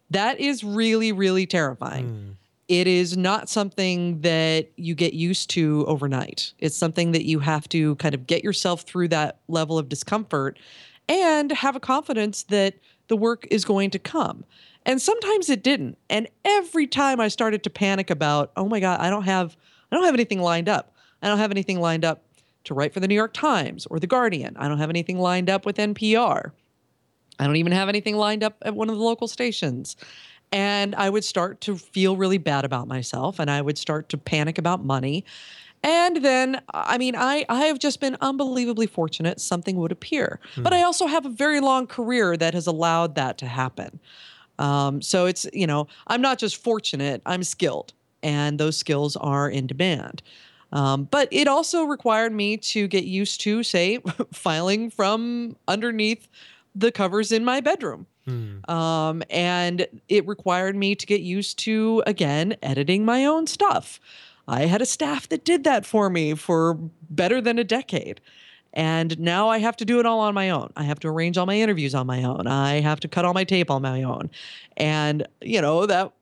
That 0.09 0.41
is 0.41 0.65
really, 0.65 1.13
really 1.13 1.47
terrifying 1.47 2.09
hmm. 2.09 2.31
it 2.69 2.87
is 2.87 3.15
not 3.15 3.51
something 3.51 4.23
that 4.23 4.71
you 4.77 4.95
get 4.95 5.13
used 5.13 5.51
to 5.51 5.85
overnight. 5.87 6.55
It's 6.59 6.77
something 6.77 7.13
that 7.13 7.27
you 7.27 7.41
have 7.41 7.69
to 7.69 7.97
kind 7.97 8.15
of 8.15 8.27
get 8.27 8.43
yourself 8.43 8.83
through 8.83 9.09
that 9.09 9.39
level 9.49 9.79
of 9.79 9.91
discomfort 9.91 10.59
and 11.11 11.53
have 11.53 11.77
a 11.77 11.81
confidence 11.81 12.45
that 12.45 12.75
the 13.09 13.17
work 13.19 13.47
is 13.51 13.67
going 13.67 13.91
to 13.91 13.99
come. 13.99 14.45
And 14.87 15.03
sometimes 15.03 15.51
it 15.51 15.63
didn't. 15.63 15.99
And 16.09 16.27
every 16.45 16.87
time 16.87 17.21
I 17.21 17.29
started 17.29 17.63
to 17.65 17.71
panic 17.71 18.09
about, 18.09 18.51
oh 18.57 18.67
my 18.67 18.81
God, 18.81 18.99
I 19.01 19.11
don't 19.11 19.25
have 19.25 19.59
I 19.93 19.97
don't 19.97 20.07
have 20.07 20.15
anything 20.15 20.41
lined 20.41 20.71
up. 20.71 20.95
I 21.21 21.29
don't 21.29 21.39
have 21.39 21.51
anything 21.51 21.81
lined 21.81 22.05
up 22.05 22.26
to 22.66 22.74
write 22.74 22.92
for 22.92 23.00
the 23.00 23.09
New 23.09 23.14
York 23.14 23.33
Times 23.33 23.87
or 23.87 23.98
the 23.98 24.07
Guardian. 24.07 24.57
I 24.57 24.68
don't 24.68 24.79
have 24.79 24.90
anything 24.90 25.18
lined 25.18 25.50
up 25.50 25.66
with 25.66 25.76
NPR. 25.76 26.52
I 27.38 27.46
don't 27.46 27.57
even 27.57 27.72
have 27.72 27.88
anything 27.88 28.16
lined 28.16 28.42
up 28.42 28.57
at 28.62 28.74
one 28.74 28.88
of 28.88 28.96
the 28.96 29.02
local 29.02 29.29
stations. 29.29 29.96
And 30.52 30.94
I 30.94 31.11
would 31.11 31.24
start 31.24 31.61
to 31.62 31.76
feel 31.76 32.16
really 32.16 32.38
bad 32.38 32.64
about 32.64 32.87
myself 32.87 33.38
and 33.38 33.50
I 33.50 33.61
would 33.61 33.79
start 33.79 34.09
to 34.11 34.18
panic 34.18 34.59
about 34.59 34.85
money. 34.85 35.24
And 35.83 36.18
then, 36.24 36.62
I 36.72 36.98
mean, 36.98 37.14
I, 37.16 37.44
I 37.48 37.66
have 37.66 37.79
just 37.79 38.00
been 38.00 38.16
unbelievably 38.20 38.87
fortunate 38.87 39.40
something 39.40 39.76
would 39.76 39.92
appear. 39.92 40.40
But 40.57 40.72
I 40.72 40.83
also 40.83 41.07
have 41.07 41.26
a 41.26 41.29
very 41.29 41.61
long 41.61 41.87
career 41.87 42.37
that 42.37 42.55
has 42.55 42.66
allowed 42.66 43.14
that 43.16 43.38
to 43.38 43.46
happen. 43.46 44.00
Um, 44.59 45.02
so 45.02 45.26
it's, 45.26 45.46
you 45.52 45.66
know, 45.66 45.87
I'm 46.07 46.22
not 46.22 46.38
just 46.38 46.57
fortunate, 46.57 47.20
I'm 47.26 47.42
skilled, 47.42 47.92
and 48.22 48.59
those 48.59 48.76
skills 48.76 49.16
are 49.16 49.50
in 49.50 49.66
demand. 49.66 50.22
Um, 50.72 51.05
but 51.05 51.29
it 51.31 51.48
also 51.48 51.85
required 51.85 52.33
me 52.33 52.57
to 52.59 52.88
get 52.88 53.05
used 53.05 53.40
to, 53.42 53.62
say, 53.62 53.98
filing 54.33 54.90
from 54.90 55.57
underneath 55.68 56.29
the 56.74 56.92
covers 56.92 57.33
in 57.33 57.44
my 57.44 57.61
bedroom. 57.61 58.07
Um, 58.68 59.22
and 59.31 59.87
it 60.09 60.26
required 60.26 60.74
me 60.74 60.96
to 60.96 61.07
get 61.07 61.20
used 61.20 61.59
to, 61.61 62.02
again, 62.07 62.57
editing 62.62 63.05
my 63.05 63.24
own 63.24 63.46
stuff. 63.46 64.00
I 64.48 64.62
had 64.66 64.83
a 64.83 64.87
staff 64.87 65.29
that 65.29 65.44
did 65.44 65.64
that 65.64 65.87
for 65.87 66.11
me 66.11 66.35
for 66.35 66.74
better 67.09 67.40
than 67.40 67.59
a 67.59 67.64
decade. 67.64 68.20
And 68.72 69.18
now 69.18 69.48
I 69.48 69.59
have 69.59 69.76
to 69.79 69.85
do 69.85 70.00
it 70.00 70.07
all 70.07 70.20
on 70.20 70.35
my 70.35 70.50
own. 70.50 70.70
I 70.76 70.83
have 70.83 71.00
to 71.00 71.09
arrange 71.09 71.38
all 71.38 71.46
my 71.46 71.59
interviews 71.59 71.94
on 71.94 72.07
my 72.07 72.22
own. 72.24 72.46
I 72.46 72.81
have 72.81 73.00
to 73.00 73.09
cut 73.09 73.24
all 73.24 73.33
my 73.33 73.44
tape 73.44 73.70
on 73.70 73.81
my 73.81 74.02
own. 74.02 74.31
And, 74.76 75.26
you 75.40 75.62
know, 75.62 75.87
that 75.87 76.12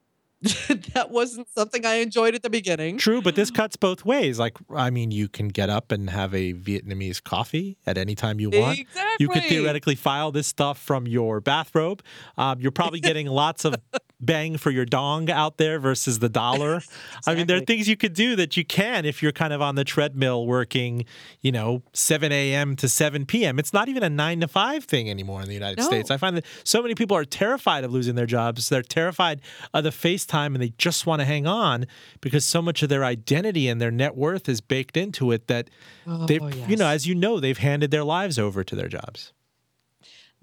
that 0.94 1.10
wasn't 1.10 1.48
something 1.56 1.86
I 1.86 1.94
enjoyed 1.94 2.34
at 2.34 2.42
the 2.42 2.50
beginning. 2.50 2.98
True, 2.98 3.22
but 3.22 3.34
this 3.34 3.50
cuts 3.50 3.76
both 3.76 4.04
ways. 4.04 4.38
Like, 4.38 4.56
I 4.74 4.90
mean, 4.90 5.10
you 5.10 5.28
can 5.28 5.48
get 5.48 5.70
up 5.70 5.90
and 5.90 6.10
have 6.10 6.34
a 6.34 6.52
Vietnamese 6.52 7.22
coffee 7.22 7.78
at 7.86 7.96
any 7.96 8.14
time 8.14 8.40
you 8.40 8.50
want. 8.50 8.80
Exactly. 8.80 9.16
You 9.18 9.28
could 9.28 9.44
theoretically 9.44 9.94
file 9.94 10.32
this 10.32 10.46
stuff 10.46 10.78
from 10.78 11.06
your 11.06 11.40
bathrobe. 11.40 12.02
Um, 12.36 12.60
you're 12.60 12.72
probably 12.72 13.00
getting 13.00 13.26
lots 13.26 13.64
of 13.64 13.74
bang 14.20 14.56
for 14.56 14.70
your 14.70 14.84
dong 14.84 15.30
out 15.30 15.58
there 15.58 15.78
versus 15.78 16.18
the 16.18 16.28
dollar. 16.28 16.82
I 17.26 17.34
mean, 17.34 17.46
there 17.46 17.56
are 17.56 17.60
things 17.60 17.88
you 17.88 17.96
could 17.96 18.14
do 18.14 18.36
that 18.36 18.56
you 18.56 18.64
can 18.64 19.04
if 19.04 19.22
you're 19.22 19.32
kind 19.32 19.52
of 19.52 19.60
on 19.60 19.74
the 19.74 19.84
treadmill 19.84 20.46
working, 20.46 21.04
you 21.40 21.52
know, 21.52 21.82
7 21.92 22.32
a.m. 22.32 22.76
to 22.76 22.88
7 22.88 23.26
p.m. 23.26 23.58
It's 23.58 23.72
not 23.72 23.88
even 23.88 24.02
a 24.02 24.10
nine 24.10 24.40
to 24.40 24.48
five 24.48 24.84
thing 24.84 25.10
anymore 25.10 25.42
in 25.42 25.48
the 25.48 25.54
United 25.54 25.78
No. 25.78 25.86
States. 25.86 26.10
I 26.10 26.16
find 26.16 26.36
that 26.36 26.44
so 26.64 26.82
many 26.82 26.94
people 26.94 27.16
are 27.16 27.24
terrified 27.24 27.84
of 27.84 27.92
losing 27.92 28.14
their 28.14 28.26
jobs. 28.26 28.68
They're 28.68 28.82
terrified 28.82 29.40
of 29.72 29.84
the 29.84 29.90
FaceTime 29.90 30.46
and 30.46 30.62
they 30.62 30.72
just 30.78 31.06
want 31.06 31.20
to 31.20 31.24
hang 31.24 31.46
on 31.46 31.86
because 32.20 32.44
so 32.44 32.62
much 32.62 32.82
of 32.82 32.88
their 32.88 33.04
identity 33.04 33.68
and 33.68 33.80
their 33.80 33.90
net 33.90 34.16
worth 34.16 34.48
is 34.48 34.60
baked 34.60 34.96
into 34.96 35.32
it 35.32 35.48
that 35.48 35.68
oh, 36.06 36.26
they've, 36.26 36.68
you 36.68 36.76
know, 36.76 36.86
as 36.86 37.06
you 37.06 37.14
know, 37.14 37.40
they've 37.40 37.58
handed 37.58 37.90
their 37.90 38.04
lives 38.04 38.38
over 38.38 38.64
to 38.64 38.74
their 38.74 38.88
jobs. 38.88 39.32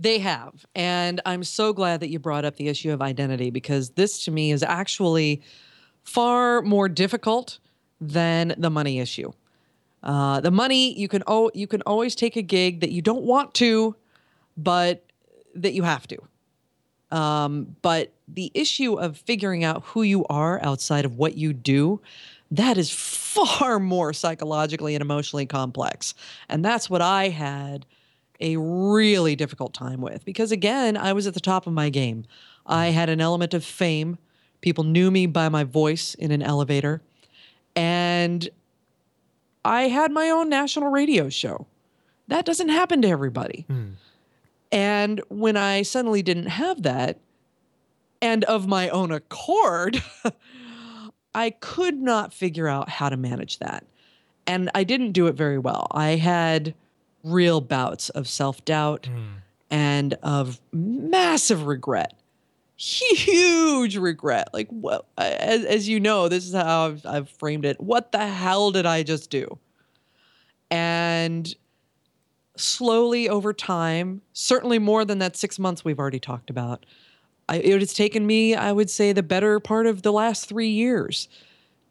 They 0.01 0.17
have. 0.17 0.65
And 0.73 1.21
I'm 1.27 1.43
so 1.43 1.73
glad 1.73 1.99
that 1.99 2.09
you 2.09 2.17
brought 2.17 2.43
up 2.43 2.55
the 2.55 2.67
issue 2.69 2.91
of 2.91 3.03
identity 3.03 3.51
because 3.51 3.91
this 3.91 4.25
to 4.25 4.31
me 4.31 4.51
is 4.51 4.63
actually 4.63 5.43
far 6.03 6.63
more 6.63 6.89
difficult 6.89 7.59
than 7.99 8.55
the 8.57 8.71
money 8.71 8.99
issue. 8.99 9.31
Uh, 10.01 10.41
the 10.41 10.49
money 10.49 10.97
you 10.97 11.07
can 11.07 11.21
oh 11.27 11.51
you 11.53 11.67
can 11.67 11.83
always 11.83 12.15
take 12.15 12.35
a 12.35 12.41
gig 12.41 12.79
that 12.79 12.89
you 12.91 13.03
don't 13.03 13.21
want 13.21 13.53
to, 13.53 13.95
but 14.57 15.05
that 15.53 15.73
you 15.73 15.83
have 15.83 16.07
to. 16.07 16.17
Um, 17.15 17.75
but 17.83 18.11
the 18.27 18.51
issue 18.55 18.95
of 18.95 19.17
figuring 19.17 19.63
out 19.63 19.83
who 19.83 20.01
you 20.01 20.25
are 20.25 20.59
outside 20.63 21.05
of 21.05 21.17
what 21.17 21.37
you 21.37 21.53
do, 21.53 22.01
that 22.49 22.75
is 22.75 22.89
far 22.91 23.77
more 23.77 24.13
psychologically 24.13 24.95
and 24.95 25.03
emotionally 25.03 25.45
complex. 25.45 26.15
And 26.49 26.65
that's 26.65 26.89
what 26.89 27.03
I 27.03 27.29
had 27.29 27.85
a 28.41 28.57
really 28.57 29.35
difficult 29.35 29.73
time 29.73 30.01
with 30.01 30.25
because, 30.25 30.51
again, 30.51 30.97
I 30.97 31.13
was 31.13 31.27
at 31.27 31.33
the 31.33 31.39
top 31.39 31.67
of 31.67 31.73
my 31.73 31.89
game. 31.89 32.25
I 32.65 32.87
had 32.87 33.09
an 33.09 33.21
element 33.21 33.53
of 33.53 33.63
fame. 33.63 34.17
People 34.61 34.83
knew 34.83 35.11
me 35.11 35.25
by 35.25 35.49
my 35.49 35.63
voice 35.63 36.13
in 36.15 36.31
an 36.31 36.41
elevator. 36.41 37.01
And 37.75 38.49
I 39.63 39.83
had 39.83 40.11
my 40.11 40.29
own 40.29 40.49
national 40.49 40.89
radio 40.89 41.29
show. 41.29 41.67
That 42.27 42.45
doesn't 42.45 42.69
happen 42.69 43.01
to 43.01 43.07
everybody. 43.07 43.65
Hmm. 43.67 43.89
And 44.71 45.21
when 45.29 45.57
I 45.57 45.81
suddenly 45.81 46.21
didn't 46.21 46.47
have 46.47 46.83
that, 46.83 47.19
and 48.21 48.43
of 48.45 48.67
my 48.67 48.89
own 48.89 49.11
accord, 49.11 50.01
I 51.35 51.49
could 51.49 51.95
not 52.01 52.33
figure 52.33 52.67
out 52.67 52.89
how 52.89 53.09
to 53.09 53.17
manage 53.17 53.59
that. 53.59 53.85
And 54.47 54.69
I 54.73 54.83
didn't 54.83 55.11
do 55.11 55.27
it 55.27 55.35
very 55.35 55.57
well. 55.57 55.87
I 55.91 56.15
had 56.15 56.73
real 57.23 57.61
bouts 57.61 58.09
of 58.09 58.27
self 58.27 58.63
doubt 58.65 59.07
hmm. 59.07 59.37
and 59.69 60.13
of 60.23 60.59
massive 60.71 61.65
regret. 61.65 62.13
Huge 62.77 63.95
regret. 63.97 64.49
Like, 64.53 64.67
what, 64.69 65.05
as, 65.17 65.65
as 65.65 65.87
you 65.87 65.99
know, 65.99 66.27
this 66.27 66.47
is 66.47 66.53
how 66.53 66.87
I've, 66.87 67.05
I've 67.05 67.29
framed 67.29 67.65
it. 67.65 67.79
What 67.79 68.11
the 68.11 68.25
hell 68.25 68.71
did 68.71 68.87
I 68.87 69.03
just 69.03 69.29
do? 69.29 69.59
And 70.71 71.53
slowly 72.55 73.29
over 73.29 73.53
time, 73.53 74.21
certainly 74.33 74.79
more 74.79 75.05
than 75.05 75.19
that 75.19 75.35
six 75.35 75.59
months 75.59 75.85
we've 75.85 75.99
already 75.99 76.19
talked 76.19 76.49
about, 76.49 76.85
I, 77.47 77.57
it 77.57 77.79
has 77.81 77.93
taken 77.93 78.25
me, 78.25 78.55
I 78.55 78.71
would 78.71 78.89
say, 78.89 79.11
the 79.11 79.23
better 79.23 79.59
part 79.59 79.85
of 79.85 80.01
the 80.01 80.11
last 80.11 80.47
three 80.47 80.69
years 80.69 81.27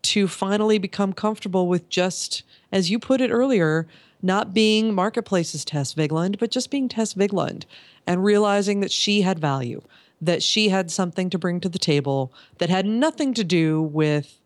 to 0.03 0.27
finally 0.27 0.79
become 0.79 1.13
comfortable 1.13 1.69
with 1.69 1.89
just, 1.89 2.43
as 2.73 2.91
you 2.91 2.99
put 2.99 3.21
it 3.21 3.31
earlier, 3.31 3.87
not 4.23 4.55
being 4.55 4.95
Marketplace's 4.95 5.65
Tess 5.65 5.95
Vigeland, 5.95 6.39
but 6.39 6.51
just 6.51 6.71
being 6.71 6.89
Tess 6.89 7.15
Vigeland 7.15 7.65
and 8.07 8.25
realizing 8.25 8.81
that 8.81 8.93
she 8.93 9.23
had 9.23 9.39
value, 9.39 9.81
that 10.21 10.43
she 10.43 10.69
had 10.69 10.91
something 10.91 11.31
to 11.31 11.39
bring 11.39 11.61
to 11.61 11.69
the 11.69 11.79
table 11.79 12.33
that 12.59 12.71
had 12.71 12.87
nothing 12.87 13.35
to 13.35 13.45
do 13.45 13.81
with 13.81 14.39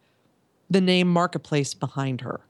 the 0.71 0.81
name 0.81 1.09
Marketplace 1.09 1.75
behind 1.75 2.21
her. 2.21 2.41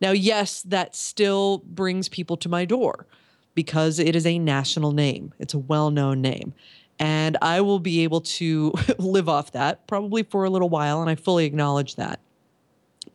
Now, 0.00 0.10
yes, 0.10 0.62
that 0.62 0.94
still 0.94 1.58
brings 1.58 2.08
people 2.08 2.36
to 2.38 2.48
my 2.48 2.64
door 2.64 3.06
because 3.54 3.98
it 3.98 4.14
is 4.14 4.26
a 4.26 4.38
national 4.38 4.92
name, 4.92 5.32
it's 5.38 5.54
a 5.54 5.58
well 5.58 5.90
known 5.90 6.20
name. 6.20 6.52
And 6.98 7.36
I 7.42 7.60
will 7.60 7.78
be 7.78 8.04
able 8.04 8.22
to 8.22 8.72
live 8.98 9.28
off 9.28 9.52
that 9.52 9.86
probably 9.86 10.22
for 10.22 10.44
a 10.44 10.50
little 10.50 10.68
while, 10.68 11.00
and 11.00 11.10
I 11.10 11.14
fully 11.14 11.44
acknowledge 11.44 11.96
that. 11.96 12.20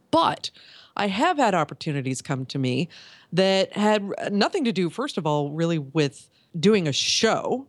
But 0.10 0.52
I 0.96 1.08
have 1.08 1.38
had 1.38 1.56
opportunities 1.56 2.22
come 2.22 2.46
to 2.48 2.60
me 2.60 2.90
that 3.34 3.74
had 3.74 4.32
nothing 4.32 4.66
to 4.66 4.72
do, 4.72 4.90
first 4.90 5.18
of 5.18 5.26
all, 5.26 5.52
really 5.52 5.78
with 5.78 6.30
doing 6.60 6.88
a 6.88 6.94
show. 6.94 7.68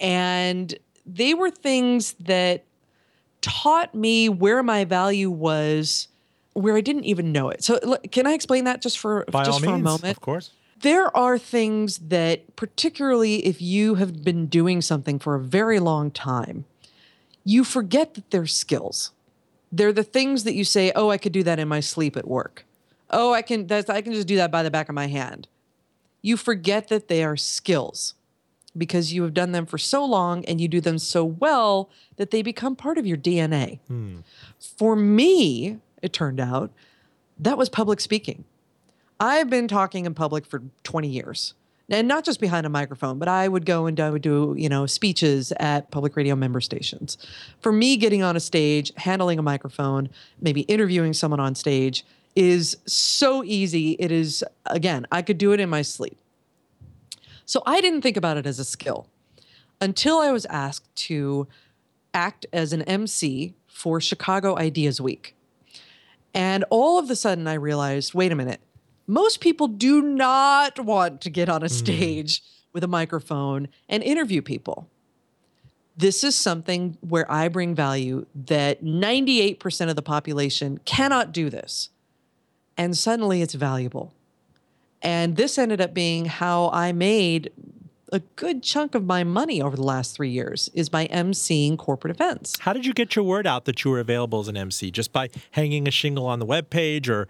And 0.00 0.76
they 1.06 1.34
were 1.34 1.50
things 1.50 2.14
that 2.20 2.64
taught 3.40 3.94
me 3.94 4.28
where 4.28 4.62
my 4.62 4.84
value 4.84 5.30
was 5.30 6.08
where 6.54 6.76
I 6.76 6.80
didn't 6.80 7.04
even 7.04 7.30
know 7.30 7.50
it. 7.50 7.62
So 7.62 7.78
can 8.10 8.26
I 8.26 8.32
explain 8.32 8.64
that 8.64 8.82
just 8.82 8.98
for 8.98 9.24
By 9.30 9.44
just 9.44 9.60
for 9.60 9.66
means, 9.66 9.80
a 9.80 9.82
moment? 9.82 10.10
of 10.10 10.20
course. 10.20 10.50
There 10.80 11.16
are 11.16 11.38
things 11.38 11.98
that 11.98 12.56
particularly 12.56 13.46
if 13.46 13.62
you 13.62 13.96
have 13.96 14.24
been 14.24 14.46
doing 14.46 14.80
something 14.80 15.18
for 15.18 15.34
a 15.34 15.40
very 15.40 15.78
long 15.80 16.10
time, 16.10 16.64
you 17.44 17.64
forget 17.64 18.14
that 18.14 18.30
they're 18.30 18.46
skills. 18.46 19.12
They're 19.70 19.92
the 19.92 20.02
things 20.02 20.44
that 20.44 20.54
you 20.54 20.64
say, 20.64 20.92
"Oh, 20.94 21.10
I 21.10 21.18
could 21.18 21.32
do 21.32 21.42
that 21.42 21.58
in 21.58 21.68
my 21.68 21.80
sleep 21.80 22.16
at 22.16 22.26
work." 22.26 22.64
"Oh, 23.10 23.32
I 23.32 23.42
can 23.42 23.66
that's 23.66 23.90
I 23.90 24.00
can 24.00 24.12
just 24.12 24.26
do 24.26 24.36
that 24.36 24.50
by 24.50 24.62
the 24.62 24.70
back 24.70 24.88
of 24.88 24.94
my 24.94 25.06
hand." 25.06 25.48
You 26.22 26.36
forget 26.36 26.88
that 26.88 27.08
they 27.08 27.22
are 27.22 27.36
skills 27.36 28.14
because 28.76 29.12
you 29.12 29.22
have 29.22 29.34
done 29.34 29.52
them 29.52 29.66
for 29.66 29.78
so 29.78 30.04
long 30.04 30.44
and 30.44 30.60
you 30.60 30.68
do 30.68 30.80
them 30.80 30.98
so 30.98 31.24
well 31.24 31.90
that 32.16 32.30
they 32.30 32.42
become 32.42 32.76
part 32.76 32.98
of 32.98 33.06
your 33.06 33.16
DNA. 33.16 33.80
Hmm. 33.88 34.18
For 34.58 34.94
me, 34.96 35.78
it 36.02 36.12
turned 36.12 36.40
out 36.40 36.70
that 37.38 37.58
was 37.58 37.68
public 37.68 38.00
speaking. 38.00 38.44
I've 39.20 39.50
been 39.50 39.68
talking 39.68 40.06
in 40.06 40.14
public 40.14 40.46
for 40.46 40.62
20 40.84 41.08
years. 41.08 41.54
And 41.90 42.06
not 42.06 42.24
just 42.24 42.38
behind 42.38 42.66
a 42.66 42.68
microphone, 42.68 43.18
but 43.18 43.28
I 43.28 43.48
would 43.48 43.64
go 43.64 43.86
and 43.86 43.98
I 43.98 44.10
would 44.10 44.20
do, 44.20 44.54
you 44.58 44.68
know, 44.68 44.84
speeches 44.84 45.52
at 45.58 45.90
public 45.90 46.16
radio 46.16 46.36
member 46.36 46.60
stations. 46.60 47.16
For 47.60 47.72
me, 47.72 47.96
getting 47.96 48.22
on 48.22 48.36
a 48.36 48.40
stage, 48.40 48.92
handling 48.96 49.38
a 49.38 49.42
microphone, 49.42 50.10
maybe 50.40 50.62
interviewing 50.62 51.14
someone 51.14 51.40
on 51.40 51.54
stage 51.54 52.04
is 52.36 52.76
so 52.86 53.42
easy. 53.42 53.92
It 53.98 54.12
is, 54.12 54.44
again, 54.66 55.06
I 55.10 55.22
could 55.22 55.38
do 55.38 55.52
it 55.52 55.60
in 55.60 55.70
my 55.70 55.82
sleep. 55.82 56.18
So 57.46 57.62
I 57.64 57.80
didn't 57.80 58.02
think 58.02 58.18
about 58.18 58.36
it 58.36 58.44
as 58.44 58.58
a 58.58 58.64
skill 58.64 59.08
until 59.80 60.18
I 60.18 60.30
was 60.30 60.44
asked 60.46 60.94
to 61.06 61.48
act 62.12 62.44
as 62.52 62.74
an 62.74 62.82
MC 62.82 63.54
for 63.66 64.00
Chicago 64.00 64.58
Ideas 64.58 65.00
Week. 65.00 65.34
And 66.34 66.64
all 66.68 66.98
of 66.98 67.08
a 67.10 67.16
sudden, 67.16 67.46
I 67.46 67.54
realized 67.54 68.12
wait 68.12 68.30
a 68.30 68.34
minute, 68.34 68.60
most 69.08 69.40
people 69.40 69.66
do 69.66 70.02
not 70.02 70.78
want 70.78 71.22
to 71.22 71.30
get 71.30 71.48
on 71.48 71.62
a 71.62 71.66
hmm. 71.66 71.72
stage 71.72 72.42
with 72.72 72.84
a 72.84 72.88
microphone 72.88 73.66
and 73.88 74.02
interview 74.04 74.42
people. 74.42 74.88
This 75.96 76.22
is 76.22 76.36
something 76.36 76.96
where 77.00 77.28
I 77.32 77.48
bring 77.48 77.74
value 77.74 78.26
that 78.46 78.84
98% 78.84 79.90
of 79.90 79.96
the 79.96 80.02
population 80.02 80.78
cannot 80.84 81.32
do 81.32 81.50
this. 81.50 81.88
And 82.76 82.96
suddenly 82.96 83.42
it's 83.42 83.54
valuable. 83.54 84.14
And 85.02 85.36
this 85.36 85.58
ended 85.58 85.80
up 85.80 85.94
being 85.94 86.26
how 86.26 86.70
I 86.72 86.92
made 86.92 87.50
a 88.12 88.20
good 88.36 88.62
chunk 88.62 88.94
of 88.94 89.04
my 89.04 89.24
money 89.24 89.60
over 89.60 89.76
the 89.76 89.82
last 89.82 90.14
three 90.14 90.30
years 90.30 90.70
is 90.72 90.88
by 90.88 91.08
emceeing 91.08 91.76
corporate 91.76 92.14
events. 92.14 92.56
How 92.60 92.72
did 92.72 92.86
you 92.86 92.94
get 92.94 93.16
your 93.16 93.24
word 93.24 93.46
out 93.46 93.64
that 93.64 93.84
you 93.84 93.90
were 93.90 94.00
available 94.00 94.40
as 94.40 94.48
an 94.48 94.56
MC? 94.56 94.90
Just 94.90 95.12
by 95.12 95.30
hanging 95.52 95.88
a 95.88 95.90
shingle 95.90 96.26
on 96.26 96.38
the 96.38 96.46
webpage 96.46 97.08
or, 97.08 97.28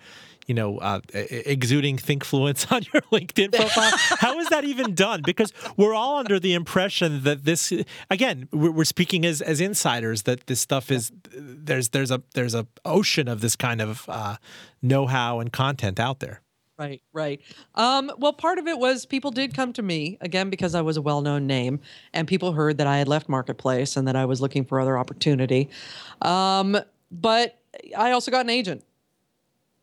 you 0.48 0.54
know, 0.54 0.78
uh, 0.78 1.00
exuding 1.12 1.98
thinkfluence 1.98 2.66
on 2.72 2.82
your 2.92 3.02
LinkedIn 3.12 3.52
profile? 3.52 3.92
How 4.18 4.38
is 4.40 4.48
that 4.48 4.64
even 4.64 4.94
done? 4.94 5.22
Because 5.24 5.52
we're 5.76 5.94
all 5.94 6.16
under 6.16 6.40
the 6.40 6.54
impression 6.54 7.22
that 7.22 7.44
this, 7.44 7.72
again, 8.10 8.48
we're 8.50 8.84
speaking 8.84 9.24
as, 9.24 9.40
as 9.40 9.60
insiders 9.60 10.22
that 10.22 10.46
this 10.46 10.60
stuff 10.60 10.90
is 10.90 11.12
there's 11.30 11.90
there's 11.90 12.10
a 12.10 12.22
there's 12.34 12.54
a 12.54 12.66
ocean 12.84 13.28
of 13.28 13.42
this 13.42 13.54
kind 13.54 13.80
of 13.80 14.06
uh, 14.08 14.36
know-how 14.82 15.38
and 15.38 15.52
content 15.52 16.00
out 16.00 16.20
there. 16.20 16.40
Right, 16.78 17.02
right. 17.12 17.40
Um, 17.74 18.10
well, 18.18 18.32
part 18.32 18.58
of 18.58 18.68
it 18.68 18.78
was 18.78 19.04
people 19.04 19.32
did 19.32 19.52
come 19.52 19.72
to 19.72 19.82
me 19.82 20.16
again 20.20 20.48
because 20.48 20.76
I 20.76 20.80
was 20.80 20.96
a 20.96 21.02
well-known 21.02 21.46
name, 21.46 21.80
and 22.14 22.28
people 22.28 22.52
heard 22.52 22.78
that 22.78 22.86
I 22.86 22.98
had 22.98 23.08
left 23.08 23.28
Marketplace 23.28 23.96
and 23.96 24.06
that 24.06 24.14
I 24.14 24.24
was 24.24 24.40
looking 24.40 24.64
for 24.64 24.80
other 24.80 24.96
opportunity. 24.96 25.68
Um, 26.22 26.78
but 27.10 27.58
I 27.96 28.12
also 28.12 28.30
got 28.30 28.46
an 28.46 28.50
agent, 28.50 28.84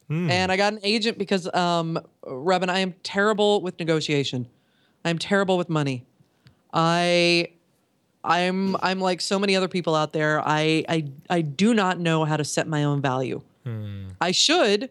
and 0.10 0.52
I 0.52 0.58
got 0.58 0.74
an 0.74 0.80
agent 0.84 1.18
because, 1.18 1.52
um, 1.54 2.00
Roben, 2.24 2.70
I 2.70 2.80
am 2.80 2.94
terrible 3.04 3.62
with 3.62 3.80
negotiation. 3.80 4.48
I'm 5.04 5.18
terrible 5.18 5.58
with 5.58 5.70
money. 5.70 6.06
I 6.74 7.50
I'm 8.24 8.76
I'm 8.82 9.00
like 9.00 9.22
so 9.22 9.40
many 9.40 9.56
other 9.56 9.68
people 9.68 9.96
out 9.96 10.14
there. 10.14 10.42
I 10.46 10.84
I 10.90 11.06
I 11.30 11.42
do 11.42 11.74
not 11.74 12.00
know 12.00 12.26
how 12.26 12.38
to 12.38 12.44
set 12.44 12.68
my 12.68 12.84
own 12.84 13.02
value. 13.02 13.42
I 14.22 14.32
should 14.32 14.90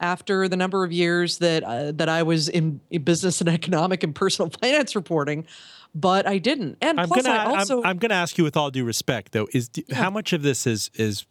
after 0.00 0.48
the 0.48 0.56
number 0.56 0.82
of 0.82 0.92
years 0.92 1.38
that 1.38 1.62
uh, 1.62 1.92
that 1.92 2.08
I 2.08 2.22
was 2.22 2.48
in, 2.48 2.80
in 2.90 3.02
business 3.02 3.40
and 3.40 3.48
economic 3.60 4.02
and 4.02 4.14
personal 4.14 4.50
finance 4.60 4.96
reporting, 4.96 5.46
but 5.94 6.26
I 6.26 6.38
didn't. 6.38 6.78
And 6.80 6.98
I'm 6.98 7.08
plus, 7.08 7.22
gonna 7.22 7.36
I 7.36 7.44
also 7.44 7.80
I'm, 7.80 7.86
I'm 7.86 7.98
gonna 7.98 8.14
ask 8.14 8.36
you 8.38 8.44
with 8.44 8.56
all 8.56 8.70
due 8.70 8.84
respect 8.84 9.32
though 9.32 9.48
is 9.52 9.68
do, 9.68 9.82
how 9.92 10.10
much 10.10 10.32
of 10.32 10.42
this 10.42 10.66
is 10.66 10.90
is 10.94 11.26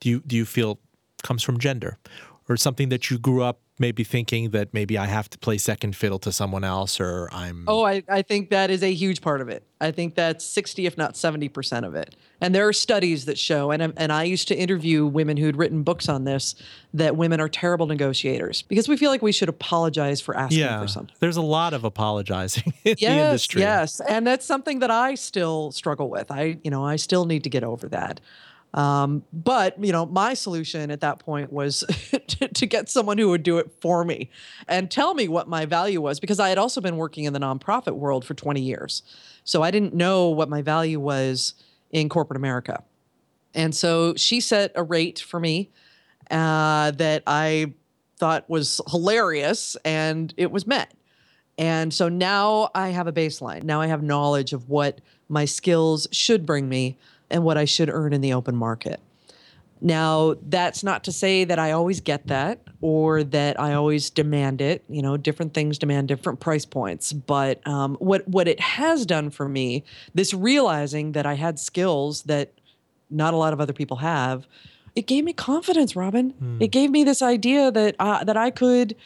do 0.00 0.08
you 0.08 0.22
do 0.26 0.36
you 0.36 0.44
feel 0.44 0.78
comes 1.22 1.42
from 1.42 1.58
gender 1.58 1.98
or 2.48 2.56
something 2.56 2.88
that 2.90 3.10
you 3.10 3.18
grew 3.18 3.42
up 3.42 3.60
maybe 3.78 4.02
thinking 4.04 4.50
that 4.52 4.72
maybe 4.72 4.96
I 4.96 5.04
have 5.04 5.28
to 5.28 5.36
play 5.38 5.58
second 5.58 5.94
fiddle 5.96 6.18
to 6.20 6.32
someone 6.32 6.64
else 6.64 6.98
or 6.98 7.28
I'm 7.30 7.64
Oh, 7.68 7.84
I, 7.84 8.02
I 8.08 8.22
think 8.22 8.48
that 8.48 8.70
is 8.70 8.82
a 8.82 8.90
huge 8.94 9.20
part 9.20 9.42
of 9.42 9.50
it. 9.50 9.66
I 9.82 9.90
think 9.90 10.14
that's 10.14 10.46
60, 10.46 10.86
if 10.86 10.96
not 10.96 11.12
70% 11.12 11.86
of 11.86 11.94
it. 11.94 12.16
And 12.40 12.54
there 12.54 12.66
are 12.66 12.72
studies 12.72 13.26
that 13.26 13.36
show, 13.38 13.70
and, 13.72 13.92
and 13.98 14.10
I 14.10 14.22
used 14.22 14.48
to 14.48 14.56
interview 14.56 15.04
women 15.04 15.36
who'd 15.36 15.56
written 15.56 15.82
books 15.82 16.08
on 16.08 16.24
this, 16.24 16.54
that 16.94 17.16
women 17.16 17.38
are 17.38 17.50
terrible 17.50 17.84
negotiators 17.86 18.62
because 18.62 18.88
we 18.88 18.96
feel 18.96 19.10
like 19.10 19.20
we 19.20 19.32
should 19.32 19.50
apologize 19.50 20.22
for 20.22 20.34
asking 20.34 20.60
yeah 20.60 20.80
for 20.80 20.88
something. 20.88 21.14
there's 21.20 21.36
a 21.36 21.42
lot 21.42 21.74
of 21.74 21.84
apologizing 21.84 22.72
in 22.84 22.94
the 22.94 22.96
Yes, 22.98 23.26
industry. 23.26 23.60
yes. 23.60 24.00
And 24.00 24.26
that's 24.26 24.46
something 24.46 24.78
that 24.78 24.90
I 24.90 25.16
still 25.16 25.70
struggle 25.72 26.08
with. 26.08 26.30
I, 26.30 26.56
you 26.64 26.70
know, 26.70 26.82
I 26.82 26.96
still 26.96 27.26
need 27.26 27.44
to 27.44 27.50
get 27.50 27.62
over 27.62 27.88
that. 27.90 28.20
Um, 28.76 29.24
but 29.32 29.82
you 29.82 29.90
know, 29.90 30.04
my 30.04 30.34
solution 30.34 30.90
at 30.90 31.00
that 31.00 31.18
point 31.18 31.50
was 31.50 31.82
to, 32.28 32.66
get 32.66 32.90
someone 32.90 33.16
who 33.16 33.30
would 33.30 33.42
do 33.42 33.56
it 33.56 33.72
for 33.80 34.04
me 34.04 34.30
and 34.68 34.90
tell 34.90 35.14
me 35.14 35.28
what 35.28 35.48
my 35.48 35.64
value 35.64 36.00
was 36.00 36.20
because 36.20 36.38
I 36.38 36.50
had 36.50 36.58
also 36.58 36.82
been 36.82 36.98
working 36.98 37.24
in 37.24 37.32
the 37.32 37.38
nonprofit 37.38 37.94
world 37.94 38.24
for 38.24 38.34
20 38.34 38.60
years. 38.60 39.02
So 39.44 39.62
I 39.62 39.70
didn't 39.70 39.94
know 39.94 40.28
what 40.28 40.50
my 40.50 40.60
value 40.60 41.00
was 41.00 41.54
in 41.90 42.10
corporate 42.10 42.36
America. 42.36 42.82
And 43.54 43.74
so 43.74 44.14
she 44.14 44.40
set 44.40 44.72
a 44.74 44.82
rate 44.82 45.20
for 45.20 45.40
me 45.40 45.70
uh, 46.30 46.90
that 46.92 47.22
I 47.26 47.72
thought 48.18 48.48
was 48.50 48.82
hilarious 48.90 49.76
and 49.84 50.34
it 50.36 50.50
was 50.50 50.66
met. 50.66 50.92
And 51.56 51.94
so 51.94 52.10
now 52.10 52.70
I 52.74 52.88
have 52.88 53.06
a 53.06 53.12
baseline. 53.12 53.62
Now 53.62 53.80
I 53.80 53.86
have 53.86 54.02
knowledge 54.02 54.52
of 54.52 54.68
what 54.68 55.00
my 55.28 55.46
skills 55.46 56.06
should 56.12 56.44
bring 56.44 56.68
me 56.68 56.98
and 57.30 57.44
what 57.44 57.56
I 57.56 57.64
should 57.64 57.90
earn 57.90 58.12
in 58.12 58.20
the 58.20 58.32
open 58.32 58.56
market. 58.56 59.00
Now, 59.80 60.36
that's 60.42 60.82
not 60.82 61.04
to 61.04 61.12
say 61.12 61.44
that 61.44 61.58
I 61.58 61.72
always 61.72 62.00
get 62.00 62.26
that 62.28 62.60
or 62.80 63.22
that 63.24 63.60
I 63.60 63.74
always 63.74 64.08
demand 64.08 64.60
it. 64.60 64.84
You 64.88 65.02
know, 65.02 65.16
different 65.16 65.52
things 65.52 65.78
demand 65.78 66.08
different 66.08 66.40
price 66.40 66.64
points. 66.64 67.12
But 67.12 67.66
um, 67.66 67.96
what 67.96 68.26
what 68.26 68.48
it 68.48 68.58
has 68.60 69.04
done 69.04 69.30
for 69.30 69.48
me, 69.48 69.84
this 70.14 70.32
realizing 70.32 71.12
that 71.12 71.26
I 71.26 71.34
had 71.34 71.58
skills 71.58 72.22
that 72.22 72.52
not 73.10 73.34
a 73.34 73.36
lot 73.36 73.52
of 73.52 73.60
other 73.60 73.74
people 73.74 73.98
have, 73.98 74.46
it 74.94 75.06
gave 75.06 75.24
me 75.24 75.32
confidence, 75.34 75.92
Roben. 75.92 76.32
It 76.60 76.68
gave 76.68 76.90
me 76.90 77.04
this 77.04 77.20
idea 77.20 77.70
that 77.70 77.96
uh, 77.98 78.24
that 78.24 78.36
I 78.36 78.50
could 78.50 78.96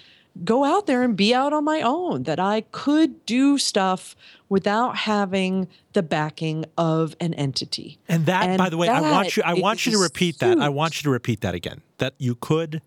go 0.45 0.65
out 0.65 0.87
there 0.87 1.03
and 1.03 1.17
be 1.17 1.35
out 1.35 1.53
on 1.53 1.65
my 1.65 1.81
own. 1.81 2.25
That 2.25 2.41
I 2.41 2.63
could 2.73 3.25
do 3.27 3.59
stuff 3.59 4.17
without 4.49 4.97
having 4.97 5.69
the 5.93 6.03
backing 6.03 6.65
of 6.77 7.17
an 7.21 7.35
entity. 7.35 7.99
And 8.09 8.27
that, 8.27 8.49
And 8.49 8.59
by 8.59 8.69
the 8.69 8.77
way, 8.77 8.89
I 8.89 9.01
want 9.01 9.37
you 9.37 9.43
I 9.45 9.55
want 9.55 9.87
you 9.87 9.93
to 9.93 9.99
repeat 9.99 10.39
that. 10.39 10.59
I 10.59 10.69
want 10.69 10.99
you 10.99 11.03
to 11.05 11.11
repeat 11.11 11.41
that 11.43 11.55
again. 11.55 11.83
That 11.99 12.15
you 12.19 12.35
could 12.35 12.83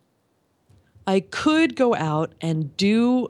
I 1.06 1.20
could 1.20 1.76
go 1.76 1.96
out 1.96 2.34
and 2.42 2.76
do 2.78 3.30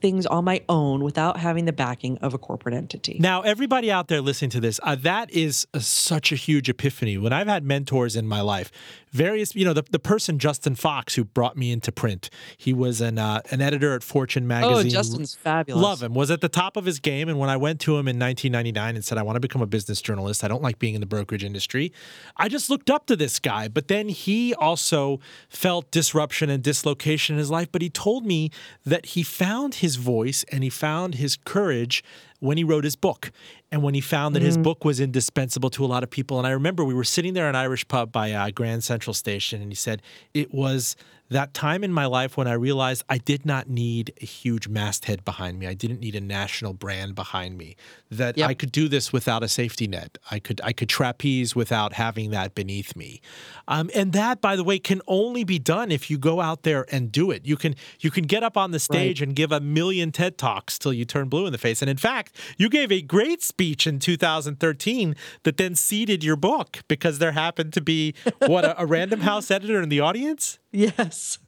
things 0.00 0.26
on 0.26 0.44
my 0.44 0.62
own 0.68 1.02
without 1.02 1.38
having 1.38 1.64
the 1.64 1.72
backing 1.72 2.18
of 2.18 2.34
a 2.34 2.38
corporate 2.38 2.74
entity. 2.74 3.16
Now, 3.18 3.40
everybody 3.40 3.90
out 3.90 4.08
there 4.08 4.20
listening 4.20 4.50
to 4.50 4.60
this, 4.60 4.78
uh, 4.82 4.94
that 4.96 5.30
is 5.30 5.66
a, 5.74 5.80
such 5.80 6.30
a 6.30 6.36
huge 6.36 6.68
epiphany. 6.68 7.18
When 7.18 7.32
I've 7.32 7.46
had 7.46 7.64
mentors 7.64 8.14
in 8.14 8.26
my 8.26 8.40
life, 8.40 8.70
various, 9.12 9.54
you 9.54 9.64
know, 9.64 9.72
the, 9.72 9.84
the 9.90 9.98
person 9.98 10.38
Justin 10.38 10.74
Fox 10.74 11.14
who 11.14 11.24
brought 11.24 11.56
me 11.56 11.72
into 11.72 11.92
print, 11.92 12.30
he 12.56 12.72
was 12.72 13.00
an 13.00 13.18
uh, 13.18 13.40
an 13.50 13.60
editor 13.60 13.94
at 13.94 14.02
Fortune 14.02 14.46
magazine. 14.46 14.72
oh, 14.72 14.76
magazine. 14.76 14.90
Justin's 14.92 15.34
fabulous. 15.34 15.82
Love 15.82 16.02
him. 16.02 16.14
Was 16.14 16.30
at 16.30 16.40
the 16.40 16.48
top 16.48 16.76
of 16.76 16.84
his 16.84 17.00
game. 17.00 17.28
And 17.28 17.38
when 17.38 17.50
I 17.50 17.56
went 17.56 17.80
to 17.80 17.92
him 17.92 18.08
in 18.08 18.18
1999 18.18 18.96
and 18.96 19.04
said, 19.04 19.18
I 19.18 19.22
want 19.22 19.36
to 19.36 19.40
become 19.40 19.62
a 19.62 19.66
business 19.66 20.00
journalist, 20.00 20.44
I 20.44 20.48
don't 20.48 20.62
like 20.62 20.78
being 20.78 20.94
in 20.94 21.00
the 21.00 21.06
brokerage 21.06 21.44
industry, 21.44 21.92
I 22.36 22.48
just 22.48 22.70
looked 22.70 22.90
up 22.90 23.06
to 23.06 23.16
this 23.16 23.38
guy. 23.38 23.68
But 23.68 23.88
then 23.88 24.08
he 24.08 24.54
also 24.54 25.20
felt 25.48 25.90
disruption 25.90 26.50
and 26.50 26.62
dislocation 26.62 27.36
in 27.36 27.38
his 27.38 27.50
life. 27.50 27.68
But 27.70 27.82
he 27.82 27.90
told 27.90 28.26
me 28.26 28.50
that 28.84 29.06
he 29.06 29.22
found 29.22 29.76
his 29.76 29.96
voice 29.96 30.44
and 30.50 30.62
he 30.62 30.70
found 30.70 31.16
his 31.16 31.36
courage 31.36 32.02
when 32.40 32.56
he 32.56 32.64
wrote 32.64 32.84
his 32.84 32.96
book 32.96 33.30
and 33.70 33.82
when 33.82 33.94
he 33.94 34.00
found 34.00 34.34
that 34.34 34.42
his 34.42 34.56
book 34.56 34.84
was 34.84 35.00
indispensable 35.00 35.70
to 35.70 35.84
a 35.84 35.86
lot 35.86 36.02
of 36.02 36.10
people. 36.10 36.38
And 36.38 36.46
I 36.46 36.50
remember 36.50 36.84
we 36.84 36.94
were 36.94 37.04
sitting 37.04 37.34
there 37.34 37.44
in 37.44 37.50
an 37.50 37.56
Irish 37.56 37.86
pub 37.88 38.12
by 38.12 38.32
uh, 38.32 38.50
Grand 38.50 38.84
Central 38.84 39.14
Station, 39.14 39.60
and 39.60 39.70
he 39.70 39.76
said, 39.76 40.02
It 40.34 40.54
was 40.54 40.96
that 41.30 41.52
time 41.54 41.84
in 41.84 41.92
my 41.92 42.06
life 42.06 42.36
when 42.36 42.46
I 42.46 42.54
realized 42.54 43.04
I 43.08 43.18
did 43.18 43.44
not 43.44 43.68
need 43.68 44.12
a 44.20 44.24
huge 44.24 44.68
masthead 44.68 45.24
behind 45.24 45.58
me. 45.58 45.66
I 45.66 45.74
didn't 45.74 46.00
need 46.00 46.14
a 46.14 46.20
national 46.20 46.72
brand 46.72 47.14
behind 47.14 47.58
me. 47.58 47.76
That 48.10 48.38
Yep. 48.38 48.48
I 48.48 48.54
could 48.54 48.72
do 48.72 48.88
this 48.88 49.12
without 49.12 49.42
a 49.42 49.48
safety 49.48 49.86
net. 49.86 50.16
I 50.30 50.38
could 50.38 50.60
I 50.64 50.72
could 50.72 50.88
trapeze 50.88 51.54
without 51.54 51.92
having 51.92 52.30
that 52.30 52.54
beneath 52.54 52.96
me. 52.96 53.20
Um, 53.66 53.90
and 53.94 54.12
that, 54.14 54.40
by 54.40 54.56
the 54.56 54.64
way, 54.64 54.78
can 54.78 55.02
only 55.06 55.44
be 55.44 55.58
done 55.58 55.90
if 55.90 56.10
you 56.10 56.16
go 56.16 56.40
out 56.40 56.62
there 56.62 56.86
and 56.90 57.12
do 57.12 57.30
it. 57.30 57.44
You 57.44 57.56
can 57.56 57.74
you 58.00 58.10
can 58.10 58.24
get 58.24 58.42
up 58.42 58.56
on 58.56 58.70
the 58.70 58.78
stage 58.80 59.20
and 59.20 59.34
give 59.36 59.52
a 59.52 59.60
million 59.60 60.12
TED 60.12 60.38
talks 60.38 60.78
till 60.78 60.92
you 60.92 61.04
turn 61.04 61.28
blue 61.28 61.46
in 61.46 61.52
the 61.52 61.58
face. 61.58 61.82
And 61.82 61.90
in 61.90 61.98
fact, 61.98 62.34
you 62.56 62.68
gave 62.70 62.90
a 62.90 63.02
great 63.02 63.42
speech 63.42 63.86
in 63.86 63.98
2013 63.98 65.14
that 65.42 65.56
then 65.58 65.74
seeded 65.74 66.24
your 66.24 66.36
book 66.36 66.82
because 66.88 67.18
there 67.18 67.32
happened 67.32 67.72
to 67.74 67.80
be 67.80 68.14
what 68.46 68.64
a, 68.64 68.80
a 68.80 68.86
Random 68.86 69.20
House 69.20 69.50
editor 69.50 69.82
in 69.82 69.88
the 69.90 70.00
audience. 70.00 70.58
Yes. 70.72 71.38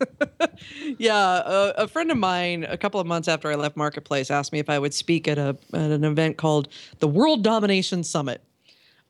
yeah. 0.98 1.42
A, 1.44 1.72
a 1.78 1.88
friend 1.88 2.10
of 2.10 2.16
mine, 2.16 2.64
a 2.64 2.78
couple 2.78 3.00
of 3.00 3.06
months 3.06 3.28
after 3.28 3.50
I 3.50 3.54
left 3.54 3.76
Marketplace, 3.76 4.30
asked 4.30 4.52
me 4.52 4.58
if 4.58 4.70
I 4.70 4.78
would 4.78 4.94
speak 4.94 5.28
at, 5.28 5.38
a, 5.38 5.56
at 5.74 5.90
an 5.90 6.04
event 6.04 6.38
called 6.38 6.68
the 7.00 7.08
World 7.08 7.42
Domination 7.42 8.02
Summit. 8.02 8.42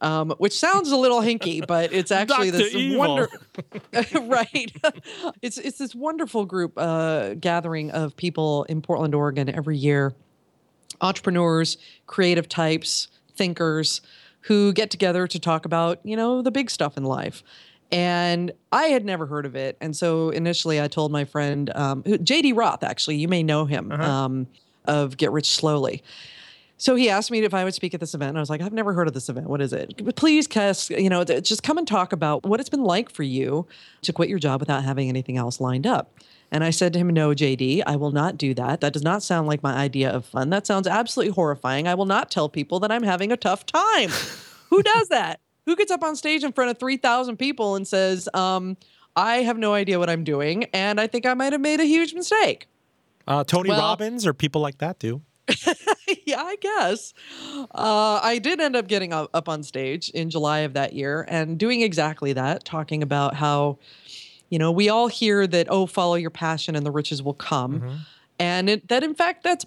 Um, 0.02 0.30
which 0.38 0.58
sounds 0.58 0.90
a 0.90 0.96
little 0.96 1.20
hinky, 1.20 1.66
but 1.66 1.92
it's 1.92 2.10
actually 2.10 2.48
this 2.48 2.74
Evil. 2.74 2.98
wonder, 2.98 3.28
right? 4.22 4.72
it's 5.42 5.58
it's 5.58 5.76
this 5.76 5.94
wonderful 5.94 6.46
group 6.46 6.72
uh, 6.78 7.34
gathering 7.34 7.90
of 7.90 8.16
people 8.16 8.64
in 8.64 8.80
Portland, 8.80 9.14
Oregon, 9.14 9.50
every 9.50 9.76
year, 9.76 10.14
entrepreneurs, 11.02 11.76
creative 12.06 12.48
types, 12.48 13.08
thinkers, 13.36 14.00
who 14.40 14.72
get 14.72 14.90
together 14.90 15.26
to 15.26 15.38
talk 15.38 15.66
about 15.66 16.00
you 16.02 16.16
know 16.16 16.40
the 16.40 16.50
big 16.50 16.70
stuff 16.70 16.96
in 16.96 17.04
life. 17.04 17.42
And 17.92 18.52
I 18.70 18.84
had 18.84 19.04
never 19.04 19.26
heard 19.26 19.46
of 19.46 19.56
it, 19.56 19.76
and 19.80 19.96
so 19.96 20.30
initially 20.30 20.80
I 20.80 20.86
told 20.86 21.10
my 21.10 21.24
friend 21.24 21.70
um, 21.74 22.02
who- 22.06 22.18
JD 22.18 22.56
Roth. 22.56 22.84
Actually, 22.84 23.16
you 23.16 23.26
may 23.26 23.42
know 23.42 23.64
him 23.64 23.90
um, 23.92 24.46
of 24.84 25.16
Get 25.16 25.32
Rich 25.32 25.50
Slowly. 25.50 26.02
So 26.76 26.94
he 26.94 27.10
asked 27.10 27.30
me 27.30 27.40
if 27.40 27.52
I 27.52 27.64
would 27.64 27.74
speak 27.74 27.92
at 27.92 28.00
this 28.00 28.14
event, 28.14 28.30
and 28.30 28.38
I 28.38 28.40
was 28.40 28.48
like, 28.48 28.62
I've 28.62 28.72
never 28.72 28.94
heard 28.94 29.06
of 29.06 29.12
this 29.12 29.28
event. 29.28 29.48
What 29.48 29.60
is 29.60 29.72
it? 29.74 30.16
Please, 30.16 30.46
Cass, 30.46 30.88
you 30.88 31.10
know, 31.10 31.24
just 31.24 31.62
come 31.62 31.76
and 31.76 31.86
talk 31.86 32.12
about 32.14 32.44
what 32.46 32.58
it's 32.58 32.70
been 32.70 32.84
like 32.84 33.10
for 33.10 33.22
you 33.22 33.66
to 34.00 34.14
quit 34.14 34.30
your 34.30 34.38
job 34.38 34.60
without 34.60 34.82
having 34.82 35.08
anything 35.10 35.36
else 35.36 35.60
lined 35.60 35.86
up. 35.86 36.14
And 36.50 36.64
I 36.64 36.70
said 36.70 36.94
to 36.94 36.98
him, 36.98 37.08
No, 37.10 37.30
JD, 37.30 37.82
I 37.86 37.96
will 37.96 38.12
not 38.12 38.38
do 38.38 38.54
that. 38.54 38.80
That 38.80 38.92
does 38.94 39.02
not 39.02 39.22
sound 39.22 39.46
like 39.46 39.62
my 39.62 39.74
idea 39.74 40.10
of 40.10 40.24
fun. 40.24 40.48
That 40.50 40.66
sounds 40.66 40.86
absolutely 40.86 41.34
horrifying. 41.34 41.86
I 41.86 41.94
will 41.94 42.06
not 42.06 42.30
tell 42.30 42.48
people 42.48 42.80
that 42.80 42.90
I'm 42.90 43.02
having 43.02 43.30
a 43.30 43.36
tough 43.36 43.66
time. 43.66 44.08
Who 44.70 44.82
does 44.82 45.08
that? 45.08 45.40
Who 45.70 45.76
gets 45.76 45.92
up 45.92 46.02
on 46.02 46.16
stage 46.16 46.42
in 46.42 46.50
front 46.50 46.72
of 46.72 46.78
3,000 46.78 47.36
people 47.36 47.76
and 47.76 47.86
says, 47.86 48.28
um, 48.34 48.76
I 49.14 49.42
have 49.42 49.56
no 49.56 49.72
idea 49.72 50.00
what 50.00 50.10
I'm 50.10 50.24
doing, 50.24 50.64
and 50.72 51.00
I 51.00 51.06
think 51.06 51.26
I 51.26 51.34
might 51.34 51.52
have 51.52 51.60
made 51.60 51.78
a 51.78 51.84
huge 51.84 52.12
mistake? 52.12 52.66
Uh, 53.28 53.44
Tony 53.44 53.68
Well- 53.70 53.78
Robbins 53.78 54.26
or 54.26 54.34
people 54.34 54.60
like 54.60 54.78
that 54.78 54.98
do. 54.98 55.22
yeah, 56.26 56.42
I 56.42 56.56
guess. 56.56 57.14
Uh, 57.72 58.18
I 58.20 58.40
did 58.42 58.60
end 58.60 58.74
up 58.74 58.88
getting 58.88 59.12
up, 59.12 59.30
up 59.32 59.48
on 59.48 59.62
stage 59.62 60.08
in 60.08 60.28
July 60.28 60.60
of 60.60 60.72
that 60.72 60.92
year 60.92 61.24
and 61.28 61.56
doing 61.56 61.82
exactly 61.82 62.32
that, 62.32 62.64
talking 62.64 63.00
about 63.00 63.34
how, 63.34 63.78
you 64.48 64.58
know, 64.58 64.72
we 64.72 64.88
all 64.88 65.06
hear 65.06 65.46
that, 65.46 65.68
oh, 65.70 65.86
follow 65.86 66.16
your 66.16 66.30
passion 66.30 66.74
and 66.74 66.84
the 66.84 66.90
riches 66.90 67.22
will 67.22 67.34
come. 67.34 68.00
And 68.40 68.68
it, 68.68 68.88
that, 68.88 69.04
in 69.04 69.14
fact, 69.14 69.44
that's 69.44 69.64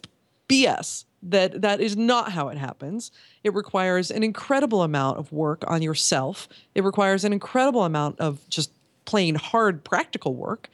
BS. 0.50 1.06
That 1.26 1.62
that 1.62 1.80
is 1.80 1.96
not 1.96 2.34
how 2.34 2.50
it 2.50 2.58
happens. 2.58 3.12
It 3.44 3.54
requires 3.54 4.12
an 4.12 4.24
incredible 4.24 4.84
amount 4.84 5.20
of 5.20 5.32
work 5.32 5.64
on 5.68 5.82
yourself. 5.82 6.50
It 6.76 6.84
requires 6.84 7.24
an 7.24 7.32
incredible 7.32 7.86
amount 7.86 8.20
of 8.20 8.48
just 8.50 8.72
plain 9.06 9.36
hard 9.36 9.84
practical 9.84 10.36
work, 10.36 10.70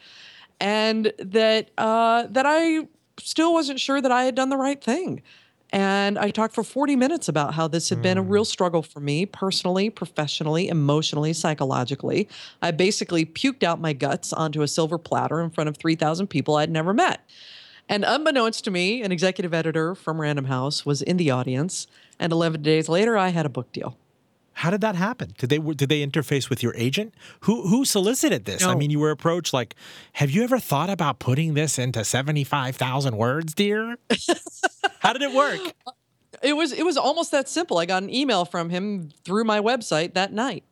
and 0.60 1.14
that 1.20 1.70
uh, 1.78 2.28
that 2.32 2.46
I 2.48 2.88
still 3.20 3.54
wasn't 3.54 3.80
sure 3.80 4.02
that 4.02 4.12
I 4.12 4.24
had 4.24 4.36
done 4.36 4.50
the 4.50 4.58
right 4.58 4.84
thing. 4.84 5.22
And 5.72 6.18
I 6.18 6.32
talked 6.32 6.56
for 6.56 6.64
40 6.64 6.96
minutes 6.96 7.28
about 7.28 7.54
how 7.54 7.68
this 7.68 7.90
had 7.90 8.02
been 8.02 8.18
a 8.18 8.24
real 8.24 8.46
struggle 8.46 8.82
for 8.82 9.00
me 9.00 9.28
personally, 9.28 9.92
professionally, 9.92 10.68
emotionally, 10.68 11.32
psychologically. 11.32 12.28
I 12.62 12.72
basically 12.72 13.24
puked 13.24 13.62
out 13.62 13.80
my 13.80 13.94
guts 13.94 14.34
onto 14.34 14.64
a 14.64 14.68
silver 14.68 14.98
platter 14.98 15.42
in 15.42 15.52
front 15.52 15.68
of 15.70 15.78
3,000 15.78 16.26
people 16.26 16.56
I'd 16.56 16.72
never 16.72 16.92
met. 16.92 17.22
And 17.90 18.06
unbeknownst 18.06 18.64
to 18.66 18.72
me, 18.72 19.02
an 19.02 19.12
executive 19.12 19.54
editor 19.54 19.96
from 19.96 20.22
Random 20.22 20.46
House 20.46 20.86
was 20.86 21.02
in 21.02 21.18
the 21.18 21.32
audience. 21.32 21.88
And 22.20 22.32
11 22.32 22.62
days 22.62 22.88
later, 22.88 23.18
I 23.18 23.30
had 23.30 23.48
a 23.48 23.50
book 23.50 23.72
deal. 23.72 23.98
How 24.54 24.70
did 24.70 24.82
that 24.82 24.96
happen? 24.96 25.34
Did 25.38 25.50
they 25.50 25.58
did 25.58 25.88
they 25.88 26.06
interface 26.06 26.50
with 26.50 26.62
your 26.62 26.74
agent? 26.76 27.14
Who 27.42 27.70
who 27.70 27.86
solicited 27.86 28.44
this? 28.44 28.62
I 28.62 28.76
mean, 28.76 28.90
you 28.90 29.00
were 29.00 29.10
approached 29.10 29.54
like, 29.54 29.74
"Have 30.14 30.32
you 30.32 30.44
ever 30.44 30.60
thought 30.60 30.90
about 30.90 31.20
putting 31.20 31.54
this 31.54 31.80
into 31.80 32.04
seventy 32.04 32.44
five 32.44 32.76
thousand 32.76 33.16
words, 33.16 33.54
dear?" 33.54 33.96
How 35.00 35.14
did 35.14 35.22
it 35.22 35.34
work? 35.34 35.62
It 36.44 36.58
was 36.58 36.74
it 36.74 36.84
was 36.84 36.98
almost 36.98 37.32
that 37.32 37.48
simple. 37.48 37.78
I 37.78 37.86
got 37.86 38.04
an 38.04 38.14
email 38.14 38.44
from 38.44 38.70
him 38.70 39.12
through 39.24 39.46
my 39.46 39.62
website 39.62 40.14
that 40.16 40.34
night. 40.34 40.66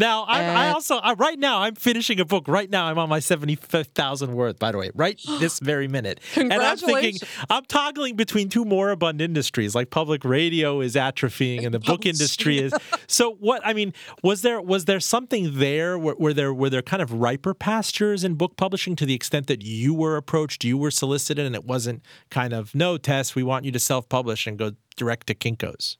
Now, 0.00 0.24
I, 0.24 0.44
I 0.44 0.70
Uh, 0.70 0.74
also 0.74 0.96
I, 0.96 1.12
right 1.12 1.38
now 1.38 1.60
I'm 1.60 1.74
finishing 1.74 2.18
a 2.20 2.24
book. 2.24 2.48
Right 2.48 2.70
now, 2.70 2.86
I'm 2.86 2.98
on 2.98 3.08
my 3.08 3.20
seventy 3.20 3.54
fifth 3.54 3.90
thousand 3.94 4.32
words. 4.32 4.58
By 4.58 4.72
the 4.72 4.78
way, 4.78 4.90
right 4.94 5.20
this 5.38 5.60
very 5.60 5.88
minute, 5.88 6.20
and 6.36 6.52
I'm 6.52 6.78
thinking 6.78 7.16
I'm 7.50 7.64
toggling 7.66 8.16
between 8.16 8.48
two 8.48 8.64
moribund 8.64 9.20
industries. 9.20 9.74
Like 9.74 9.90
public 9.90 10.24
radio 10.24 10.80
is 10.80 10.94
atrophying, 10.94 11.64
and 11.64 11.74
the 11.74 11.78
book 11.78 12.06
industry 12.06 12.58
is. 12.58 12.72
So, 13.06 13.34
what 13.34 13.60
I 13.64 13.72
mean 13.72 13.92
was 14.22 14.42
there 14.42 14.60
was 14.60 14.84
there 14.84 15.00
something 15.00 15.58
there? 15.58 15.98
where, 15.98 16.14
were 16.16 16.32
there 16.32 16.54
were 16.54 16.70
there 16.70 16.82
kind 16.82 17.02
of 17.02 17.12
riper 17.12 17.54
pastures 17.54 18.24
in 18.24 18.34
book 18.34 18.56
publishing 18.56 18.96
to 18.96 19.06
the 19.06 19.14
extent 19.14 19.46
that 19.48 19.62
you 19.62 19.92
were 19.92 20.16
approached, 20.16 20.64
you 20.64 20.78
were 20.78 20.90
solicited, 20.90 21.44
and 21.44 21.54
it 21.54 21.64
wasn't 21.64 22.02
kind 22.30 22.52
of 22.52 22.74
no, 22.74 22.96
Tess, 22.98 23.34
we 23.34 23.42
want 23.42 23.64
you 23.64 23.72
to 23.72 23.78
self 23.78 24.08
publish 24.08 24.46
and 24.46 24.58
go 24.58 24.72
direct 24.96 25.26
to 25.26 25.34
Kinkos. 25.34 25.96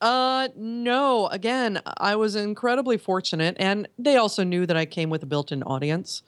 Uh, 0.00 0.48
no. 0.56 1.26
Again, 1.28 1.80
I 1.96 2.14
was 2.16 2.36
incredibly 2.36 2.98
fortunate, 2.98 3.56
and 3.58 3.88
they 3.98 4.16
also 4.16 4.44
knew 4.44 4.64
that 4.66 4.76
I 4.76 4.86
came 4.86 5.10
with 5.10 5.22
a 5.22 5.26
built-in 5.26 5.62
audience. 5.64 6.22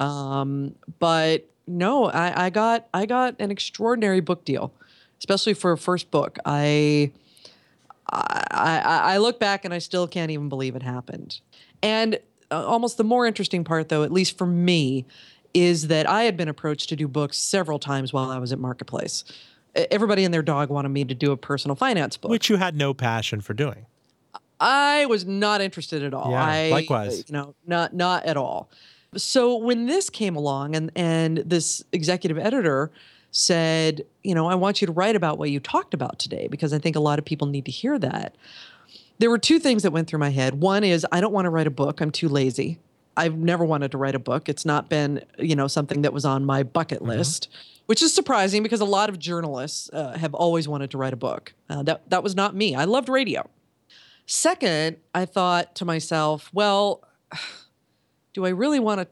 Um, 0.00 0.74
but 0.98 1.48
no, 1.66 2.06
I, 2.06 2.46
I 2.46 2.50
got 2.50 2.88
I 2.92 3.06
got 3.06 3.36
an 3.38 3.50
extraordinary 3.50 4.20
book 4.20 4.44
deal, 4.44 4.72
especially 5.18 5.54
for 5.54 5.72
a 5.72 5.78
first 5.78 6.10
book. 6.10 6.38
I, 6.44 7.12
I 8.10 8.46
I 8.50 9.14
I 9.14 9.16
look 9.18 9.38
back 9.38 9.64
and 9.64 9.72
I 9.72 9.78
still 9.78 10.06
can't 10.08 10.30
even 10.30 10.48
believe 10.48 10.74
it 10.74 10.82
happened. 10.82 11.40
And 11.82 12.18
uh, 12.50 12.66
almost 12.66 12.96
the 12.96 13.04
more 13.04 13.26
interesting 13.26 13.64
part, 13.64 13.88
though, 13.88 14.02
at 14.02 14.12
least 14.12 14.36
for 14.36 14.46
me, 14.46 15.06
is 15.54 15.86
that 15.86 16.08
I 16.08 16.24
had 16.24 16.36
been 16.36 16.48
approached 16.48 16.88
to 16.88 16.96
do 16.96 17.06
books 17.06 17.38
several 17.38 17.78
times 17.78 18.12
while 18.12 18.30
I 18.30 18.38
was 18.38 18.52
at 18.52 18.58
Marketplace. 18.58 19.24
Everybody 19.90 20.24
and 20.24 20.32
their 20.32 20.42
dog 20.42 20.70
wanted 20.70 20.90
me 20.90 21.04
to 21.04 21.14
do 21.14 21.32
a 21.32 21.36
personal 21.36 21.74
finance 21.74 22.16
book. 22.16 22.30
Which 22.30 22.48
you 22.48 22.56
had 22.56 22.76
no 22.76 22.94
passion 22.94 23.40
for 23.40 23.54
doing. 23.54 23.86
I 24.60 25.06
was 25.06 25.24
not 25.24 25.60
interested 25.60 26.02
at 26.02 26.14
all. 26.14 26.30
Yeah, 26.30 26.44
I, 26.44 26.68
likewise. 26.70 27.24
You 27.28 27.32
know, 27.32 27.54
not 27.66 27.94
not 27.94 28.24
at 28.24 28.36
all. 28.36 28.70
So 29.16 29.56
when 29.56 29.86
this 29.86 30.10
came 30.10 30.36
along, 30.36 30.76
and 30.76 30.90
and 30.94 31.38
this 31.38 31.84
executive 31.92 32.38
editor 32.38 32.90
said, 33.30 34.06
you 34.22 34.34
know, 34.34 34.46
I 34.46 34.54
want 34.54 34.80
you 34.80 34.86
to 34.86 34.92
write 34.92 35.16
about 35.16 35.38
what 35.38 35.50
you 35.50 35.58
talked 35.58 35.92
about 35.92 36.18
today 36.20 36.46
because 36.48 36.72
I 36.72 36.78
think 36.78 36.94
a 36.94 37.00
lot 37.00 37.18
of 37.18 37.24
people 37.24 37.48
need 37.48 37.64
to 37.64 37.72
hear 37.72 37.98
that. 37.98 38.36
There 39.18 39.28
were 39.28 39.38
two 39.38 39.58
things 39.58 39.82
that 39.82 39.90
went 39.90 40.08
through 40.08 40.20
my 40.20 40.30
head. 40.30 40.60
One 40.60 40.84
is 40.84 41.06
I 41.10 41.20
don't 41.20 41.32
want 41.32 41.46
to 41.46 41.50
write 41.50 41.66
a 41.66 41.70
book. 41.70 42.00
I'm 42.00 42.10
too 42.10 42.28
lazy. 42.28 42.78
I've 43.16 43.36
never 43.36 43.64
wanted 43.64 43.90
to 43.92 43.98
write 43.98 44.14
a 44.14 44.20
book. 44.20 44.48
It's 44.48 44.64
not 44.64 44.88
been, 44.88 45.24
you 45.38 45.56
know, 45.56 45.66
something 45.66 46.02
that 46.02 46.12
was 46.12 46.24
on 46.24 46.44
my 46.44 46.62
bucket 46.62 46.98
mm-hmm. 46.98 47.10
list, 47.10 47.48
which 47.86 48.02
is 48.02 48.14
surprising 48.14 48.62
because 48.62 48.80
a 48.80 48.86
lot 48.86 49.08
of 49.08 49.18
journalists 49.18 49.90
uh, 49.92 50.16
have 50.16 50.34
always 50.34 50.66
wanted 50.66 50.90
to 50.90 50.98
write 50.98 51.12
a 51.12 51.16
book. 51.16 51.54
Uh, 51.68 51.82
that 51.82 52.08
that 52.10 52.22
was 52.22 52.34
not 52.34 52.54
me. 52.54 52.74
I 52.74 52.84
loved 52.84 53.08
radio. 53.08 53.48
Second, 54.26 54.96
I 55.14 55.26
thought 55.26 55.74
to 55.76 55.84
myself, 55.84 56.50
well, 56.52 57.06
do 58.32 58.46
I 58.46 58.50
really 58.50 58.80
want 58.80 59.00
to 59.00 59.08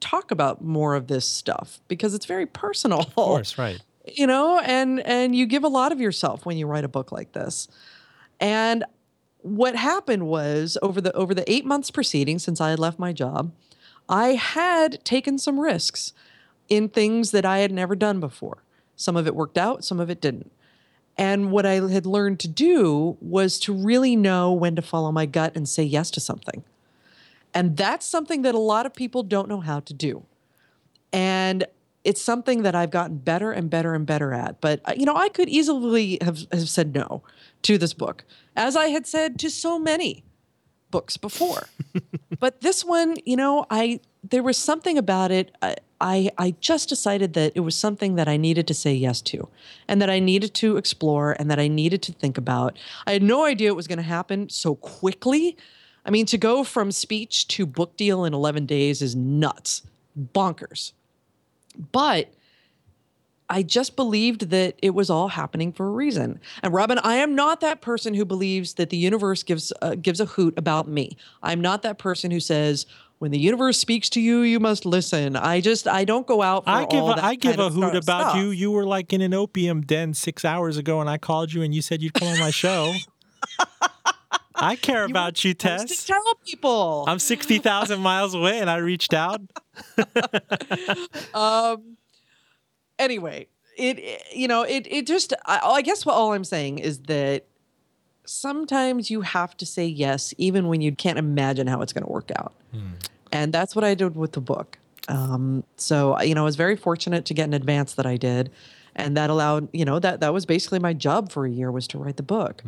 talk 0.00 0.30
about 0.30 0.62
more 0.62 0.94
of 0.94 1.08
this 1.08 1.28
stuff 1.28 1.80
because 1.88 2.14
it's 2.14 2.26
very 2.26 2.46
personal? 2.46 3.00
Of 3.00 3.14
course, 3.14 3.58
right. 3.58 3.80
you 4.14 4.26
know, 4.26 4.58
and 4.60 5.00
and 5.00 5.34
you 5.34 5.46
give 5.46 5.64
a 5.64 5.68
lot 5.68 5.92
of 5.92 6.00
yourself 6.00 6.46
when 6.46 6.56
you 6.56 6.66
write 6.66 6.84
a 6.84 6.88
book 6.88 7.12
like 7.12 7.32
this. 7.32 7.68
And 8.40 8.84
what 9.40 9.74
happened 9.74 10.26
was 10.26 10.78
over 10.82 11.00
the 11.00 11.12
over 11.14 11.34
the 11.34 11.50
8 11.50 11.64
months 11.64 11.90
preceding 11.90 12.38
since 12.38 12.60
I 12.60 12.70
had 12.70 12.78
left 12.78 12.98
my 12.98 13.12
job, 13.12 13.52
I 14.08 14.34
had 14.34 15.04
taken 15.04 15.38
some 15.38 15.58
risks 15.58 16.12
in 16.68 16.88
things 16.88 17.30
that 17.30 17.44
I 17.44 17.58
had 17.58 17.72
never 17.72 17.96
done 17.96 18.20
before. 18.20 18.62
Some 18.96 19.16
of 19.16 19.26
it 19.26 19.34
worked 19.34 19.58
out, 19.58 19.84
some 19.84 20.00
of 20.00 20.10
it 20.10 20.20
didn't. 20.20 20.50
And 21.16 21.50
what 21.50 21.66
I 21.66 21.74
had 21.74 22.06
learned 22.06 22.38
to 22.40 22.48
do 22.48 23.16
was 23.20 23.58
to 23.60 23.72
really 23.72 24.14
know 24.14 24.52
when 24.52 24.76
to 24.76 24.82
follow 24.82 25.10
my 25.10 25.26
gut 25.26 25.56
and 25.56 25.68
say 25.68 25.82
yes 25.82 26.10
to 26.12 26.20
something. 26.20 26.62
And 27.52 27.76
that's 27.76 28.06
something 28.06 28.42
that 28.42 28.54
a 28.54 28.58
lot 28.58 28.86
of 28.86 28.94
people 28.94 29.22
don't 29.22 29.48
know 29.48 29.60
how 29.60 29.80
to 29.80 29.94
do. 29.94 30.24
And 31.12 31.66
it's 32.04 32.22
something 32.22 32.62
that 32.62 32.74
I've 32.74 32.90
gotten 32.90 33.18
better 33.18 33.50
and 33.50 33.68
better 33.68 33.94
and 33.94 34.06
better 34.06 34.32
at. 34.32 34.60
But, 34.60 34.80
uh, 34.84 34.94
you 34.96 35.06
know, 35.06 35.16
I 35.16 35.28
could 35.28 35.48
easily 35.48 36.18
have, 36.20 36.46
have 36.52 36.68
said 36.68 36.94
no 36.94 37.22
to 37.62 37.78
this 37.78 37.94
book, 37.94 38.24
as 38.54 38.76
I 38.76 38.88
had 38.88 39.06
said 39.06 39.38
to 39.40 39.50
so 39.50 39.78
many 39.78 40.24
books 40.90 41.16
before. 41.16 41.68
but 42.38 42.60
this 42.60 42.84
one, 42.84 43.16
you 43.24 43.36
know, 43.36 43.66
I 43.70 44.00
there 44.22 44.42
was 44.42 44.56
something 44.56 44.98
about 44.98 45.30
it. 45.30 45.54
I, 45.62 45.76
I 46.00 46.30
I 46.38 46.54
just 46.60 46.88
decided 46.88 47.34
that 47.34 47.52
it 47.54 47.60
was 47.60 47.74
something 47.74 48.14
that 48.16 48.28
I 48.28 48.36
needed 48.36 48.66
to 48.68 48.74
say 48.74 48.94
yes 48.94 49.20
to, 49.22 49.48
and 49.86 50.00
that 50.00 50.10
I 50.10 50.18
needed 50.18 50.54
to 50.54 50.76
explore, 50.76 51.36
and 51.38 51.50
that 51.50 51.58
I 51.58 51.68
needed 51.68 52.02
to 52.02 52.12
think 52.12 52.38
about. 52.38 52.78
I 53.06 53.12
had 53.12 53.22
no 53.22 53.44
idea 53.44 53.68
it 53.70 53.76
was 53.76 53.88
going 53.88 53.98
to 53.98 54.02
happen 54.04 54.48
so 54.48 54.74
quickly. 54.76 55.56
I 56.04 56.10
mean, 56.10 56.26
to 56.26 56.38
go 56.38 56.64
from 56.64 56.90
speech 56.92 57.48
to 57.48 57.66
book 57.66 57.96
deal 57.96 58.24
in 58.24 58.32
11 58.32 58.64
days 58.64 59.02
is 59.02 59.14
nuts, 59.14 59.82
bonkers. 60.16 60.92
But 61.92 62.32
I 63.50 63.62
just 63.62 63.96
believed 63.96 64.50
that 64.50 64.78
it 64.82 64.90
was 64.90 65.08
all 65.08 65.28
happening 65.28 65.72
for 65.72 65.86
a 65.86 65.90
reason. 65.90 66.40
And 66.62 66.72
Roben, 66.74 67.00
I 67.02 67.16
am 67.16 67.34
not 67.34 67.60
that 67.60 67.80
person 67.80 68.14
who 68.14 68.24
believes 68.24 68.74
that 68.74 68.90
the 68.90 68.96
universe 68.96 69.42
gives 69.42 69.72
uh, 69.80 69.94
gives 69.94 70.20
a 70.20 70.26
hoot 70.26 70.54
about 70.58 70.86
me. 70.86 71.16
I'm 71.42 71.60
not 71.60 71.82
that 71.82 71.98
person 71.98 72.30
who 72.30 72.40
says 72.40 72.86
when 73.18 73.30
the 73.30 73.38
universe 73.38 73.78
speaks 73.78 74.08
to 74.10 74.20
you, 74.20 74.40
you 74.42 74.60
must 74.60 74.86
listen. 74.86 75.34
I 75.36 75.60
just 75.60 75.86
I 75.88 76.04
don't 76.04 76.26
go 76.26 76.40
out. 76.42 76.64
For 76.64 76.70
I 76.70 76.84
give 76.86 77.00
all 77.02 77.12
a, 77.12 77.16
that 77.16 77.24
I 77.24 77.34
give 77.34 77.58
a 77.58 77.68
hoot 77.70 77.94
about 77.96 78.36
you. 78.36 78.50
stuff. 78.52 78.54
You 78.60 78.70
were 78.70 78.86
like 78.86 79.12
in 79.12 79.20
an 79.20 79.34
opium 79.34 79.82
den 79.82 80.14
six 80.14 80.44
hours 80.44 80.76
ago, 80.76 81.00
and 81.00 81.10
I 81.10 81.18
called 81.18 81.52
you, 81.52 81.62
and 81.62 81.74
you 81.74 81.82
said 81.82 82.02
you'd 82.02 82.14
come 82.14 82.28
on 82.28 82.38
my 82.38 82.50
show. 82.50 82.94
I 84.60 84.74
care 84.74 85.04
You 85.06 85.10
about 85.10 85.44
you, 85.44 85.54
Tess. 85.54 85.84
To 85.84 86.06
tell 86.06 86.22
people. 86.44 87.04
I'm 87.06 87.18
sixty 87.20 87.58
thousand 87.58 88.00
miles 88.00 88.34
away, 88.34 88.58
and 88.60 88.68
I 88.68 88.76
reached 88.78 89.14
out. 89.14 89.40
um 91.34 91.96
anyway 92.98 93.46
it, 93.76 93.98
it- 93.98 94.22
you 94.34 94.48
know 94.48 94.62
it 94.62 94.86
it 94.90 95.06
just 95.06 95.32
I, 95.46 95.60
I 95.62 95.82
guess 95.82 96.04
what 96.04 96.14
all 96.14 96.32
i'm 96.32 96.42
saying 96.44 96.80
is 96.80 96.98
that 97.02 97.46
sometimes 98.28 99.10
you 99.10 99.22
have 99.22 99.56
to 99.56 99.64
say 99.66 99.86
yes 99.86 100.34
even 100.36 100.68
when 100.68 100.80
you 100.80 100.92
can't 100.92 101.18
imagine 101.18 101.66
how 101.66 101.80
it's 101.80 101.92
going 101.92 102.04
to 102.04 102.12
work 102.12 102.30
out. 102.36 102.52
And 103.32 103.52
that's 103.52 103.74
what 103.74 103.84
i 103.84 103.94
did 103.94 104.16
with 104.16 104.32
the 104.32 104.40
book. 104.40 104.78
Um 105.08 105.64
so 105.76 106.20
you 106.20 106.34
know 106.34 106.42
i 106.42 106.44
was 106.44 106.56
very 106.56 106.76
fortunate 106.76 107.24
to 107.26 107.34
get 107.34 107.44
an 107.44 107.54
advance 107.54 107.94
that 107.94 108.06
i 108.06 108.16
did 108.16 108.50
and 108.94 109.16
that 109.16 109.30
allowed 109.30 109.68
you 109.72 109.84
know 109.84 109.98
that 109.98 110.20
that 110.20 110.32
was 110.34 110.44
basically 110.44 110.78
my 110.78 110.92
job 110.92 111.32
for 111.32 111.46
a 111.46 111.50
year 111.50 111.70
was 111.72 111.86
to 111.88 111.98
write 111.98 112.16
the 112.16 112.22
book. 112.22 112.62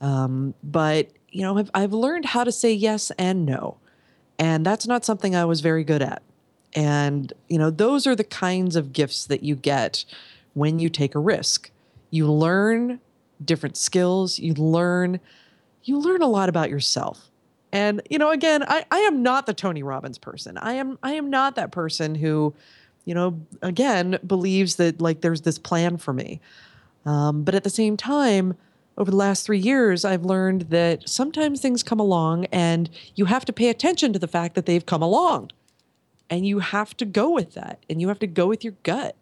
Um, 0.00 0.54
but 0.62 1.08
you 1.30 1.42
know 1.42 1.56
I've, 1.58 1.70
I've 1.74 1.92
learned 1.92 2.26
how 2.26 2.44
to 2.44 2.52
say 2.52 2.72
yes 2.72 3.10
and 3.18 3.46
no 3.46 3.78
and 4.38 4.66
that's 4.66 4.86
not 4.86 5.04
something 5.04 5.34
i 5.36 5.44
was 5.44 5.60
very 5.60 5.84
good 5.84 6.02
at. 6.02 6.22
And 6.74 7.32
you 7.48 7.58
know 7.58 7.70
those 7.70 8.06
are 8.06 8.16
the 8.16 8.24
kinds 8.24 8.76
of 8.76 8.92
gifts 8.92 9.24
that 9.26 9.42
you 9.42 9.54
get 9.56 10.04
when 10.54 10.78
you 10.78 10.88
take 10.90 11.14
a 11.14 11.18
risk. 11.18 11.70
You 12.10 12.30
learn 12.30 13.00
different 13.46 13.76
skills. 13.76 14.38
You 14.38 14.54
learn 14.54 15.20
you 15.84 15.98
learn 15.98 16.22
a 16.22 16.28
lot 16.28 16.48
about 16.48 16.70
yourself. 16.70 17.28
And 17.72 18.02
you 18.10 18.18
know 18.18 18.30
again 18.30 18.62
i, 18.68 18.84
I 18.90 18.98
am 19.00 19.22
not 19.22 19.46
the 19.46 19.54
tony 19.54 19.82
robbins 19.82 20.18
person. 20.18 20.58
I 20.58 20.74
am 20.74 20.98
i 21.02 21.12
am 21.12 21.30
not 21.30 21.56
that 21.56 21.72
person 21.72 22.14
who 22.14 22.54
you 23.04 23.14
know 23.14 23.40
again 23.62 24.18
believes 24.26 24.76
that 24.76 25.00
like 25.00 25.20
there's 25.20 25.42
this 25.42 25.58
plan 25.58 25.96
for 25.96 26.12
me. 26.12 26.40
Um, 27.04 27.42
but 27.42 27.54
at 27.54 27.64
the 27.64 27.70
same 27.70 27.96
time, 27.96 28.54
over 28.98 29.10
the 29.10 29.16
last 29.16 29.46
three 29.46 29.58
years, 29.58 30.04
I've 30.04 30.24
learned 30.24 30.62
that 30.62 31.08
sometimes 31.08 31.60
things 31.60 31.82
come 31.82 32.00
along 32.00 32.46
and 32.46 32.90
you 33.14 33.24
have 33.24 33.44
to 33.46 33.52
pay 33.52 33.68
attention 33.68 34.12
to 34.12 34.18
the 34.18 34.28
fact 34.28 34.54
that 34.54 34.66
they've 34.66 34.84
come 34.84 35.02
along. 35.02 35.50
And 36.28 36.46
you 36.46 36.60
have 36.60 36.96
to 36.98 37.04
go 37.04 37.30
with 37.30 37.54
that. 37.54 37.84
And 37.88 38.00
you 38.00 38.08
have 38.08 38.18
to 38.20 38.26
go 38.26 38.46
with 38.46 38.64
your 38.64 38.74
gut. 38.82 39.16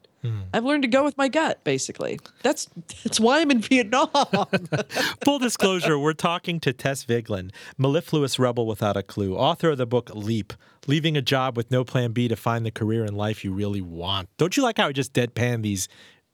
I've 0.52 0.64
learned 0.64 0.82
to 0.82 0.88
go 0.88 1.02
with 1.02 1.16
my 1.16 1.28
gut, 1.28 1.64
basically. 1.64 2.18
That's 2.42 2.68
that's 3.04 3.18
why 3.18 3.40
I'm 3.40 3.50
in 3.50 3.60
Vietnam. 3.60 4.10
Full 5.24 5.38
disclosure, 5.38 5.98
we're 5.98 6.12
talking 6.12 6.60
to 6.60 6.72
Tess 6.72 7.04
Vigeland, 7.04 7.52
mellifluous 7.78 8.38
rebel 8.38 8.66
without 8.66 8.96
a 8.96 9.02
clue, 9.02 9.34
author 9.36 9.70
of 9.70 9.78
the 9.78 9.86
book 9.86 10.10
Leap, 10.14 10.52
leaving 10.86 11.16
a 11.16 11.22
job 11.22 11.56
with 11.56 11.70
no 11.70 11.84
plan 11.84 12.12
B 12.12 12.28
to 12.28 12.36
find 12.36 12.66
the 12.66 12.70
career 12.70 13.04
in 13.04 13.14
life 13.14 13.44
you 13.44 13.52
really 13.52 13.80
want. 13.80 14.28
Don't 14.36 14.56
you 14.56 14.62
like 14.62 14.76
how 14.78 14.88
I 14.88 14.92
just 14.92 15.12
deadpan 15.14 15.62
these 15.62 15.88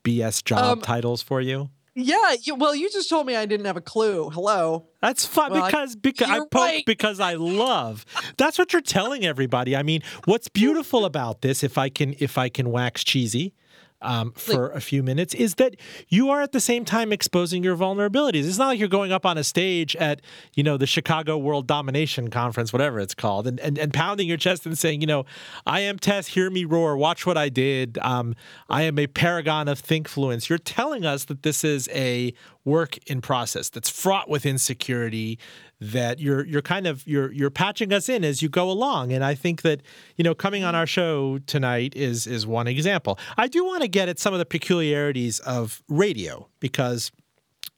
BS 0.04 0.42
job 0.44 0.58
Um, 0.78 0.80
titles 0.80 1.22
for 1.22 1.40
you? 1.40 1.70
yeah, 1.98 2.34
you, 2.42 2.54
well, 2.54 2.74
you 2.74 2.90
just 2.90 3.08
told 3.08 3.26
me 3.26 3.36
I 3.36 3.46
didn't 3.46 3.64
have 3.66 3.76
a 3.78 3.80
clue. 3.80 4.28
Hello. 4.30 4.84
That's 5.00 5.24
fun 5.24 5.52
Well, 5.52 5.64
because 5.64 5.96
because 5.96 6.28
I 6.28 6.40
poke 6.40 6.52
right. 6.54 6.84
because 6.86 7.20
I 7.20 7.34
love. 7.34 8.04
That's 8.36 8.58
what 8.58 8.72
you're 8.72 8.82
telling 8.82 9.24
everybody. 9.24 9.74
I 9.76 9.82
mean, 9.82 10.02
what's 10.26 10.48
beautiful 10.48 11.04
about 11.06 11.40
this, 11.40 11.62
if 11.64 11.78
I 11.78 11.88
can 11.88 12.14
if 12.18 12.36
I 12.36 12.48
can 12.50 12.70
wax 12.70 13.02
cheesy 13.04 13.54
um, 14.02 14.32
for 14.32 14.70
a 14.70 14.80
few 14.80 15.02
minutes, 15.02 15.34
is 15.34 15.56
that 15.56 15.76
you 16.08 16.30
are 16.30 16.42
at 16.42 16.52
the 16.52 16.60
same 16.60 16.84
time 16.84 17.12
exposing 17.12 17.62
your 17.62 17.76
vulnerabilities. 17.76 18.46
It's 18.46 18.58
not 18.58 18.68
like 18.68 18.78
you're 18.78 18.88
going 18.88 19.12
up 19.12 19.26
on 19.26 19.38
a 19.38 19.44
stage 19.44 19.96
at 19.96 20.20
you 20.54 20.62
know 20.62 20.76
the 20.76 20.86
Chicago 20.86 21.38
World 21.38 21.66
Domination 21.66 22.28
Conference, 22.28 22.72
whatever 22.72 23.00
it's 23.00 23.14
called, 23.14 23.46
and 23.46 23.58
and, 23.60 23.78
and 23.78 23.92
pounding 23.92 24.28
your 24.28 24.36
chest 24.36 24.66
and 24.66 24.78
saying, 24.78 25.00
you 25.00 25.06
know, 25.06 25.24
I 25.66 25.80
am 25.80 25.98
Tess. 25.98 26.28
Hear 26.28 26.50
me 26.50 26.64
roar. 26.64 26.96
Watch 26.96 27.26
what 27.26 27.36
I 27.36 27.48
did. 27.48 27.98
Um, 27.98 28.34
I 28.68 28.82
am 28.82 28.98
a 28.98 29.06
paragon 29.06 29.68
of 29.68 29.78
thinkfluence. 29.78 30.48
You're 30.48 30.58
telling 30.58 31.04
us 31.04 31.24
that 31.24 31.42
this 31.42 31.64
is 31.64 31.88
a 31.92 32.32
work 32.64 32.98
in 33.06 33.20
process 33.20 33.70
that's 33.70 33.88
fraught 33.88 34.28
with 34.28 34.44
insecurity 34.44 35.38
that 35.80 36.18
you're 36.18 36.44
you're 36.46 36.62
kind 36.62 36.86
of 36.86 37.06
you're 37.06 37.32
you're 37.32 37.50
patching 37.50 37.92
us 37.92 38.08
in 38.08 38.24
as 38.24 38.42
you 38.42 38.48
go 38.48 38.70
along. 38.70 39.12
And 39.12 39.24
i 39.24 39.34
think 39.34 39.62
that 39.62 39.82
you 40.16 40.24
know 40.24 40.34
coming 40.34 40.64
on 40.64 40.74
our 40.74 40.86
show 40.86 41.38
tonight 41.46 41.94
is 41.94 42.26
is 42.26 42.46
one 42.46 42.66
example. 42.66 43.18
I 43.36 43.48
do 43.48 43.64
want 43.64 43.82
to 43.82 43.88
get 43.88 44.08
at 44.08 44.18
some 44.18 44.32
of 44.32 44.38
the 44.38 44.46
peculiarities 44.46 45.38
of 45.40 45.82
radio 45.88 46.48
because 46.60 47.12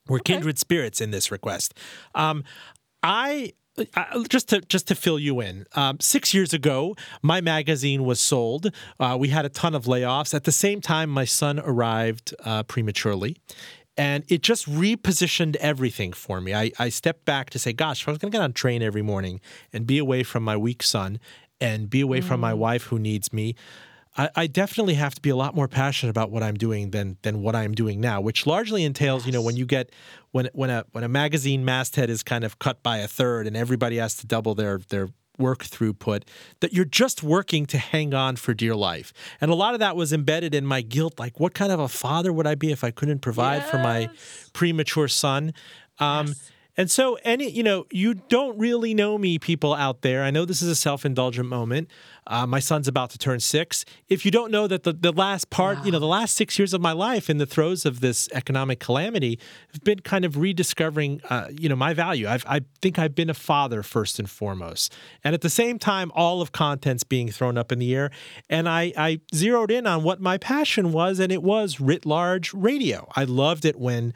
we're 0.07 0.21
kindred 0.21 0.59
spirits 0.59 1.01
in 1.01 1.11
this 1.11 1.31
request. 1.31 1.75
Um 2.15 2.45
i 3.03 3.53
uh, 3.95 4.25
just 4.29 4.49
to 4.49 4.61
just 4.63 4.89
to 4.89 4.95
fill 4.95 5.19
you 5.19 5.41
in, 5.41 5.65
um, 5.75 5.99
six 6.01 6.35
years 6.35 6.53
ago, 6.53 6.97
my 7.23 7.41
magazine 7.41 8.05
was 8.05 8.21
sold. 8.21 8.73
Uh, 8.99 9.17
we 9.19 9.29
had 9.29 9.45
a 9.45 9.49
ton 9.49 9.75
of 9.75 9.85
layoffs. 9.85 10.35
At 10.35 10.45
the 10.45 10.53
same 10.53 10.81
time, 10.81 11.11
my 11.11 11.25
son 11.25 11.61
arrived 11.61 12.35
uh, 12.45 12.63
prematurely, 12.65 13.37
and 13.99 14.25
it 14.29 14.43
just 14.43 14.67
repositioned 14.71 15.57
everything 15.57 16.13
for 16.13 16.41
me. 16.41 16.55
I, 16.55 16.71
I 16.79 16.89
stepped 16.89 17.25
back 17.25 17.51
to 17.51 17.59
say, 17.59 17.73
"Gosh, 17.73 18.03
if 18.03 18.09
I 18.09 18.13
was 18.13 18.19
going 18.19 18.31
to 18.31 18.37
get 18.39 18.43
on 18.43 18.51
a 18.51 18.55
train 18.55 18.83
every 18.83 19.03
morning 19.03 19.41
and 19.73 19.87
be 19.87 19.99
away 19.99 20.23
from 20.23 20.45
my 20.45 20.57
weak 20.57 20.83
son, 20.83 21.19
and 21.61 21.91
be 21.91 22.01
away 22.01 22.21
from 22.21 22.41
my 22.41 22.53
mm. 22.53 22.59
wife 22.59 22.85
who 22.85 22.99
needs 22.99 23.33
me." 23.33 23.57
I, 24.17 24.31
I 24.35 24.47
definitely 24.47 24.95
have 24.95 25.15
to 25.15 25.21
be 25.21 25.31
a 25.31 25.37
lot 25.37 25.55
more 25.55 25.69
passionate 25.69 26.11
about 26.11 26.31
what 26.31 26.43
I'm 26.43 26.57
doing 26.57 26.91
than 26.91 27.19
than 27.23 27.43
what 27.43 27.55
I'm 27.55 27.73
doing 27.73 28.01
now, 28.01 28.21
which 28.21 28.47
largely 28.47 28.85
entails, 28.85 29.27
you 29.27 29.33
know, 29.33 29.43
when 29.43 29.57
you 29.57 29.67
get 29.67 29.93
when 30.31 30.49
when 30.53 30.71
a 30.71 30.85
when 30.93 31.05
a 31.05 31.09
magazine 31.09 31.65
masthead 31.65 32.09
is 32.09 32.23
kind 32.23 32.45
of 32.45 32.59
cut 32.59 32.83
by 32.83 32.99
a 32.99 33.09
third 33.09 33.47
and 33.47 33.57
everybody 33.57 33.97
has 33.97 34.17
to 34.17 34.27
double 34.27 34.55
their 34.55 34.79
their 34.89 35.09
work 35.39 35.65
throughput, 35.65 36.23
that 36.61 36.73
you're 36.73 36.85
just 36.85 37.23
working 37.23 37.67
to 37.67 37.79
hang 37.79 38.15
on 38.15 38.37
for 38.37 38.55
dear 38.55 38.75
life. 38.75 39.13
And 39.41 39.51
a 39.51 39.55
lot 39.55 39.75
of 39.75 39.81
that 39.81 39.97
was 39.97 40.13
embedded 40.13 40.55
in 40.55 40.67
my 40.67 40.81
guilt, 40.81 41.19
like 41.19 41.39
what 41.41 41.55
kind 41.55 41.73
of 41.73 41.81
a 41.81 41.89
father 41.89 42.33
would 42.33 42.47
I 42.47 42.55
be 42.55 42.73
if 42.73 42.85
I 42.85 42.91
couldn't 42.91 43.21
provide 43.21 43.65
for 43.65 43.79
my 43.79 44.11
premature 44.53 45.09
son? 45.09 45.55
Um, 45.99 46.35
And 46.79 46.89
so, 46.89 47.19
any, 47.25 47.51
you 47.51 47.65
know, 47.65 47.87
you 47.91 48.15
don't 48.15 48.57
really 48.57 48.95
know 48.95 49.19
me, 49.19 49.37
people 49.37 49.75
out 49.75 50.03
there. 50.03 50.23
I 50.23 50.31
know 50.31 50.45
this 50.45 50.63
is 50.63 50.69
a 50.69 50.77
self 50.77 51.05
indulgent 51.05 51.49
moment. 51.49 51.89
Uh, 52.29 52.47
my 52.47 52.61
son's 52.61 52.87
about 52.87 53.11
to 53.11 53.19
turn 53.19 53.41
six. 53.41 53.85
If 54.09 54.25
you 54.25 54.31
don't 54.31 54.53
know 54.53 54.69
that 54.69 54.85
the, 54.85 54.93
the 54.93 55.11
last 55.11 55.51
part, 55.51 55.85
you 55.85 55.91
know, 55.91 55.99
the 55.99 56.07
last 56.07 56.37
six 56.37 56.57
years 56.57 56.73
of 56.73 56.81
my 56.81 56.93
life 56.93 57.29
in 57.29 57.39
the 57.39 57.47
throes 57.47 57.85
of 57.85 57.99
this 57.99 58.29
economic 58.33 58.79
calamity 58.79 59.41
have 59.73 59.83
been 59.83 59.99
kind 60.01 60.25
of 60.25 60.37
rediscovering, 60.37 61.21
uh, 61.29 61.49
you 61.51 61.69
know, 61.69 61.75
my 61.75 61.95
value. 61.95 62.29
I've, 62.29 62.47
I 62.47 62.61
think 62.81 62.97
I've 62.97 63.15
been 63.15 63.31
a 63.31 63.35
father 63.35 63.83
first 63.83 64.21
and 64.21 64.31
foremost. 64.31 64.95
And 65.25 65.35
at 65.35 65.41
the 65.41 65.51
same 65.51 65.81
time, 65.81 66.13
all 66.15 66.41
of 66.41 66.53
content's 66.53 67.03
being 67.03 67.29
thrown 67.33 67.59
up 67.59 67.73
in 67.73 67.81
the 67.81 67.93
air. 67.93 68.13
And 68.49 68.69
I, 68.69 68.93
I 68.97 69.21
zeroed 69.35 69.73
in 69.73 69.85
on 69.89 70.05
what 70.05 70.21
my 70.21 70.39
passion 70.39 70.93
was, 70.93 71.19
and 71.19 71.33
it 71.33 71.43
was 71.43 71.81
writ 71.81 72.07
large 72.07 72.55
radio. 72.55 73.09
I 73.17 73.25
loved 73.25 73.65
it 73.65 73.77
when 73.81 74.15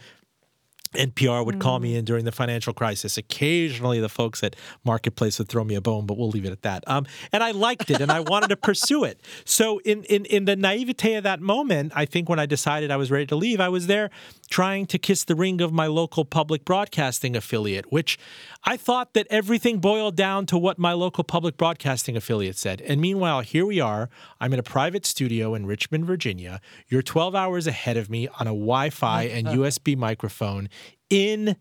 NPR 0.95 1.45
would 1.45 1.59
call 1.61 1.79
Mm. 1.79 1.83
me 1.83 1.97
in 1.97 2.05
during 2.05 2.25
the 2.25 2.33
financial 2.33 2.73
crisis. 2.73 3.17
Occasionally, 3.17 4.01
the 4.01 4.09
folks 4.09 4.43
at 4.43 4.57
Marketplace 4.85 5.39
would 5.39 5.49
throw 5.49 5.65
me 5.65 5.75
a 5.75 5.81
bone, 5.81 6.07
but 6.07 6.17
we'll 6.19 6.29
leave 6.29 6.45
it 6.45 6.53
at 6.53 6.63
that. 6.63 6.85
Um, 6.87 7.07
and 7.33 7.43
I 7.43 7.51
liked 7.53 7.91
it, 7.91 8.01
and 8.01 8.11
I 8.13 8.21
wanted 8.21 8.49
to 8.49 8.57
pursue 8.57 9.05
it. 9.05 9.21
So, 9.45 9.79
in, 9.81 10.05
in 10.05 10.25
in 10.27 10.45
the 10.45 10.57
naivete 10.57 11.15
of 11.15 11.25
that 11.25 11.41
moment, 11.41 11.93
I 11.95 12.05
think 12.05 12.29
when 12.29 12.39
I 12.39 12.47
decided 12.47 12.91
I 12.91 12.97
was 12.97 13.11
ready 13.11 13.27
to 13.27 13.37
leave, 13.37 13.61
I 13.61 13.69
was 13.69 13.87
there 13.87 14.11
trying 14.53 14.85
to 14.85 14.99
kiss 14.99 15.25
the 15.25 15.35
ring 15.35 15.63
of 15.63 15.73
my 15.73 15.87
local 15.87 16.27
public 16.27 16.63
broadcasting 16.67 17.35
affiliate, 17.35 17.91
which 17.91 18.19
I 18.65 18.77
thought 18.77 19.15
that 19.15 19.27
everything 19.31 19.79
boiled 19.79 20.15
down 20.15 20.45
to 20.47 20.59
what 20.59 20.79
my 20.79 20.93
local 20.93 21.25
public 21.25 21.57
broadcasting 21.57 22.19
affiliate 22.19 22.59
said. 22.59 22.83
And 22.83 23.01
meanwhile, 23.01 23.41
here 23.41 23.65
we 23.65 23.81
are. 23.81 24.11
I'm 24.41 24.53
in 24.53 24.59
a 24.59 24.63
private 24.63 25.07
studio 25.07 25.55
in 25.55 25.65
Richmond, 25.65 26.05
Virginia. 26.05 26.61
You're 26.87 27.01
12 27.01 27.35
hours 27.35 27.67
ahead 27.67 27.97
of 27.97 28.11
me 28.11 28.29
on 28.29 28.47
a 28.47 28.51
Wi 28.51 28.91
Fi 28.91 29.23
and 29.23 29.47
USB 29.47 29.97
microphone 29.97 30.69
in 31.09 31.57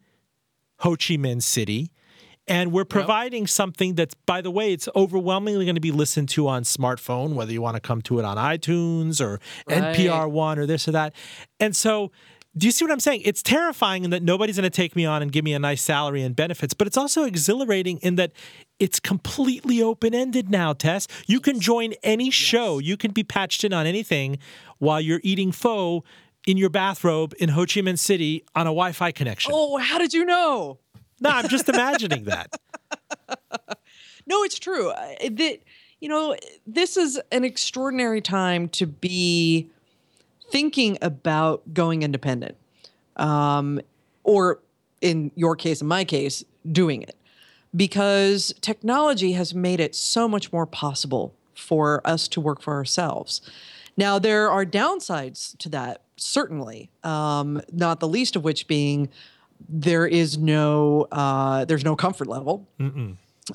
Ho 0.79 0.91
Chi 0.97 1.15
Minh 1.15 1.41
City. 1.41 1.91
And 2.45 2.73
we're 2.73 2.83
providing 2.83 3.47
something 3.47 3.95
that's, 3.95 4.15
by 4.25 4.41
the 4.41 4.51
way, 4.51 4.73
it's 4.73 4.89
overwhelmingly 4.97 5.63
going 5.63 5.75
to 5.75 5.81
be 5.81 5.91
listened 5.91 6.27
to 6.29 6.49
on 6.49 6.63
smartphone, 6.63 7.35
whether 7.35 7.53
you 7.53 7.61
want 7.61 7.75
to 7.75 7.79
come 7.79 8.01
to 8.01 8.19
it 8.19 8.25
on 8.25 8.35
iTunes 8.35 9.21
or 9.21 9.39
Right. 9.69 9.95
NPR 9.95 10.29
One 10.29 10.59
or 10.59 10.65
this 10.65 10.89
or 10.89 10.91
that. 10.91 11.13
And 11.61 11.73
so, 11.73 12.11
do 12.57 12.67
you 12.67 12.71
see 12.71 12.83
what 12.83 12.91
I'm 12.91 12.99
saying? 12.99 13.21
It's 13.23 13.41
terrifying 13.41 14.03
in 14.03 14.09
that 14.09 14.23
nobody's 14.23 14.57
going 14.57 14.63
to 14.63 14.69
take 14.69 14.95
me 14.95 15.05
on 15.05 15.21
and 15.21 15.31
give 15.31 15.45
me 15.45 15.53
a 15.53 15.59
nice 15.59 15.81
salary 15.81 16.21
and 16.21 16.35
benefits, 16.35 16.73
but 16.73 16.85
it's 16.85 16.97
also 16.97 17.23
exhilarating 17.23 17.97
in 17.99 18.15
that 18.15 18.33
it's 18.79 18.99
completely 18.99 19.81
open 19.81 20.13
ended 20.13 20.49
now, 20.49 20.73
Tess. 20.73 21.07
You 21.27 21.39
can 21.39 21.59
join 21.61 21.93
any 22.03 22.29
show, 22.29 22.79
you 22.79 22.97
can 22.97 23.11
be 23.11 23.23
patched 23.23 23.63
in 23.63 23.71
on 23.71 23.85
anything 23.85 24.37
while 24.79 24.99
you're 24.99 25.21
eating 25.23 25.51
pho 25.51 26.03
in 26.45 26.57
your 26.57 26.69
bathrobe 26.69 27.33
in 27.39 27.49
Ho 27.49 27.61
Chi 27.61 27.81
Minh 27.81 27.97
City 27.99 28.43
on 28.55 28.63
a 28.67 28.71
Wi 28.71 28.91
Fi 28.91 29.11
connection. 29.11 29.51
Oh, 29.55 29.77
how 29.77 29.97
did 29.97 30.13
you 30.13 30.25
know? 30.25 30.79
No, 31.21 31.29
I'm 31.29 31.47
just 31.47 31.69
imagining 31.69 32.25
that. 32.25 32.49
No, 34.27 34.43
it's 34.43 34.59
true. 34.59 34.91
I- 34.91 35.29
That 35.31 35.59
you 35.99 36.09
know, 36.09 36.35
this 36.65 36.95
is 36.97 37.19
an 37.31 37.43
extraordinary 37.43 38.21
time 38.21 38.69
to 38.69 38.87
be 38.87 39.69
thinking 40.51 40.97
about 41.01 41.73
going 41.73 42.03
independent, 42.03 42.55
um, 43.17 43.81
or 44.23 44.59
in 45.01 45.31
your 45.35 45.55
case, 45.55 45.81
in 45.81 45.87
my 45.87 46.03
case, 46.03 46.43
doing 46.71 47.01
it, 47.01 47.15
because 47.75 48.53
technology 48.61 49.31
has 49.33 49.53
made 49.53 49.79
it 49.79 49.95
so 49.95 50.27
much 50.27 50.51
more 50.53 50.65
possible 50.65 51.33
for 51.55 52.01
us 52.05 52.27
to 52.27 52.41
work 52.41 52.61
for 52.61 52.73
ourselves. 52.73 53.41
Now, 53.97 54.19
there 54.19 54.49
are 54.49 54.65
downsides 54.65 55.57
to 55.59 55.69
that, 55.69 56.01
certainly, 56.17 56.89
um, 57.03 57.61
not 57.71 57.99
the 57.99 58.07
least 58.07 58.35
of 58.35 58.43
which 58.43 58.67
being 58.67 59.09
there 59.69 60.07
is 60.07 60.37
no 60.37 61.07
uh, 61.11 61.65
there's 61.65 61.83
no 61.83 61.95
comfort 61.95 62.27
level. 62.27 62.67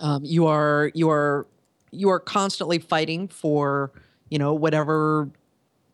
Um, 0.00 0.24
you 0.24 0.46
are 0.46 0.90
you 0.94 1.10
are 1.10 1.46
you 1.90 2.10
are 2.10 2.20
constantly 2.20 2.78
fighting 2.78 3.28
for 3.28 3.90
you 4.28 4.38
know 4.38 4.54
whatever 4.54 5.30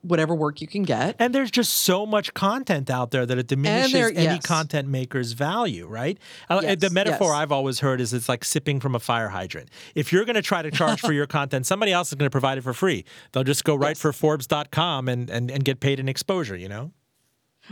whatever 0.02 0.34
work 0.34 0.60
you 0.60 0.66
can 0.66 0.82
get 0.82 1.14
And 1.20 1.32
there's 1.34 1.50
just 1.50 1.72
so 1.72 2.04
much 2.04 2.34
content 2.34 2.90
out 2.90 3.12
there 3.12 3.24
that 3.24 3.38
it 3.38 3.46
diminishes 3.46 3.92
there- 3.92 4.08
any 4.10 4.24
yes. 4.24 4.44
content 4.44 4.88
maker's 4.88 5.32
value, 5.32 5.86
right? 5.86 6.18
Uh, 6.50 6.60
Yes, 6.62 6.80
the 6.80 6.90
metaphor 6.90 7.28
yes. 7.28 7.36
I've 7.36 7.52
always 7.52 7.78
heard 7.80 8.00
is 8.00 8.12
it's 8.12 8.28
like 8.28 8.44
sipping 8.44 8.80
from 8.80 8.94
a 8.96 8.98
fire 8.98 9.28
hydrant. 9.28 9.68
If 9.94 10.12
you're 10.12 10.24
going 10.24 10.34
to 10.34 10.42
try 10.42 10.60
to 10.62 10.70
charge 10.72 11.00
for 11.00 11.12
your 11.12 11.26
content, 11.38 11.66
somebody 11.66 11.92
else 11.92 12.08
is 12.08 12.14
going 12.16 12.26
to 12.26 12.30
provide 12.34 12.58
it 12.58 12.62
for 12.62 12.72
free. 12.74 13.04
They'll 13.30 13.44
just 13.44 13.62
go 13.64 13.76
right 13.76 13.96
for 13.96 14.12
Forbes.com 14.12 15.08
and, 15.08 15.30
and, 15.30 15.50
and 15.50 15.64
get 15.64 15.78
paid 15.80 16.00
in 16.00 16.08
exposure, 16.08 16.56
you 16.56 16.68
know? 16.68 16.90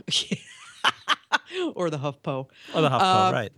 or 1.74 1.90
the 1.90 1.98
HuffPo. 1.98 2.46
Or 2.74 2.80
the 2.80 2.88
HuffPo, 2.90 3.28
Uh, 3.28 3.32
right. 3.32 3.52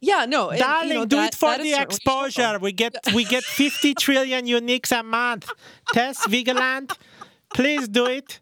Yeah, 0.00 0.26
no, 0.28 0.50
and, 0.50 0.58
you 0.58 0.64
Darling, 0.64 0.88
know, 0.94 1.04
do 1.06 1.16
that- 1.16 1.32
it 1.32 1.36
for 1.38 1.56
the 1.56 1.72
exposure. 1.80 2.58
We 2.58 2.72
get 2.72 2.94
we 3.14 3.24
get 3.24 3.42
50 3.42 3.94
trillion 3.94 4.44
uniques 4.46 4.92
a 4.92 5.02
month. 5.02 5.50
Tess 5.94 6.26
Vigeland, 6.26 6.92
please 7.54 7.88
do 7.88 8.06
it. 8.06 8.40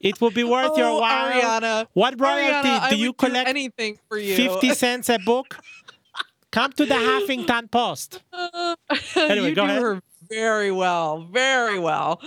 It 0.00 0.20
will 0.20 0.30
be 0.30 0.44
worth 0.44 0.76
your 0.76 0.88
Oh, 0.88 1.00
while. 1.00 1.30
Arianna, 1.32 1.86
what 1.94 2.20
royalty 2.20 2.68
Arianna, 2.68 2.90
do 2.90 2.96
you 2.96 3.08
would 3.10 3.16
do 3.18 3.26
collect? 3.26 3.48
anything 3.48 3.98
for 4.08 4.18
you? 4.18 4.36
50 4.36 4.74
cents 4.82 5.08
a 5.08 5.18
book? 5.18 5.58
Come 6.52 6.72
to 6.72 6.84
the 6.84 6.94
Huffington 6.94 7.70
Post. 7.70 8.22
Anyway, 9.16 9.48
you 9.50 9.54
go 9.54 9.64
do 9.66 9.70
ahead. 9.70 9.82
her 9.82 10.00
very 10.30 10.70
well, 10.70 11.26
very 11.32 11.78
well. 11.78 12.20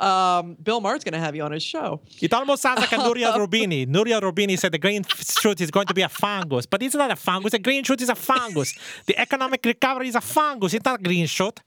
Um, 0.00 0.56
Bill 0.62 0.80
Maher's 0.80 1.04
going 1.04 1.12
to 1.14 1.18
have 1.20 1.34
you 1.36 1.42
on 1.42 1.52
his 1.52 1.62
show. 1.62 2.00
It 2.20 2.32
almost 2.34 2.62
sounds 2.62 2.80
like 2.80 2.92
a 2.92 2.96
Nuria 2.96 3.34
Rubini. 3.42 3.86
Nouriel 3.86 4.20
Roubini 4.20 4.58
said 4.58 4.72
the 4.72 4.78
green 4.78 5.04
shoot 5.40 5.60
is 5.60 5.70
going 5.70 5.86
to 5.86 5.94
be 5.94 6.02
a 6.02 6.08
fungus, 6.08 6.66
but 6.66 6.82
it's 6.82 6.94
not 6.94 7.10
a 7.10 7.16
fungus. 7.16 7.52
The 7.52 7.58
green 7.58 7.84
shoot 7.84 8.00
is 8.02 8.08
a 8.08 8.14
fungus. 8.14 8.74
The 9.06 9.18
economic 9.18 9.64
recovery 9.64 10.08
is 10.08 10.14
a 10.16 10.20
fungus. 10.20 10.74
It's 10.74 10.84
not 10.84 11.00
a 11.00 11.02
green 11.02 11.26
shoot. 11.26 11.60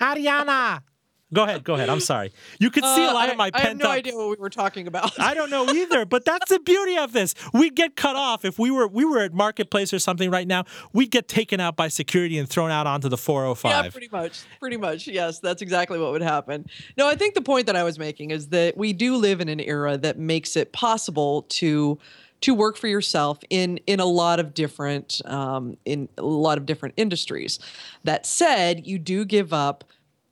Arianna, 0.00 0.80
go 1.34 1.44
ahead. 1.44 1.64
Go 1.64 1.74
ahead. 1.74 1.88
I'm 1.90 2.00
sorry. 2.00 2.32
You 2.58 2.70
could 2.70 2.84
see 2.84 3.04
a 3.04 3.10
Uh, 3.10 3.14
lot 3.14 3.28
I, 3.28 3.32
of 3.32 3.36
my 3.36 3.50
I 3.52 3.60
have 3.60 3.76
no 3.76 3.86
up. 3.86 3.90
idea 3.92 4.16
what 4.16 4.30
we 4.30 4.36
were 4.36 4.48
talking 4.50 4.86
about. 4.86 5.18
I 5.20 5.34
don't 5.34 5.50
know 5.50 5.68
either, 5.68 6.04
but 6.06 6.24
that's 6.24 6.48
the 6.50 6.58
beauty 6.60 6.96
of 6.96 7.12
this. 7.12 7.34
We'd 7.52 7.74
get 7.74 7.96
cut 7.96 8.16
off 8.16 8.44
if 8.44 8.58
we 8.58 8.70
were 8.70 8.88
we 8.88 9.04
were 9.04 9.20
at 9.20 9.34
marketplace 9.34 9.92
or 9.92 9.98
something 9.98 10.30
right 10.30 10.46
now. 10.48 10.64
We'd 10.92 11.10
get 11.10 11.28
taken 11.28 11.60
out 11.60 11.76
by 11.76 11.88
security 11.88 12.38
and 12.38 12.48
thrown 12.48 12.70
out 12.70 12.86
onto 12.86 13.08
the 13.08 13.18
405. 13.18 13.84
Yeah, 13.84 13.90
pretty 13.90 14.08
much. 14.10 14.42
Pretty 14.60 14.76
much. 14.76 15.06
Yes, 15.06 15.40
that's 15.40 15.60
exactly 15.62 15.98
what 15.98 16.12
would 16.12 16.22
happen. 16.22 16.66
No, 16.96 17.08
I 17.08 17.16
think 17.16 17.34
the 17.34 17.42
point 17.42 17.66
that 17.66 17.76
I 17.76 17.82
was 17.82 17.98
making 17.98 18.30
is 18.30 18.48
that 18.48 18.76
we 18.76 18.92
do 18.92 19.16
live 19.16 19.40
in 19.40 19.48
an 19.48 19.60
era 19.60 19.96
that 19.98 20.18
makes 20.18 20.56
it 20.56 20.72
possible 20.72 21.42
to 21.50 21.98
to 22.40 22.52
work 22.54 22.76
for 22.76 22.88
yourself 22.88 23.38
in 23.48 23.78
in 23.86 24.00
a 24.00 24.04
lot 24.04 24.38
of 24.38 24.52
different 24.54 25.20
um, 25.24 25.76
in 25.86 26.08
a 26.18 26.22
lot 26.22 26.58
of 26.58 26.66
different 26.66 26.94
industries. 26.98 27.58
That 28.04 28.26
said, 28.26 28.86
you 28.86 28.98
do 28.98 29.24
give 29.24 29.52
up. 29.52 29.84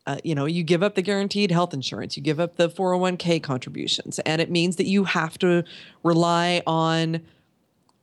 Uh, 0.06 0.16
you 0.24 0.34
know, 0.34 0.46
you 0.46 0.64
give 0.64 0.82
up 0.82 0.96
the 0.96 1.02
guaranteed 1.02 1.50
health 1.50 1.72
insurance, 1.72 2.16
you 2.16 2.22
give 2.22 2.40
up 2.40 2.56
the 2.56 2.68
401k 2.68 3.40
contributions, 3.42 4.18
and 4.20 4.42
it 4.42 4.50
means 4.50 4.76
that 4.76 4.86
you 4.86 5.04
have 5.04 5.38
to 5.38 5.64
rely 6.02 6.60
on 6.66 7.20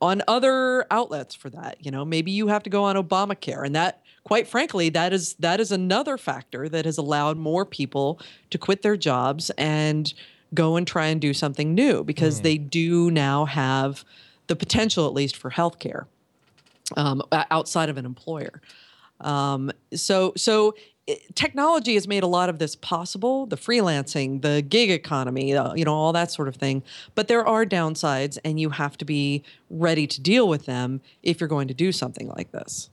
on 0.01 0.21
other 0.29 0.85
outlets 0.91 1.35
for 1.35 1.49
that. 1.49 1.77
You 1.85 1.91
know, 1.91 2.05
maybe 2.05 2.31
you 2.31 2.47
have 2.47 2.63
to 2.63 2.69
go 2.69 2.85
on 2.85 2.95
Obamacare, 2.95 3.65
and 3.65 3.75
that, 3.75 4.01
quite 4.23 4.47
frankly, 4.47 4.89
that 4.89 5.11
is 5.11 5.33
that 5.35 5.59
is 5.59 5.73
another 5.73 6.17
factor 6.17 6.69
that 6.69 6.85
has 6.85 6.97
allowed 6.97 7.37
more 7.37 7.65
people 7.65 8.19
to 8.49 8.57
quit 8.57 8.81
their 8.81 8.95
jobs 8.95 9.49
and 9.57 10.13
go 10.53 10.77
and 10.77 10.87
try 10.87 11.07
and 11.07 11.19
do 11.19 11.33
something 11.33 11.75
new 11.75 12.03
because 12.03 12.41
they 12.41 12.57
do 12.57 13.11
now 13.11 13.45
have 13.45 14.05
the 14.47 14.55
potential, 14.55 15.05
at 15.05 15.13
least, 15.13 15.35
for 15.35 15.51
healthcare 15.51 16.05
um, 16.97 17.21
outside 17.31 17.89
of 17.89 17.97
an 17.97 18.05
employer. 18.05 18.61
Um, 19.21 19.71
so 19.93 20.33
so 20.37 20.75
it, 21.09 21.35
technology 21.35 21.93
has 21.95 22.07
made 22.07 22.23
a 22.23 22.27
lot 22.27 22.49
of 22.49 22.59
this 22.59 22.75
possible 22.75 23.45
the 23.45 23.57
freelancing 23.57 24.41
the 24.41 24.61
gig 24.61 24.89
economy 24.91 25.55
uh, 25.55 25.73
you 25.73 25.85
know 25.85 25.93
all 25.93 26.13
that 26.13 26.31
sort 26.31 26.47
of 26.47 26.55
thing 26.55 26.83
but 27.15 27.27
there 27.27 27.45
are 27.45 27.65
downsides 27.65 28.37
and 28.45 28.59
you 28.59 28.69
have 28.69 28.97
to 28.97 29.05
be 29.05 29.43
ready 29.69 30.07
to 30.07 30.21
deal 30.21 30.47
with 30.47 30.65
them 30.65 31.01
if 31.23 31.39
you're 31.39 31.49
going 31.49 31.67
to 31.67 31.73
do 31.73 31.91
something 31.91 32.27
like 32.29 32.51
this 32.51 32.89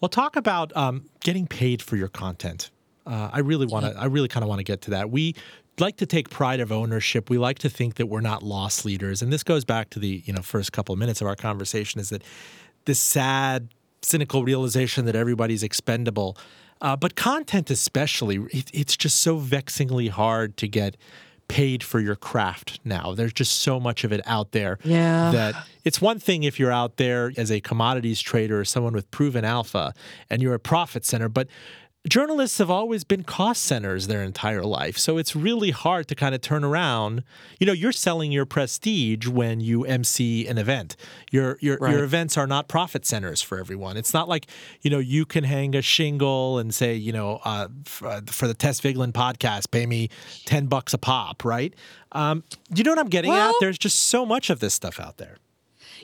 Well, 0.00 0.08
talk 0.08 0.36
about 0.36 0.74
um, 0.76 1.06
getting 1.20 1.46
paid 1.46 1.82
for 1.82 1.96
your 1.96 2.08
content. 2.08 2.70
Uh, 3.06 3.30
I 3.32 3.40
really 3.40 3.66
want 3.66 3.86
to. 3.86 3.98
I 3.98 4.06
really 4.06 4.28
kind 4.28 4.42
of 4.42 4.48
want 4.48 4.60
to 4.60 4.64
get 4.64 4.82
to 4.82 4.90
that. 4.90 5.10
We 5.10 5.34
like 5.78 5.96
to 5.96 6.06
take 6.06 6.30
pride 6.30 6.60
of 6.60 6.70
ownership. 6.70 7.28
We 7.28 7.38
like 7.38 7.58
to 7.60 7.68
think 7.68 7.96
that 7.96 8.06
we're 8.06 8.20
not 8.20 8.42
loss 8.42 8.84
leaders, 8.84 9.22
and 9.22 9.32
this 9.32 9.42
goes 9.42 9.64
back 9.64 9.90
to 9.90 9.98
the 9.98 10.22
you 10.24 10.32
know 10.32 10.42
first 10.42 10.72
couple 10.72 10.92
of 10.92 10.98
minutes 10.98 11.20
of 11.20 11.26
our 11.26 11.36
conversation. 11.36 12.00
Is 12.00 12.10
that 12.10 12.22
this 12.84 13.00
sad, 13.00 13.68
cynical 14.02 14.44
realization 14.44 15.04
that 15.06 15.16
everybody's 15.16 15.62
expendable, 15.62 16.36
uh, 16.80 16.96
but 16.96 17.14
content 17.16 17.70
especially. 17.70 18.36
It, 18.52 18.70
it's 18.72 18.96
just 18.96 19.20
so 19.20 19.38
vexingly 19.38 20.08
hard 20.08 20.56
to 20.58 20.68
get 20.68 20.96
paid 21.46 21.82
for 21.82 22.00
your 22.00 22.16
craft 22.16 22.80
now. 22.84 23.12
There's 23.14 23.32
just 23.32 23.58
so 23.60 23.78
much 23.78 24.02
of 24.02 24.12
it 24.12 24.22
out 24.24 24.52
there 24.52 24.78
Yeah. 24.82 25.30
that 25.30 25.66
it's 25.84 26.00
one 26.00 26.18
thing 26.18 26.42
if 26.42 26.58
you're 26.58 26.72
out 26.72 26.96
there 26.96 27.32
as 27.36 27.50
a 27.52 27.60
commodities 27.60 28.20
trader 28.22 28.60
or 28.60 28.64
someone 28.64 28.94
with 28.94 29.10
proven 29.10 29.44
alpha 29.44 29.92
and 30.30 30.40
you're 30.40 30.54
a 30.54 30.58
profit 30.58 31.04
center, 31.04 31.28
but 31.28 31.48
journalists 32.08 32.58
have 32.58 32.70
always 32.70 33.02
been 33.02 33.22
cost 33.24 33.62
centers 33.62 34.06
their 34.08 34.22
entire 34.22 34.62
life. 34.62 34.98
So 34.98 35.16
it's 35.16 35.34
really 35.34 35.70
hard 35.70 36.06
to 36.08 36.14
kind 36.14 36.34
of 36.34 36.42
turn 36.42 36.62
around. 36.62 37.24
You 37.58 37.66
know, 37.66 37.72
you're 37.72 37.92
selling 37.92 38.30
your 38.30 38.44
prestige 38.44 39.26
when 39.26 39.60
you 39.60 39.84
MC 39.84 40.46
an 40.46 40.58
event. 40.58 40.96
Your 41.32 41.56
your 41.60 41.78
Right. 41.80 41.92
your 41.92 42.04
events 42.04 42.36
are 42.36 42.46
not 42.46 42.68
profit 42.68 43.06
centers 43.06 43.40
for 43.40 43.58
everyone. 43.58 43.96
It's 43.96 44.12
not 44.12 44.28
like, 44.28 44.46
you 44.82 44.90
know, 44.90 44.98
you 44.98 45.24
can 45.24 45.44
hang 45.44 45.74
a 45.74 45.80
shingle 45.82 46.58
and 46.58 46.74
say, 46.74 46.94
you 46.94 47.12
know, 47.12 47.40
uh, 47.44 47.68
for, 47.86 48.08
uh, 48.08 48.20
for 48.26 48.46
the 48.46 48.54
Tess 48.54 48.80
Vigeland 48.80 49.12
podcast, 49.12 49.70
pay 49.70 49.86
me 49.86 50.10
10 50.44 50.66
bucks 50.66 50.92
a 50.92 50.98
pop, 50.98 51.44
right? 51.44 51.74
Um, 52.12 52.44
you 52.74 52.84
know 52.84 52.90
what 52.92 52.98
I'm 52.98 53.08
getting 53.08 53.32
at? 53.32 53.54
There's 53.60 53.78
just 53.78 54.04
so 54.04 54.26
much 54.26 54.50
of 54.50 54.60
this 54.60 54.74
stuff 54.74 55.00
out 55.00 55.16
there. 55.16 55.38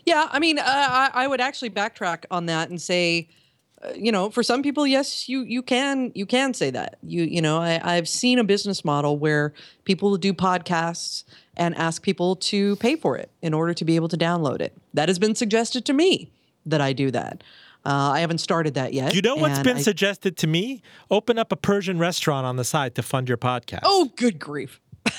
Yeah, 0.07 0.29
I 0.33 0.39
mean, 0.39 0.59
uh, 0.59 0.65
I, 0.67 1.11
I 1.13 1.27
would 1.27 1.43
actually 1.43 1.71
backtrack 1.71 2.25
on 2.31 2.47
that 2.47 2.71
and 2.71 2.81
say, 2.81 3.29
you 3.95 4.13
know, 4.13 4.31
for 4.31 4.43
some 4.43 4.63
people, 4.63 4.87
yes, 4.87 5.29
you 5.29 5.43
you 5.43 5.63
can 5.63 6.13
you 6.15 6.27
can 6.27 6.55
say 6.55 6.71
that. 6.71 6.99
You 7.03 7.25
you 7.25 7.41
know, 7.41 7.59
I, 7.59 7.81
I've 7.83 8.09
seen 8.09 8.39
a 8.39 8.45
business 8.45 8.85
model 8.85 9.19
where 9.19 9.53
people 9.85 10.17
do 10.17 10.33
podcasts 10.33 11.25
and 11.57 11.75
ask 11.77 12.03
people 12.03 12.37
to 12.37 12.77
pay 12.77 12.97
for 12.97 13.17
it 13.17 13.31
in 13.43 13.55
order 13.55 13.75
to 13.75 13.85
be 13.85 13.97
able 13.97 14.09
to 14.09 14.17
download 14.17 14.61
it. 14.61 14.77
That 14.95 15.09
has 15.09 15.19
been 15.19 15.35
suggested 15.35 15.85
to 15.87 15.93
me 15.93 16.31
that 16.67 16.81
I 16.81 16.93
do 16.93 17.11
that. 17.11 17.43
Uh, 17.85 18.13
I 18.13 18.21
haven't 18.21 18.39
started 18.39 18.75
that 18.75 18.93
yet. 18.93 19.15
You 19.15 19.23
know 19.23 19.37
what's 19.37 19.61
been 19.61 19.79
I- 19.79 19.83
suggested 19.83 20.37
to 20.39 20.47
me? 20.47 20.83
Open 21.11 21.39
up 21.39 21.51
a 21.51 21.57
Persian 21.57 21.99
restaurant 21.99 22.47
on 22.47 22.57
the 22.57 22.65
side 22.65 22.95
to 22.97 23.03
fund 23.03 23.29
your 23.29 23.39
podcast. 23.39 23.81
Oh, 23.85 24.11
good 24.17 24.39
grief. 24.39 24.81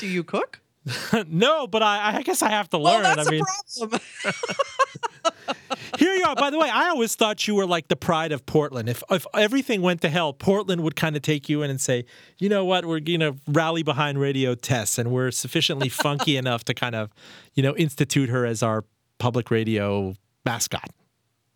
do 0.00 0.06
you 0.06 0.24
cook? 0.24 0.60
no, 1.28 1.66
but 1.66 1.82
I, 1.82 2.16
I 2.18 2.22
guess 2.22 2.42
I 2.42 2.50
have 2.50 2.68
to 2.70 2.78
Well, 2.78 2.94
learn. 2.94 3.02
that's 3.16 3.28
I 3.28 3.30
mean, 3.30 3.42
problem. 3.78 4.00
here 5.98 6.14
you 6.14 6.24
are. 6.24 6.34
By 6.34 6.50
the 6.50 6.58
way, 6.58 6.68
I 6.70 6.88
always 6.88 7.14
thought 7.14 7.46
you 7.46 7.54
were 7.54 7.66
like 7.66 7.88
the 7.88 7.96
pride 7.96 8.32
of 8.32 8.46
Portland. 8.46 8.88
If 8.88 9.02
if 9.10 9.26
everything 9.34 9.82
went 9.82 10.00
to 10.02 10.08
hell, 10.08 10.32
Portland 10.32 10.82
would 10.82 10.96
kind 10.96 11.16
of 11.16 11.22
take 11.22 11.48
you 11.48 11.62
in 11.62 11.70
and 11.70 11.80
say, 11.80 12.04
you 12.38 12.48
know 12.48 12.64
what, 12.64 12.84
we're 12.84 13.00
gonna 13.00 13.34
rally 13.48 13.82
behind 13.82 14.18
Radio 14.20 14.54
Tess, 14.54 14.98
and 14.98 15.10
we're 15.10 15.30
sufficiently 15.30 15.88
funky 15.88 16.36
enough 16.42 16.64
to 16.64 16.74
kind 16.74 16.94
of, 16.94 17.10
you 17.54 17.62
know, 17.62 17.74
institute 17.76 18.28
her 18.28 18.44
as 18.46 18.62
our 18.62 18.84
public 19.18 19.50
radio 19.50 20.14
mascot. 20.44 20.90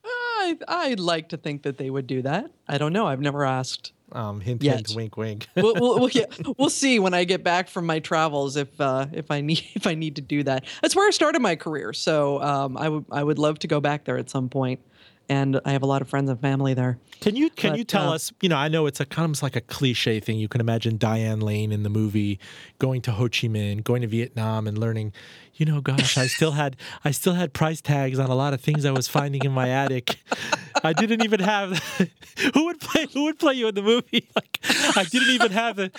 I, 0.04 0.56
I'd 0.66 0.98
like 1.00 1.28
to 1.28 1.36
think 1.36 1.62
that 1.62 1.78
they 1.78 1.88
would 1.88 2.08
do 2.08 2.22
that. 2.22 2.50
I 2.66 2.76
don't 2.78 2.92
know. 2.92 3.06
I've 3.06 3.20
never 3.20 3.44
asked. 3.44 3.92
Um, 4.14 4.40
hint, 4.40 4.62
Yet. 4.62 4.76
hint, 4.76 4.92
wink, 4.94 5.16
wink. 5.16 5.48
we'll, 5.56 5.74
we'll, 5.74 6.00
we'll, 6.00 6.08
yeah, 6.12 6.26
we'll 6.58 6.70
see 6.70 6.98
when 6.98 7.14
I 7.14 7.24
get 7.24 7.42
back 7.42 7.68
from 7.68 7.86
my 7.86 7.98
travels 7.98 8.56
if 8.56 8.80
uh, 8.80 9.06
if 9.12 9.30
I 9.30 9.40
need 9.40 9.64
if 9.74 9.86
I 9.86 9.94
need 9.94 10.16
to 10.16 10.22
do 10.22 10.42
that. 10.44 10.64
That's 10.82 10.94
where 10.94 11.06
I 11.06 11.10
started 11.10 11.40
my 11.40 11.56
career, 11.56 11.92
so 11.92 12.42
um, 12.42 12.76
I 12.76 12.88
would 12.88 13.04
I 13.10 13.22
would 13.24 13.38
love 13.38 13.58
to 13.60 13.66
go 13.68 13.80
back 13.80 14.04
there 14.04 14.18
at 14.18 14.28
some 14.28 14.48
point, 14.48 14.80
and 15.28 15.60
I 15.64 15.72
have 15.72 15.82
a 15.82 15.86
lot 15.86 16.02
of 16.02 16.08
friends 16.08 16.28
and 16.30 16.40
family 16.40 16.74
there. 16.74 16.98
Can 17.20 17.36
you 17.36 17.50
can 17.50 17.70
But, 17.70 17.78
you 17.78 17.84
tell 17.84 18.10
uh, 18.10 18.14
us? 18.16 18.32
You 18.40 18.48
know, 18.48 18.56
I 18.56 18.68
know 18.68 18.86
it's 18.86 19.00
a 19.00 19.06
kind 19.06 19.34
of 19.34 19.42
like 19.42 19.56
a 19.56 19.60
cliche 19.60 20.20
thing. 20.20 20.38
You 20.38 20.48
can 20.48 20.60
imagine 20.60 20.98
Diane 20.98 21.40
Lane 21.40 21.72
in 21.72 21.84
the 21.84 21.90
movie 21.90 22.38
going 22.78 23.00
to 23.02 23.12
Ho 23.12 23.24
Chi 23.24 23.46
Minh, 23.48 23.82
going 23.84 24.02
to 24.02 24.08
Vietnam, 24.08 24.66
and 24.66 24.76
learning. 24.76 25.12
You 25.54 25.66
know, 25.66 25.80
gosh, 25.80 26.18
I 26.18 26.26
still 26.26 26.52
had 26.52 26.76
I 27.04 27.12
still 27.12 27.34
had 27.34 27.52
price 27.52 27.80
tags 27.80 28.18
on 28.18 28.30
a 28.30 28.34
lot 28.34 28.54
of 28.54 28.60
things 28.60 28.84
I 28.84 28.90
was 28.90 29.06
finding 29.06 29.44
in 29.44 29.52
my 29.52 29.68
attic. 29.68 30.16
I 30.82 30.92
didn't 30.92 31.22
even 31.24 31.40
have 31.40 31.78
who 32.54 32.64
would 32.66 32.80
play 32.80 33.06
who 33.12 33.24
would 33.24 33.38
play 33.38 33.54
you 33.54 33.68
in 33.68 33.74
the 33.74 33.82
movie. 33.82 34.28
Like 34.36 34.58
I 34.96 35.04
didn't 35.04 35.30
even 35.30 35.52
have 35.52 35.76
the. 35.76 35.90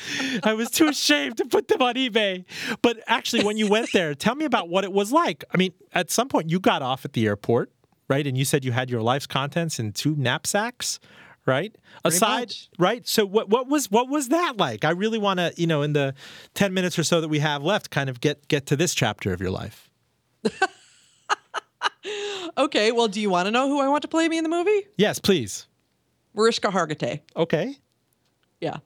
I 0.43 0.53
was 0.53 0.69
too 0.69 0.87
ashamed 0.87 1.37
to 1.37 1.45
put 1.45 1.67
them 1.67 1.81
on 1.81 1.95
eBay. 1.95 2.45
But 2.81 2.99
actually, 3.07 3.43
when 3.43 3.57
you 3.57 3.67
went 3.67 3.89
there, 3.93 4.15
tell 4.15 4.35
me 4.35 4.45
about 4.45 4.69
what 4.69 4.83
it 4.83 4.91
was 4.91 5.11
like. 5.11 5.43
I 5.53 5.57
mean, 5.57 5.73
at 5.93 6.09
some 6.09 6.29
point 6.29 6.49
you 6.49 6.59
got 6.59 6.81
off 6.81 7.05
at 7.05 7.13
the 7.13 7.27
airport, 7.27 7.71
right? 8.07 8.25
And 8.25 8.37
you 8.37 8.45
said 8.45 8.65
you 8.65 8.71
had 8.71 8.89
your 8.89 9.01
life's 9.01 9.27
contents 9.27 9.79
in 9.79 9.91
two 9.91 10.15
knapsacks, 10.15 10.99
right? 11.45 11.75
Aside, 12.03 12.49
much. 12.49 12.69
right? 12.79 13.07
So 13.07 13.25
what 13.25 13.49
what 13.49 13.67
was 13.67 13.91
what 13.91 14.09
was 14.09 14.29
that 14.29 14.57
like? 14.57 14.85
I 14.85 14.91
really 14.91 15.19
want 15.19 15.39
to, 15.39 15.53
you 15.57 15.67
know, 15.67 15.81
in 15.81 15.93
the 15.93 16.15
10 16.53 16.73
minutes 16.73 16.97
or 16.97 17.03
so 17.03 17.21
that 17.21 17.27
we 17.29 17.39
have 17.39 17.63
left 17.63 17.91
kind 17.91 18.09
of 18.09 18.21
get 18.21 18.47
get 18.47 18.65
to 18.67 18.75
this 18.75 18.93
chapter 18.93 19.33
of 19.33 19.41
your 19.41 19.51
life. 19.51 19.89
Okay, 22.57 22.91
well, 22.91 23.07
do 23.07 23.19
you 23.21 23.29
want 23.29 23.47
to 23.47 23.51
know 23.51 23.67
who 23.67 23.79
I 23.79 23.87
want 23.87 24.01
to 24.03 24.07
play 24.07 24.27
me 24.27 24.37
in 24.37 24.43
the 24.43 24.49
movie? 24.49 24.87
Yes, 24.97 25.19
please. 25.19 25.67
Mariska 26.35 26.67
Hargitay. 26.69 27.21
Okay. 27.35 27.75
Yeah, 28.61 28.77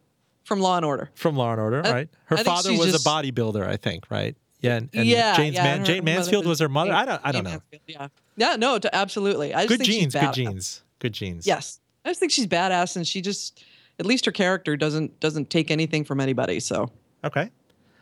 from 0.44 0.60
Law 0.60 0.78
and 0.78 0.86
Order. 0.86 1.10
From 1.16 1.36
Law 1.36 1.52
and 1.52 1.62
Order, 1.62 1.82
I- 1.86 1.92
right? 1.92 2.10
Her 2.26 2.38
I 2.38 2.44
father 2.44 2.72
was 2.72 2.92
just- 2.92 3.06
a 3.06 3.10
bodybuilder, 3.10 3.66
I 3.66 3.78
think, 3.78 4.06
right? 4.10 4.36
Yeah, 4.60 4.78
and, 4.78 4.90
and 4.94 5.08
yeah, 5.08 5.36
Jane's 5.38 5.54
yeah, 5.56 5.64
Man, 5.64 5.86
Jayne 5.86 6.04
Mansfield 6.04 6.46
was 6.48 6.60
her 6.60 6.68
mother. 6.70 6.92
I 6.92 7.06
don't 7.06 7.22
I 7.24 7.32
don't 7.32 7.44
Jane 7.46 7.54
know. 7.54 7.62
Mansfield, 7.72 7.82
yeah, 7.86 8.08
yeah, 8.38 8.56
no, 8.56 8.80
to, 8.80 8.96
absolutely. 8.96 9.54
I 9.54 9.68
just 9.68 9.70
Good 9.70 9.78
think 9.80 9.86
she's 9.86 9.98
genes, 10.02 10.14
good 10.16 10.34
genes. 10.34 10.82
Good 11.00 11.14
genes. 11.14 11.46
Yes, 11.46 11.80
I 12.04 12.10
just 12.10 12.20
think 12.20 12.32
she's 12.32 12.48
badass, 12.48 12.96
and 12.96 13.06
she 13.08 13.22
just, 13.22 13.64
at 14.00 14.08
least 14.08 14.26
her 14.26 14.32
character 14.32 14.76
doesn't 14.76 15.20
doesn't 15.20 15.52
take 15.52 15.70
anything 15.70 16.04
from 16.04 16.20
anybody. 16.20 16.60
So 16.60 16.90
Okay. 17.24 17.52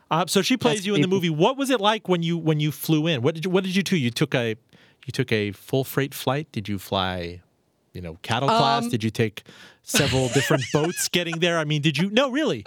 Uh, 0.09 0.25
so 0.27 0.41
she 0.41 0.55
plays 0.55 0.75
That's 0.77 0.85
you 0.85 0.95
in 0.95 1.01
the 1.01 1.07
movie. 1.07 1.29
What 1.31 1.57
was 1.57 1.69
it 1.71 1.81
like 1.81 2.07
when 2.07 2.23
you 2.23 2.37
when 2.37 2.59
you 2.61 2.71
flew 2.71 3.07
in? 3.07 3.21
What 3.21 3.35
did 3.35 3.43
you 3.43 3.51
what 3.51 3.63
did 3.65 3.75
you 3.75 3.83
do? 3.83 3.97
You 3.97 4.11
took 4.11 4.33
a 4.33 4.55
you 5.05 5.11
took 5.11 5.31
a 5.31 5.51
full 5.51 5.83
freight 5.83 6.13
flight. 6.13 6.51
Did 6.51 6.67
you 6.67 6.77
fly, 6.79 7.41
you 7.93 8.01
know, 8.01 8.17
cattle 8.23 8.49
class? 8.49 8.83
Um, 8.83 8.89
Did 8.89 9.03
you 9.03 9.11
take 9.11 9.43
several 9.83 10.27
different 10.29 10.63
boats 10.73 11.07
getting 11.09 11.39
there? 11.39 11.57
I 11.59 11.63
mean, 11.63 11.81
did 11.81 11.97
you? 11.97 12.09
No, 12.09 12.29
really. 12.31 12.65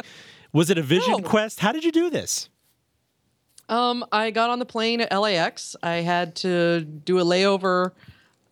Was 0.53 0.71
it 0.71 0.79
a 0.79 0.83
Vision 0.83 1.21
No. 1.21 1.29
Quest? 1.29 1.61
How 1.61 1.73
did 1.73 1.85
you 1.85 1.93
do 1.93 2.09
this? 2.09 2.49
Um, 3.69 4.05
I 4.13 4.31
got 4.31 4.49
on 4.49 4.61
the 4.61 4.65
plane 4.65 5.03
at 5.03 5.15
LAX. 5.15 5.77
I 5.83 5.97
had 5.97 6.35
to 6.37 6.81
do 6.81 7.19
a 7.19 7.23
layover 7.23 7.91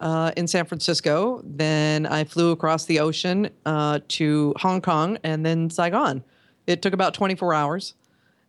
uh, 0.00 0.32
in 0.36 0.46
San 0.46 0.66
Francisco. 0.66 1.40
Then 1.42 2.04
I 2.04 2.24
flew 2.24 2.50
across 2.50 2.84
the 2.84 3.00
ocean 3.00 3.48
uh, 3.64 4.00
to 4.08 4.52
Hong 4.58 4.82
Kong 4.82 5.16
and 5.24 5.46
then 5.46 5.70
Saigon. 5.70 6.22
It 6.66 6.82
took 6.82 6.92
about 6.92 7.14
24 7.14 7.54
hours, 7.54 7.94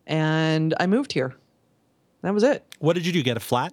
and 0.06 0.74
I 0.78 0.86
moved 0.86 1.12
here. 1.12 1.34
That 2.22 2.34
was 2.34 2.42
it. 2.42 2.64
What 2.80 2.94
did 2.94 3.06
you 3.06 3.12
do? 3.12 3.22
Get 3.22 3.36
a 3.36 3.40
flat? 3.40 3.72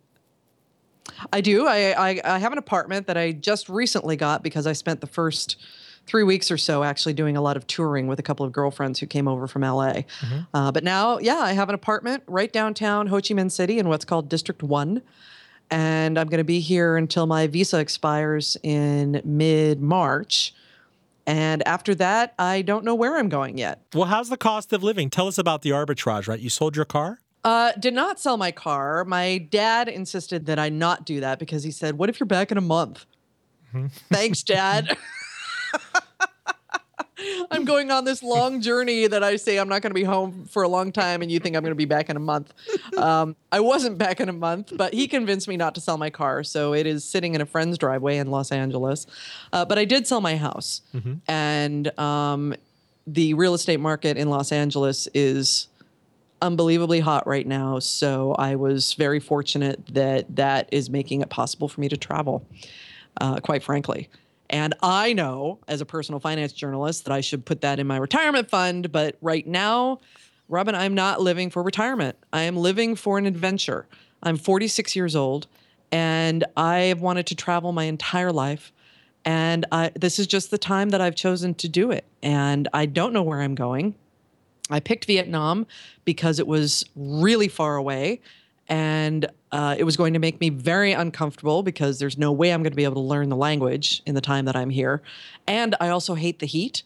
I 1.31 1.41
do. 1.41 1.67
I, 1.67 2.09
I 2.09 2.21
I 2.23 2.39
have 2.39 2.51
an 2.51 2.57
apartment 2.57 3.07
that 3.07 3.17
I 3.17 3.31
just 3.31 3.69
recently 3.69 4.15
got 4.15 4.43
because 4.43 4.65
I 4.67 4.73
spent 4.73 5.01
the 5.01 5.07
first 5.07 5.57
three 6.05 6.23
weeks 6.23 6.51
or 6.51 6.57
so 6.57 6.83
actually 6.83 7.13
doing 7.13 7.35
a 7.35 7.41
lot 7.41 7.57
of 7.57 7.65
touring 7.67 8.07
with 8.07 8.19
a 8.19 8.23
couple 8.23 8.45
of 8.45 8.51
girlfriends 8.51 8.99
who 8.99 9.07
came 9.07 9.27
over 9.27 9.47
from 9.47 9.63
LA. 9.63 10.01
Uh, 10.53 10.71
but 10.71 10.83
now, 10.83 11.17
yeah, 11.17 11.37
I 11.39 11.53
have 11.53 11.67
an 11.69 11.75
apartment 11.75 12.23
right 12.27 12.51
downtown 12.53 13.07
Ho 13.07 13.15
Chi 13.15 13.33
Minh 13.33 13.51
City 13.51 13.79
in 13.79 13.89
what's 13.89 14.05
called 14.05 14.29
District 14.29 14.61
One, 14.61 15.01
and 15.71 16.19
I'm 16.19 16.27
going 16.27 16.37
to 16.39 16.43
be 16.43 16.59
here 16.59 16.95
until 16.97 17.25
my 17.25 17.47
visa 17.47 17.79
expires 17.79 18.57
in 18.63 19.21
mid 19.25 19.81
March. 19.81 20.53
And 21.27 21.67
after 21.67 21.95
that, 21.95 22.35
I 22.37 22.61
don't 22.61 22.85
know 22.85 22.93
where 22.93 23.17
I'm 23.17 23.29
going 23.29 23.57
yet. 23.57 23.81
Well, 23.95 24.05
how's 24.05 24.29
the 24.29 24.37
cost 24.37 24.71
of 24.73 24.83
living? 24.83 25.09
Tell 25.09 25.27
us 25.27 25.39
about 25.39 25.63
the 25.63 25.71
arbitrage. 25.71 26.27
Right, 26.27 26.39
you 26.39 26.49
sold 26.49 26.75
your 26.75 26.85
car. 26.85 27.19
Uh, 27.45 27.71
did 27.73 27.93
not 27.93 28.19
sell 28.19 28.37
my 28.37 28.51
car. 28.51 29.05
My 29.05 29.37
dad 29.37 29.87
insisted 29.87 30.47
that 30.47 30.57
I 30.57 30.69
not 30.69 31.05
do 31.05 31.19
that 31.19 31.37
because 31.37 31.63
he 31.63 31.69
said, 31.69 31.95
"What 31.95 32.09
if 32.09 32.19
you're 32.19 32.25
back 32.25 32.51
in 32.51 32.57
a 32.57 32.61
month?" 32.61 33.05
Thanks, 34.11 34.41
Dad. 34.41 34.97
I'm 37.51 37.63
going 37.65 37.91
on 37.91 38.03
this 38.03 38.23
long 38.23 38.61
journey 38.61 39.07
that 39.07 39.23
I 39.23 39.35
say 39.35 39.57
I'm 39.57 39.69
not 39.69 39.81
going 39.81 39.91
to 39.91 39.95
be 39.95 40.03
home 40.03 40.45
for 40.45 40.63
a 40.63 40.67
long 40.67 40.91
time, 40.91 41.21
and 41.21 41.31
you 41.31 41.39
think 41.39 41.55
I'm 41.55 41.61
going 41.61 41.71
to 41.71 41.75
be 41.75 41.85
back 41.85 42.09
in 42.09 42.17
a 42.17 42.19
month. 42.19 42.51
Um, 42.97 43.35
I 43.51 43.59
wasn't 43.59 43.97
back 43.99 44.19
in 44.19 44.27
a 44.27 44.33
month, 44.33 44.73
but 44.75 44.93
he 44.93 45.07
convinced 45.07 45.47
me 45.47 45.55
not 45.55 45.75
to 45.75 45.81
sell 45.81 45.97
my 45.97 46.09
car, 46.09 46.43
so 46.43 46.73
it 46.73 46.87
is 46.87 47.03
sitting 47.03 47.35
in 47.35 47.41
a 47.41 47.45
friend's 47.45 47.77
driveway 47.77 48.17
in 48.17 48.31
Los 48.31 48.51
Angeles. 48.51 49.05
Uh, 49.53 49.65
but 49.65 49.77
I 49.77 49.85
did 49.85 50.07
sell 50.07 50.19
my 50.19 50.35
house, 50.35 50.81
and 51.27 51.99
um, 51.99 52.55
the 53.05 53.35
real 53.35 53.53
estate 53.53 53.79
market 53.79 54.17
in 54.17 54.29
Los 54.29 54.51
Angeles 54.51 55.07
is 55.13 55.67
unbelievably 56.41 56.99
hot 56.99 57.25
right 57.27 57.45
now. 57.47 57.79
So 57.79 58.33
I 58.33 58.55
was 58.55 58.93
very 58.93 59.19
fortunate 59.19 59.85
that 59.93 60.35
that 60.35 60.69
is 60.71 60.89
making 60.89 61.21
it 61.21 61.29
possible 61.29 61.67
for 61.67 61.81
me 61.81 61.89
to 61.89 61.97
travel, 61.97 62.45
uh, 63.19 63.39
quite 63.39 63.63
frankly. 63.63 64.09
And 64.49 64.75
I 64.81 65.13
know 65.13 65.59
as 65.67 65.81
a 65.81 65.85
personal 65.85 66.19
finance 66.19 66.53
journalist 66.53 67.05
that 67.05 67.13
I 67.13 67.21
should 67.21 67.45
put 67.45 67.61
that 67.61 67.79
in 67.79 67.87
my 67.87 67.97
retirement 67.97 68.49
fund. 68.49 68.91
But 68.91 69.17
right 69.21 69.45
now, 69.45 69.99
Roben, 70.49 70.75
I'm 70.75 70.93
not 70.93 71.21
living 71.21 71.49
for 71.49 71.63
retirement. 71.63 72.17
I 72.31 72.43
am 72.43 72.55
living 72.55 72.95
for 72.95 73.17
an 73.17 73.25
adventure. 73.25 73.87
I'm 74.21 74.37
46 74.37 74.95
years 74.95 75.15
old 75.15 75.47
and 75.91 76.43
I 76.55 76.77
have 76.79 77.01
wanted 77.01 77.27
to 77.27 77.35
travel 77.35 77.71
my 77.71 77.85
entire 77.85 78.31
life. 78.31 78.71
And 79.23 79.65
I, 79.71 79.91
this 79.95 80.19
is 80.19 80.27
just 80.27 80.51
the 80.51 80.57
time 80.57 80.89
that 80.89 81.01
I've 81.01 81.15
chosen 81.15 81.55
to 81.55 81.69
do 81.69 81.89
it. 81.89 82.05
And 82.21 82.67
I 82.73 82.85
don't 82.85 83.13
know 83.13 83.23
where 83.23 83.41
I'm 83.41 83.55
going. 83.55 83.95
I 84.69 84.79
picked 84.79 85.05
Vietnam 85.05 85.67
because 86.05 86.39
it 86.39 86.47
was 86.47 86.85
really 86.95 87.47
far 87.47 87.75
away 87.75 88.21
and 88.67 89.27
uh, 89.51 89.75
it 89.77 89.83
was 89.83 89.95
going 89.95 90.13
to 90.13 90.19
make 90.19 90.41
me 90.41 90.49
very 90.49 90.91
uncomfortable 90.91 91.61
because 91.61 91.99
there's 91.99 92.17
no 92.17 92.31
way 92.31 92.51
I'm 92.51 92.63
going 92.63 92.71
to 92.71 92.75
be 92.75 92.83
able 92.83 92.95
to 92.95 93.01
learn 93.01 93.29
the 93.29 93.35
language 93.35 94.01
in 94.05 94.15
the 94.15 94.21
time 94.21 94.45
that 94.45 94.55
I'm 94.55 94.71
here. 94.71 95.01
And 95.45 95.75
I 95.79 95.89
also 95.89 96.15
hate 96.15 96.39
the 96.39 96.47
heat. 96.47 96.83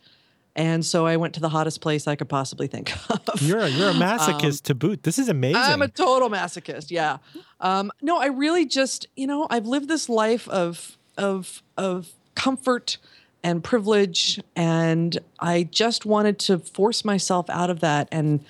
And 0.55 0.85
so 0.85 1.05
I 1.05 1.15
went 1.15 1.33
to 1.35 1.39
the 1.39 1.49
hottest 1.49 1.79
place 1.79 2.05
I 2.05 2.15
could 2.15 2.27
possibly 2.27 2.67
think 2.67 2.91
of. 3.09 3.41
You're 3.41 3.59
a, 3.59 3.69
you're 3.69 3.91
a 3.91 3.93
masochist 3.93 4.63
to 4.63 4.75
boot. 4.75 5.03
This 5.03 5.17
is 5.17 5.29
amazing. 5.29 5.61
I'm 5.61 5.81
a 5.81 5.87
total 5.87 6.29
masochist. 6.29 6.91
Yeah. 6.91 7.17
Um, 7.61 7.91
no, 8.01 8.17
I 8.17 8.25
really 8.25 8.65
just, 8.65 9.07
you 9.15 9.25
know, 9.25 9.47
I've 9.49 9.67
lived 9.67 9.87
this 9.87 10.09
life 10.09 10.49
of 10.49 10.97
of 11.17 11.63
of 11.77 12.11
comfort 12.35 12.97
and 13.43 13.63
privilege, 13.63 14.39
and 14.55 15.17
I 15.39 15.63
just 15.63 16.05
wanted 16.05 16.39
to 16.39 16.59
force 16.59 17.05
myself 17.05 17.49
out 17.49 17.69
of 17.69 17.79
that 17.81 18.07
and 18.11 18.43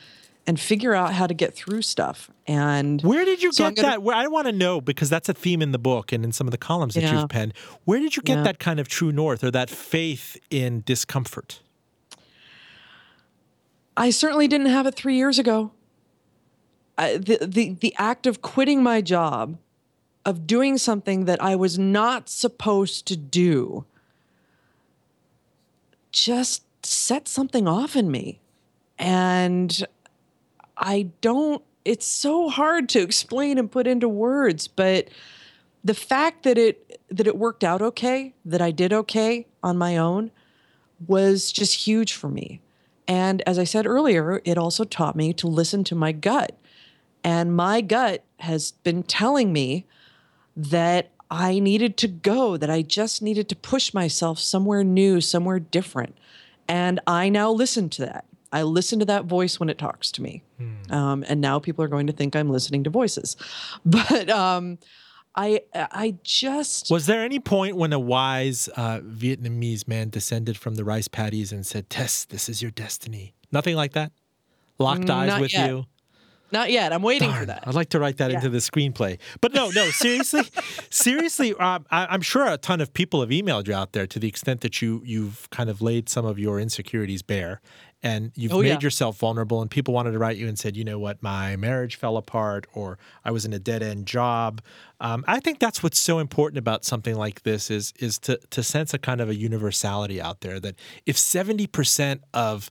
and 0.47 0.59
figure 0.59 0.95
out 0.95 1.13
how 1.13 1.27
to 1.27 1.33
get 1.35 1.53
through 1.53 1.83
stuff. 1.83 2.31
And 2.47 3.01
Where 3.03 3.23
did 3.23 3.43
you 3.43 3.51
So 3.51 3.65
get 3.69 3.75
gonna- 3.75 3.87
that? 3.89 4.01
Where 4.01 4.15
I 4.15 4.25
want 4.25 4.47
to 4.47 4.51
know 4.51 4.81
because 4.81 5.07
that's 5.07 5.29
a 5.29 5.33
theme 5.33 5.61
in 5.61 5.71
the 5.73 5.77
book 5.77 6.11
and 6.11 6.25
in 6.25 6.31
some 6.31 6.47
of 6.47 6.51
the 6.51 6.57
columns 6.57 6.95
that 6.95 7.03
Yeah. 7.03 7.19
you've 7.19 7.29
penned. 7.29 7.53
Where 7.85 7.99
did 7.99 8.15
you 8.15 8.23
get 8.23 8.37
Yeah. 8.37 8.43
that 8.45 8.57
kind 8.59 8.79
of 8.79 8.87
true 8.87 9.11
north 9.11 9.43
or 9.43 9.51
that 9.51 9.69
faith 9.69 10.37
in 10.49 10.81
discomfort? 10.87 11.59
I 13.95 14.09
certainly 14.09 14.47
didn't 14.47 14.67
have 14.67 14.87
it 14.87 14.95
three 14.95 15.15
years 15.17 15.37
ago. 15.39 15.71
I, 16.97 17.17
the, 17.17 17.45
the 17.45 17.69
the 17.79 17.93
act 17.97 18.25
of 18.25 18.41
quitting 18.41 18.81
my 18.81 19.01
job, 19.01 19.57
of 20.25 20.47
doing 20.47 20.77
something 20.77 21.25
that 21.25 21.41
I 21.43 21.55
was 21.55 21.77
not 21.77 22.27
supposed 22.29 23.05
to 23.07 23.15
do, 23.15 23.85
just 26.11 26.63
set 26.85 27.27
something 27.27 27.67
off 27.67 27.95
in 27.95 28.09
me, 28.11 28.39
and 28.97 29.85
I 30.77 31.09
don't, 31.21 31.63
it's 31.85 32.07
so 32.07 32.49
hard 32.49 32.89
to 32.89 33.01
explain 33.01 33.57
and 33.57 33.71
put 33.71 33.87
into 33.87 34.07
words, 34.07 34.67
but 34.67 35.09
the 35.83 35.93
fact 35.93 36.43
that 36.43 36.57
it 36.57 36.99
that 37.09 37.27
it 37.27 37.37
worked 37.37 37.63
out 37.63 37.81
okay, 37.81 38.33
that 38.45 38.61
I 38.61 38.71
did 38.71 38.93
okay 38.93 39.47
on 39.63 39.77
my 39.77 39.97
own 39.97 40.31
was 41.07 41.51
just 41.51 41.87
huge 41.87 42.13
for 42.13 42.29
me. 42.29 42.61
And 43.07 43.41
as 43.47 43.57
I 43.57 43.63
said 43.63 43.87
earlier, 43.87 44.41
it 44.45 44.57
also 44.57 44.83
taught 44.83 45.15
me 45.15 45.33
to 45.33 45.47
listen 45.47 45.83
to 45.85 45.95
my 45.95 46.11
gut. 46.11 46.57
And 47.23 47.55
my 47.55 47.81
gut 47.81 48.23
has 48.37 48.71
been 48.71 49.03
telling 49.03 49.51
me 49.51 49.85
that 50.55 51.09
I 51.31 51.59
needed 51.59 51.97
to 51.97 52.07
go, 52.07 52.57
that 52.57 52.69
I 52.69 52.81
just 52.81 53.21
needed 53.21 53.49
to 53.49 53.55
push 53.55 53.93
myself 53.93 54.39
somewhere 54.39 54.83
new, 54.83 55.21
somewhere 55.21 55.59
different. 55.59 56.17
And 56.67 56.99
I 57.05 57.29
now 57.29 57.51
listen 57.51 57.89
to 57.89 58.05
that. 58.05 58.25
I 58.51 58.63
listen 58.63 58.97
to 58.99 59.05
that 59.05 59.25
voice 59.25 59.59
when 59.59 59.69
it 59.69 59.77
talks 59.77 60.11
to 60.13 60.23
me. 60.23 60.41
Um, 60.89 61.23
and 61.27 61.39
now 61.39 61.59
people 61.59 61.83
are 61.85 61.87
going 61.87 62.07
to 62.07 62.13
think 62.13 62.35
I'm 62.35 62.49
listening 62.49 62.83
to 62.85 62.89
voices. 62.89 63.35
But 63.85 64.29
um, 64.29 64.79
I, 65.35 65.61
I 65.73 66.15
just 66.23 66.89
Was 66.89 67.05
there 67.05 67.23
any 67.23 67.39
point 67.39 67.75
when 67.75 67.93
a 67.93 67.99
wise 67.99 68.67
uh, 68.75 68.99
Vietnamese 69.01 69.87
man 69.87 70.09
descended 70.09 70.57
from 70.57 70.75
the 70.75 70.83
rice 70.83 71.07
paddies 71.07 71.51
and 71.51 71.65
said, 71.65 71.89
Tess, 71.89 72.25
this 72.25 72.49
is 72.49 72.61
your 72.61 72.71
destiny? 72.71 73.33
Nothing 73.51 73.75
like 73.75 73.93
that? 73.93 74.11
Locked 74.79 75.09
eyes 75.09 75.27
Not 75.29 75.41
with 75.41 75.53
yet. 75.53 75.69
you? 75.69 75.85
Not 76.51 76.71
yet. 76.71 76.91
I'm 76.93 77.01
waiting 77.01 77.31
for 77.31 77.45
that. 77.45 77.63
I'd 77.67 77.73
like 77.75 77.89
to 77.89 77.99
write 77.99 78.17
that 78.17 78.29
Yeah. 78.31 78.37
into 78.37 78.49
the 78.49 78.57
screenplay. 78.59 79.19
But 79.41 79.53
no, 79.53 79.69
no, 79.69 79.89
seriously, 79.89 80.43
seriously, 80.89 81.53
um, 81.55 81.85
I, 81.91 82.07
I'm 82.09 82.21
sure 82.21 82.45
a 82.47 82.57
ton 82.57 82.81
of 82.81 82.93
people 82.93 83.21
have 83.21 83.29
emailed 83.29 83.67
you 83.67 83.73
out 83.73 83.93
there 83.93 84.07
to 84.07 84.19
the 84.19 84.27
extent 84.27 84.61
that 84.61 84.81
you 84.81 85.01
you've 85.05 85.49
kind 85.51 85.69
of 85.69 85.81
laid 85.81 86.09
some 86.09 86.25
of 86.25 86.39
your 86.39 86.59
insecurities 86.59 87.21
bare, 87.21 87.61
and 88.01 88.31
you've 88.35 88.53
Oh, 88.53 88.61
made 88.61 88.67
yeah. 88.69 88.79
yourself 88.79 89.17
vulnerable. 89.17 89.61
And 89.61 89.69
people 89.69 89.93
wanted 89.93 90.11
to 90.11 90.19
write 90.19 90.37
you 90.37 90.47
and 90.47 90.57
said, 90.57 90.75
you 90.77 90.83
know 90.83 90.99
what, 90.99 91.21
my 91.21 91.55
marriage 91.55 91.95
fell 91.97 92.17
apart, 92.17 92.65
or 92.73 92.97
I 93.25 93.31
was 93.31 93.45
in 93.45 93.53
a 93.53 93.59
dead 93.59 93.83
end 93.83 94.05
job. 94.05 94.61
Um, 95.01 95.23
I 95.27 95.39
think 95.39 95.59
that's 95.59 95.81
what's 95.83 95.99
so 95.99 96.19
important 96.19 96.57
about 96.57 96.83
something 96.85 97.15
like 97.15 97.43
this 97.43 97.69
is 97.69 97.93
is 97.99 98.17
to 98.19 98.37
to 98.49 98.63
sense 98.63 98.93
a 98.93 98.97
kind 98.97 99.21
of 99.21 99.29
a 99.29 99.35
universality 99.35 100.21
out 100.21 100.41
there 100.41 100.59
that 100.59 100.75
if 101.05 101.17
seventy 101.17 101.67
percent 101.67 102.23
of 102.33 102.69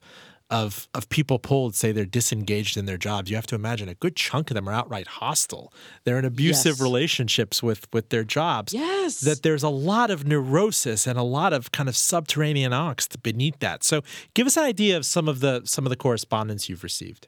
of 0.51 0.87
of 0.95 1.07
people 1.09 1.37
polled 1.37 1.75
say 1.75 1.91
they're 1.91 2.05
disengaged 2.05 2.75
in 2.75 2.85
their 2.85 2.97
jobs. 2.97 3.29
You 3.29 3.35
have 3.35 3.45
to 3.47 3.55
imagine 3.55 3.87
a 3.87 3.93
good 3.93 4.15
chunk 4.15 4.49
of 4.49 4.55
them 4.55 4.67
are 4.67 4.73
outright 4.73 5.05
hostile. 5.07 5.71
They're 6.05 6.17
in 6.17 6.25
abusive 6.25 6.77
Yes. 6.77 6.81
relationships 6.81 7.61
with 7.61 7.87
with 7.93 8.09
their 8.09 8.23
jobs. 8.23 8.73
Yes. 8.73 9.19
That 9.19 9.43
there's 9.43 9.61
a 9.63 9.69
lot 9.69 10.09
of 10.09 10.25
neurosis 10.25 11.05
and 11.05 11.19
a 11.19 11.23
lot 11.23 11.53
of 11.53 11.71
kind 11.71 11.87
of 11.87 11.95
subterranean 11.95 12.71
angst 12.71 13.21
beneath 13.21 13.59
that. 13.59 13.83
So 13.83 14.01
give 14.33 14.47
us 14.47 14.57
an 14.57 14.63
idea 14.63 14.97
of 14.97 15.05
some 15.05 15.27
of 15.27 15.39
the 15.39 15.61
some 15.65 15.85
of 15.85 15.91
the 15.91 15.95
correspondence 15.95 16.67
you've 16.67 16.83
received. 16.83 17.27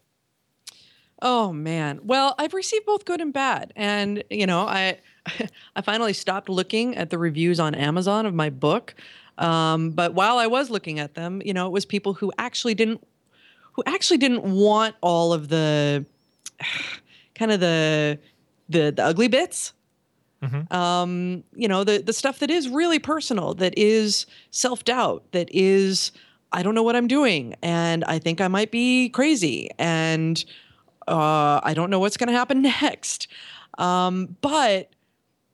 Oh 1.22 1.54
man. 1.54 2.00
Well, 2.04 2.34
I've 2.40 2.54
received 2.56 2.86
both 2.88 3.06
good 3.06 3.22
and 3.22 3.32
bad. 3.32 3.74
And 3.76 4.24
you 4.32 4.48
know, 4.48 4.62
I 4.62 5.00
I 5.76 5.82
finally 5.82 6.14
stopped 6.14 6.50
looking 6.50 6.96
at 6.98 7.12
the 7.12 7.18
reviews 7.20 7.60
on 7.60 7.76
Amazon 7.76 8.26
of 8.26 8.34
my 8.34 8.50
book. 8.50 8.96
Um, 9.38 9.92
but 9.92 10.14
while 10.14 10.38
I 10.38 10.48
was 10.48 10.70
looking 10.70 11.00
at 11.00 11.14
them, 11.16 11.42
you 11.46 11.54
know, 11.54 11.66
it 11.68 11.72
was 11.72 11.86
people 11.86 12.14
who 12.14 12.32
actually 12.38 12.74
didn't 12.76 13.02
who 13.74 13.84
actually 13.86 14.18
didn't 14.18 14.44
want 14.44 14.96
all 15.02 15.34
of 15.34 15.50
the 15.50 16.06
kind 17.36 17.52
of 17.52 17.60
the 17.60 18.20
the, 18.70 18.92
the 18.92 19.04
ugly 19.04 19.28
bits. 19.28 19.74
Um, 20.72 21.44
you 21.54 21.68
know, 21.68 21.84
the 21.84 22.00
the 22.00 22.14
stuff 22.14 22.40
that 22.40 22.50
is 22.50 22.68
really 22.68 23.00
personal, 23.00 23.54
that 23.56 23.78
is 23.78 24.26
self-doubt, 24.50 25.24
that 25.34 25.50
is 25.52 26.12
I 26.52 26.64
don't 26.64 26.76
know 26.76 26.84
what 26.84 26.96
I'm 26.96 27.08
doing 27.08 27.56
and 27.62 28.04
I 28.06 28.20
think 28.20 28.42
I 28.42 28.48
might 28.48 28.72
be 28.72 29.10
crazy 29.10 29.70
and 29.78 30.44
uh, 31.08 31.62
I 31.64 31.74
don't 31.74 31.90
know 31.90 32.00
what's 32.00 32.18
going 32.18 32.28
to 32.28 32.34
happen 32.34 32.62
next. 32.82 33.28
Um, 33.78 34.36
but 34.42 34.90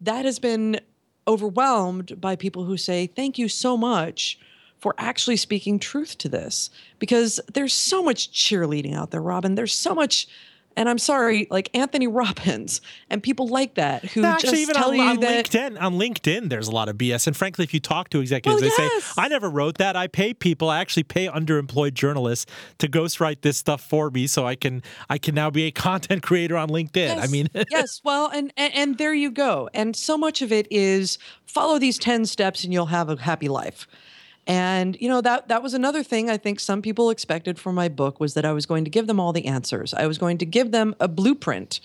that 0.02 0.26
has 0.26 0.40
been 0.40 0.80
overwhelmed 1.28 2.20
by 2.20 2.36
people 2.36 2.64
who 2.64 2.78
say, 2.78 3.08
Thank 3.08 3.38
you 3.38 3.48
so 3.48 3.78
much 3.78 4.40
for 4.80 4.94
actually 4.98 5.38
speaking 5.38 5.80
truth 5.80 6.18
to 6.20 6.30
this. 6.30 6.70
Because 7.00 7.40
there's 7.54 7.74
so 7.74 8.04
much 8.04 8.32
cheerleading 8.32 8.96
out 8.96 9.12
there, 9.12 9.22
Roben. 9.22 9.56
There's 9.56 9.74
so 9.74 9.94
much. 9.96 10.28
And 10.76 10.88
I'm 10.88 11.00
sorry, 11.00 11.48
like 11.50 11.76
Anthony 11.76 12.06
Robbins 12.22 12.82
and 13.10 13.24
people 13.24 13.48
like 13.48 13.74
that 13.74 14.06
who 14.06 14.24
Actually, 14.24 14.50
just 14.52 14.62
even 14.62 14.76
tell 14.76 14.92
on, 14.92 15.00
on 15.00 15.20
that 15.22 15.48
LinkedIn, 15.48 15.82
on 15.82 15.96
LinkedIn, 15.96 16.50
there's 16.50 16.68
a 16.68 16.72
lot 16.72 16.88
of 16.88 16.98
BS. 16.98 17.26
And 17.26 17.36
frankly, 17.36 17.64
if 17.64 17.74
you 17.74 17.80
talk 17.80 18.10
to 18.10 18.20
executives, 18.20 18.62
Well, 18.62 18.70
they 18.78 18.84
yes. 18.84 19.04
say, 19.06 19.14
"I 19.18 19.28
never 19.28 19.50
wrote 19.50 19.80
that. 19.80 19.96
I 19.96 20.06
pay 20.06 20.36
people. 20.36 20.70
I 20.70 20.80
actually 20.80 21.02
pay 21.02 21.26
underemployed 21.28 21.96
journalists 21.96 22.46
to 22.78 22.88
ghostwrite 22.88 23.42
this 23.42 23.58
stuff 23.58 23.82
for 23.82 24.12
me, 24.12 24.28
so 24.28 24.46
I 24.46 24.54
can 24.54 24.84
I 25.10 25.18
can 25.18 25.34
now 25.34 25.50
be 25.50 25.64
a 25.64 25.72
content 25.88 26.22
creator 26.22 26.56
on 26.56 26.70
LinkedIn." 26.70 27.18
I 27.24 27.26
mean, 27.26 27.50
yes. 27.72 28.00
Well, 28.04 28.30
and, 28.32 28.54
and 28.56 28.72
and 28.76 28.98
there 29.00 29.16
you 29.16 29.32
go. 29.32 29.72
And 29.74 29.96
so 29.96 30.16
much 30.16 30.44
of 30.44 30.52
it 30.52 30.68
is 30.70 31.18
follow 31.48 31.80
these 31.80 31.98
ten 31.98 32.28
steps, 32.28 32.64
and 32.64 32.72
you'll 32.72 32.86
have 32.86 33.10
a 33.10 33.20
happy 33.20 33.48
life. 33.48 33.88
And 34.48 34.96
you 35.02 35.10
know 35.10 35.20
that 35.22 35.50
that 35.50 35.62
was 35.62 35.74
another 35.74 36.04
thing 36.04 36.30
I 36.30 36.38
think 36.38 36.62
some 36.62 36.82
people 36.82 37.10
expected 37.10 37.60
from 37.60 37.76
my 37.76 37.90
book 37.90 38.20
was 38.20 38.34
that 38.34 38.46
I 38.46 38.54
was 38.54 38.66
going 38.66 38.86
to 38.86 38.90
give 38.90 39.06
them 39.06 39.20
all 39.20 39.34
the 39.34 39.46
answers. 39.46 39.94
I 39.94 40.08
was 40.08 40.18
going 40.18 40.38
to 40.38 40.46
give 40.46 40.72
them 40.72 40.96
a 41.02 41.10
blueprint 41.10 41.82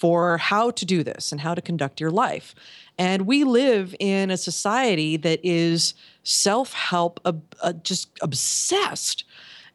for 0.00 0.38
how 0.38 0.70
to 0.70 0.84
do 0.84 1.02
this 1.02 1.30
and 1.30 1.42
how 1.42 1.54
to 1.54 1.60
conduct 1.60 2.00
your 2.00 2.10
life. 2.10 2.54
And 2.98 3.26
we 3.26 3.44
live 3.44 3.94
in 4.00 4.30
a 4.30 4.36
society 4.38 5.18
that 5.18 5.40
is 5.42 5.94
self-help, 6.22 7.20
uh, 7.24 7.34
uh, 7.62 7.74
just 7.74 8.08
obsessed. 8.22 9.24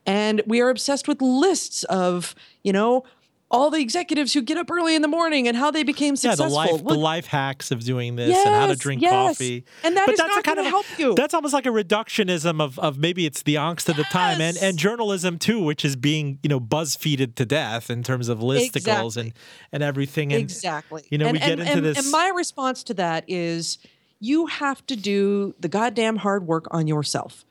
And 0.06 0.42
we 0.48 0.62
are 0.62 0.70
obsessed 0.70 1.08
with 1.08 1.22
lists 1.22 1.84
of, 1.86 2.34
you 2.64 2.74
know, 2.74 3.04
all 3.52 3.70
the 3.70 3.80
executives 3.80 4.34
who 4.34 4.42
get 4.42 4.58
up 4.58 4.72
early 4.72 4.96
in 4.96 5.02
the 5.02 5.08
morning 5.08 5.48
and 5.48 5.56
how 5.56 5.70
they 5.70 5.84
became 5.84 6.16
successful. 6.16 6.46
yeah, 6.46 6.66
the 6.66 6.74
life 6.74 6.84
the 6.84 6.94
life 6.96 7.26
hacks 7.28 7.70
of 7.70 7.84
doing 7.84 8.16
this 8.16 8.36
and 8.36 8.56
how 8.56 8.68
to 8.68 8.76
drink 8.76 9.02
yes. 9.02 9.12
coffee. 9.12 9.66
And 9.84 9.96
that 9.98 10.06
but 10.06 10.14
is 10.14 10.20
that's 10.20 10.36
not 10.36 10.44
gonna 10.44 10.62
of 10.62 10.68
help 10.68 10.86
you. 10.98 11.14
That's 11.14 11.34
almost 11.34 11.54
like 11.54 11.66
a 11.66 11.70
reductionism 11.70 12.62
of 12.62 12.80
of 12.80 12.98
maybe 12.98 13.26
it's 13.26 13.44
the 13.44 13.56
angst 13.56 13.90
of 13.90 13.98
the 13.98 14.06
time 14.06 14.42
and 14.42 14.58
and 14.58 14.78
journalism 14.78 15.38
too, 15.38 15.62
which 15.62 15.84
is 15.84 15.96
being 15.96 16.40
you 16.42 16.50
know 16.50 16.60
buzzfeeded 16.60 17.36
to 17.36 17.46
death 17.46 17.90
in 17.90 18.04
terms 18.04 18.30
of 18.30 18.40
listicles 18.40 18.76
Exactly. 18.76 19.22
and 19.22 19.34
and 19.74 19.84
everything. 19.84 20.32
And 20.32 20.42
exactly. 20.42 21.06
you 21.12 21.18
know, 21.18 21.28
and, 21.28 21.34
we 21.34 21.40
get 21.40 21.60
into 21.60 21.72
and, 21.72 21.86
this- 21.86 22.00
And 22.00 22.10
my 22.12 22.30
response 22.30 22.84
to 22.84 22.94
that 22.96 23.26
is 23.28 23.78
you 24.20 24.46
have 24.46 24.86
to 24.88 24.96
do 24.96 25.54
the 25.60 25.68
goddamn 25.68 26.18
hard 26.18 26.48
work 26.48 26.68
on 26.72 26.88
yourself. 26.88 27.44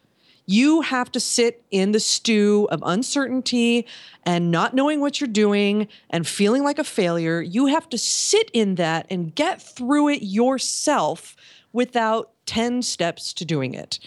You 0.47 0.81
have 0.81 1.13
to 1.13 1.21
sit 1.21 1.63
in 1.71 1.93
the 1.93 2.01
stew 2.01 2.69
of 2.71 2.83
uncertainty 2.85 3.87
and 4.25 4.51
not 4.51 4.75
knowing 4.75 5.01
what 5.01 5.21
you're 5.21 5.29
doing 5.29 5.89
and 6.11 6.27
feeling 6.27 6.63
like 6.63 6.79
a 6.79 6.85
failure. 6.85 7.41
You 7.41 7.67
have 7.67 7.89
to 7.91 7.99
sit 7.99 8.51
in 8.53 8.75
that 8.77 9.07
and 9.11 9.35
get 9.35 9.63
through 9.63 10.09
it 10.09 10.23
yourself 10.23 11.37
without 11.73 12.31
10 12.47 12.83
steps 12.83 13.33
to 13.35 13.45
doing 13.45 13.75
it. 13.75 13.99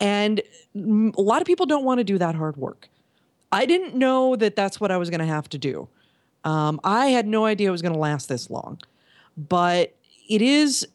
And 0.00 0.40
a 0.74 1.20
lot 1.20 1.40
of 1.40 1.46
people 1.46 1.66
don't 1.66 1.84
want 1.84 1.98
to 1.98 2.04
do 2.04 2.18
that 2.18 2.34
hard 2.34 2.56
work. 2.56 2.88
I 3.52 3.66
didn't 3.66 3.94
know 3.94 4.36
that 4.36 4.56
that's 4.56 4.80
what 4.80 4.90
I 4.90 4.96
was 4.96 5.10
going 5.10 5.20
to 5.20 5.26
have 5.26 5.48
to 5.50 5.58
do. 5.58 5.88
Um, 6.44 6.80
I 6.84 7.06
had 7.06 7.26
no 7.26 7.44
idea 7.44 7.68
it 7.68 7.72
was 7.72 7.82
going 7.82 7.92
to 7.92 7.98
last 7.98 8.28
this 8.28 8.48
long, 8.50 8.78
but 9.36 9.94
it 10.28 10.42
is. 10.42 10.86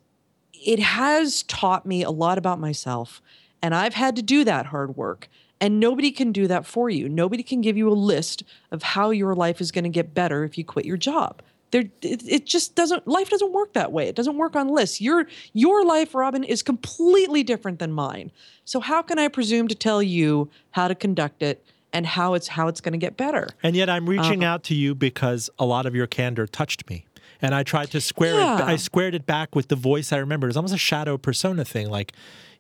It 0.54 0.80
has 0.80 1.44
taught 1.44 1.86
me 1.86 2.02
a 2.02 2.10
lot 2.10 2.38
about 2.40 2.60
myself, 2.60 3.22
and 3.62 3.74
I've 3.76 3.94
had 3.94 4.16
to 4.16 4.22
do 4.22 4.44
that 4.44 4.68
hard 4.68 4.96
work. 4.96 5.28
And 5.62 5.80
nobody 5.80 6.12
can 6.12 6.32
do 6.34 6.48
that 6.48 6.66
for 6.66 6.90
you. 6.90 7.08
Nobody 7.08 7.42
can 7.42 7.62
give 7.62 7.78
you 7.78 7.90
a 7.90 7.96
list 7.96 8.44
of 8.72 8.84
how 8.84 9.12
your 9.12 9.34
life 9.34 9.62
is 9.62 9.72
going 9.72 9.86
to 9.86 9.90
get 9.90 10.14
better 10.14 10.44
if 10.44 10.58
you 10.58 10.66
quit 10.66 10.86
your 10.86 10.98
job. 10.98 11.42
There, 11.72 11.86
it, 12.02 12.28
it 12.28 12.46
just 12.46 12.76
doesn't. 12.76 13.08
Life 13.08 13.30
doesn't 13.30 13.54
work 13.54 13.74
that 13.74 13.92
way. 13.92 14.08
It 14.08 14.16
doesn't 14.16 14.38
work 14.38 14.56
on 14.56 14.68
lists. 14.68 15.00
Your 15.02 15.28
your 15.54 15.84
life, 15.86 16.12
Roben, 16.12 16.46
is 16.46 16.62
completely 16.62 17.42
different 17.42 17.80
than 17.80 17.92
mine. 17.94 18.32
So 18.66 18.80
how 18.82 19.02
can 19.02 19.18
I 19.18 19.30
presume 19.30 19.68
to 19.70 19.76
tell 19.76 20.04
you 20.04 20.50
how 20.72 20.88
to 20.90 20.96
conduct 20.96 21.42
it 21.42 21.66
and 21.94 22.06
how 22.06 22.34
it's 22.34 22.50
how 22.50 22.68
it's 22.68 22.82
going 22.82 22.92
to 22.94 22.98
get 23.00 23.16
better? 23.18 23.48
And 23.64 23.76
yet 23.76 23.90
I'm 23.90 24.08
reaching 24.10 24.44
Uh-huh. 24.44 24.54
out 24.54 24.64
to 24.66 24.76
you 24.76 24.94
because 24.94 25.50
a 25.58 25.66
lot 25.66 25.86
of 25.86 25.96
your 25.96 26.08
candor 26.08 26.46
touched 26.48 26.90
me. 26.90 27.06
And 27.42 27.56
I 27.56 27.64
tried 27.64 27.92
to 27.92 28.02
square 28.02 28.36
it 28.36 28.62
I 28.62 28.76
squared 28.76 29.16
it 29.16 29.26
back 29.26 29.56
with 29.56 29.70
the 29.70 29.76
voice 29.76 30.12
I 30.14 30.18
remember. 30.18 30.48
It's 30.48 30.58
almost 30.58 30.74
a 30.74 30.78
shadow 30.78 31.18
persona 31.18 31.66
thing 31.66 31.90
like 31.90 32.14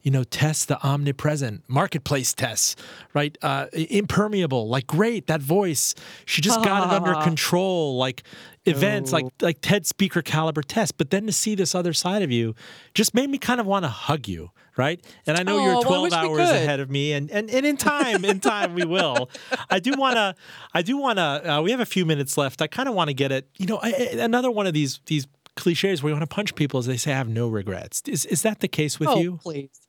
you 0.05 0.11
know, 0.11 0.23
Tess 0.23 0.65
the 0.65 0.79
omnipresent, 0.83 1.63
marketplace 1.67 2.31
Tess, 2.31 2.75
right? 3.15 3.35
Uh, 3.41 3.65
impermeable, 3.73 4.69
like 4.69 4.85
great, 4.85 5.25
that 5.25 5.41
voice. 5.41 5.95
She 6.25 6.43
just 6.43 6.63
got 6.63 6.87
it 6.87 6.93
under 6.93 7.15
control, 7.23 7.97
like 7.97 8.21
events, 8.65 9.11
like 9.11 9.25
like 9.41 9.61
TED 9.61 9.87
speaker 9.87 10.21
caliber 10.21 10.61
Tess. 10.61 10.91
But 10.91 11.09
then 11.09 11.25
to 11.25 11.31
see 11.31 11.55
this 11.55 11.73
other 11.73 11.91
side 11.91 12.21
of 12.21 12.31
you 12.31 12.53
just 12.93 13.15
made 13.15 13.31
me 13.31 13.39
kind 13.39 13.59
of 13.59 13.65
want 13.65 13.83
to 13.83 13.89
hug 13.89 14.27
you, 14.27 14.51
right? 14.77 15.03
And 15.25 15.37
I 15.37 15.43
know 15.43 15.57
Oh, 15.57 15.65
you're 15.65 15.81
12 15.81 16.03
wish 16.03 16.11
we 16.11 16.17
hours 16.17 16.49
ahead 16.51 16.79
of 16.79 16.91
me, 16.91 17.13
and 17.13 17.31
and, 17.31 17.49
and 17.49 17.65
in 17.65 17.75
time, 17.75 18.23
in 18.23 18.39
time 18.39 18.75
we 18.75 18.85
will. 18.85 19.31
I 19.71 19.79
do 19.79 19.93
want 19.97 20.17
to, 20.17 20.35
I 20.71 20.83
do 20.83 20.97
want 20.97 21.17
to. 21.17 21.51
Uh, 21.51 21.61
we 21.63 21.71
have 21.71 21.79
a 21.79 21.85
few 21.85 22.05
minutes 22.05 22.37
left. 22.37 22.61
I 22.61 22.67
kind 22.67 22.87
of 22.87 22.93
want 22.93 23.07
to 23.07 23.15
get 23.15 23.31
it. 23.31 23.49
You 23.57 23.65
know, 23.65 23.79
I, 23.81 23.89
I- 23.89 24.17
another 24.19 24.51
one 24.51 24.67
of 24.67 24.75
these 24.75 24.99
these 25.07 25.25
cliches 25.55 26.03
where 26.03 26.11
you 26.11 26.15
want 26.15 26.29
to 26.29 26.35
punch 26.35 26.53
people 26.53 26.79
is 26.79 26.85
they 26.85 26.97
say 26.97 27.11
I 27.11 27.17
have 27.17 27.27
no 27.27 27.47
regrets. 27.47 28.03
Is 28.05 28.23
is 28.27 28.43
that 28.43 28.59
the 28.59 28.67
case 28.67 28.99
with 28.99 29.09
oh, 29.09 29.19
you? 29.19 29.39
please. 29.41 29.81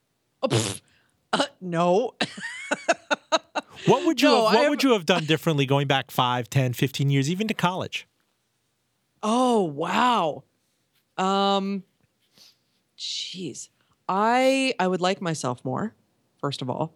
Oh, 0.43 0.49
pff. 0.49 0.81
Uh, 1.33 1.45
no. 1.61 2.15
What 3.87 4.05
would 4.05 4.21
you 4.21 4.29
No, 4.29 4.47
have, 4.47 4.57
I 4.57 4.61
what 4.63 4.71
would 4.71 4.83
you 4.83 4.93
have 4.93 5.07
done 5.07 5.25
differently 5.27 5.65
going 5.67 5.87
back 5.87 6.11
5, 6.11 6.51
10, 6.51 6.73
15 6.73 7.09
years, 7.11 7.31
even 7.31 7.47
to 7.49 7.55
college? 7.55 8.07
Oh 9.23 9.63
wow. 9.63 10.43
Um 11.17 11.85
jeez. 12.99 13.69
I 14.09 14.75
I 14.79 14.89
would 14.89 15.01
like 15.01 15.21
myself 15.21 15.65
more, 15.65 15.95
first 16.41 16.63
of 16.63 16.71
all. 16.71 16.95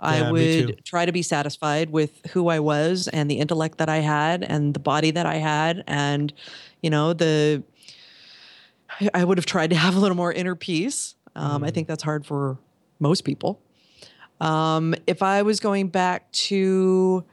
I 0.00 0.18
Yeah, 0.18 0.32
me 0.32 0.64
would 0.66 0.84
try 0.84 1.06
to 1.06 1.12
be 1.12 1.22
satisfied 1.22 1.90
with 1.90 2.10
who 2.32 2.48
I 2.48 2.58
was 2.58 3.06
and 3.08 3.30
the 3.30 3.38
intellect 3.38 3.78
that 3.78 3.88
I 3.88 3.98
had 3.98 4.42
and 4.42 4.74
the 4.74 4.80
body 4.80 5.12
that 5.12 5.26
I 5.26 5.36
had 5.36 5.84
and 5.86 6.32
you 6.82 6.90
know 6.90 7.12
the 7.12 7.62
I- 9.00 9.10
I 9.14 9.24
would 9.24 9.38
have 9.38 9.46
tried 9.46 9.70
to 9.70 9.76
have 9.76 9.94
a 9.96 10.00
little 10.00 10.16
more 10.16 10.32
inner 10.32 10.54
peace. 10.56 11.14
Um, 11.34 11.62
I 11.64 11.70
think 11.70 11.88
that's 11.88 12.02
hard 12.02 12.26
for 12.26 12.58
most 13.02 13.24
people. 13.24 13.60
Um, 14.40 14.94
if 15.06 15.22
I 15.22 15.42
was 15.42 15.60
going 15.60 15.88
back 15.88 16.30
to 16.32 17.24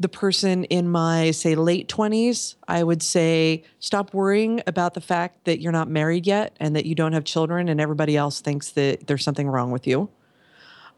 the 0.00 0.08
person 0.08 0.64
in 0.64 0.88
my 0.88 1.30
say 1.30 1.54
late 1.54 1.88
20s 1.88 2.56
i 2.66 2.82
would 2.82 3.02
say 3.02 3.62
stop 3.78 4.12
worrying 4.12 4.60
about 4.66 4.94
the 4.94 5.00
fact 5.00 5.44
that 5.44 5.60
you're 5.60 5.72
not 5.72 5.88
married 5.88 6.26
yet 6.26 6.54
and 6.58 6.74
that 6.74 6.84
you 6.84 6.94
don't 6.94 7.12
have 7.12 7.24
children 7.24 7.68
and 7.68 7.80
everybody 7.80 8.16
else 8.16 8.40
thinks 8.40 8.70
that 8.72 9.06
there's 9.06 9.22
something 9.22 9.48
wrong 9.48 9.70
with 9.70 9.86
you. 9.86 10.08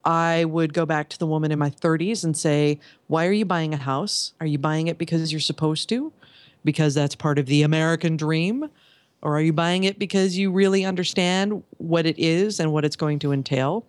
I 0.04 0.44
would 0.44 0.72
go 0.72 0.86
back 0.86 1.08
to 1.10 1.18
the 1.18 1.26
woman 1.26 1.50
in 1.50 1.58
my 1.58 1.70
30s 1.70 2.24
and 2.24 2.36
say 2.36 2.80
why 3.06 3.26
are 3.26 3.32
you 3.32 3.44
buying 3.44 3.74
a 3.74 3.78
house? 3.78 4.32
Are 4.40 4.46
you 4.46 4.58
buying 4.58 4.86
it 4.86 4.98
because 4.98 5.30
you're 5.32 5.40
supposed 5.40 5.88
to? 5.90 6.12
Because 6.64 6.94
that's 6.94 7.14
part 7.14 7.38
of 7.38 7.46
the 7.46 7.62
american 7.62 8.16
dream? 8.16 8.70
Or 9.20 9.36
are 9.36 9.42
you 9.42 9.52
buying 9.52 9.84
it 9.84 9.98
because 9.98 10.38
you 10.38 10.50
really 10.50 10.84
understand 10.84 11.62
what 11.78 12.06
it 12.06 12.18
is 12.18 12.60
and 12.60 12.72
what 12.72 12.84
it's 12.84 12.96
going 12.96 13.18
to 13.20 13.32
entail 13.32 13.84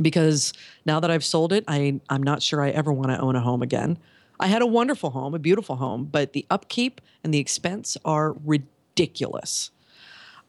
because 0.00 0.52
now 0.84 1.00
that 1.00 1.10
I've 1.10 1.24
sold 1.24 1.52
it, 1.52 1.64
I, 1.68 2.00
I'm 2.08 2.22
not 2.22 2.42
sure 2.42 2.62
I 2.62 2.70
ever 2.70 2.92
want 2.92 3.10
to 3.10 3.18
own 3.18 3.36
a 3.36 3.40
home 3.40 3.62
again. 3.62 3.98
I 4.40 4.48
had 4.48 4.62
a 4.62 4.66
wonderful 4.66 5.10
home, 5.10 5.34
a 5.34 5.38
beautiful 5.38 5.76
home, 5.76 6.08
but 6.10 6.32
the 6.32 6.44
upkeep 6.50 7.00
and 7.22 7.32
the 7.32 7.38
expense 7.38 7.96
are 8.04 8.34
ridiculous. 8.44 9.70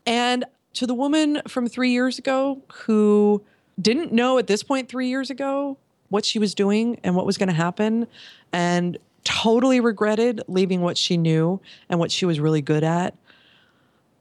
And 0.05 0.45
to 0.73 0.87
the 0.87 0.93
woman 0.93 1.41
from 1.47 1.67
three 1.67 1.91
years 1.91 2.17
ago 2.17 2.61
who 2.73 3.43
didn't 3.79 4.11
know 4.11 4.37
at 4.37 4.47
this 4.47 4.63
point, 4.63 4.89
three 4.89 5.09
years 5.09 5.29
ago, 5.29 5.77
what 6.09 6.25
she 6.25 6.39
was 6.39 6.53
doing 6.55 6.99
and 7.03 7.15
what 7.15 7.25
was 7.25 7.37
going 7.37 7.49
to 7.49 7.55
happen, 7.55 8.07
and 8.53 8.97
totally 9.23 9.79
regretted 9.79 10.41
leaving 10.47 10.81
what 10.81 10.97
she 10.97 11.17
knew 11.17 11.59
and 11.89 11.99
what 11.99 12.11
she 12.11 12.25
was 12.25 12.39
really 12.39 12.61
good 12.61 12.83
at, 12.83 13.15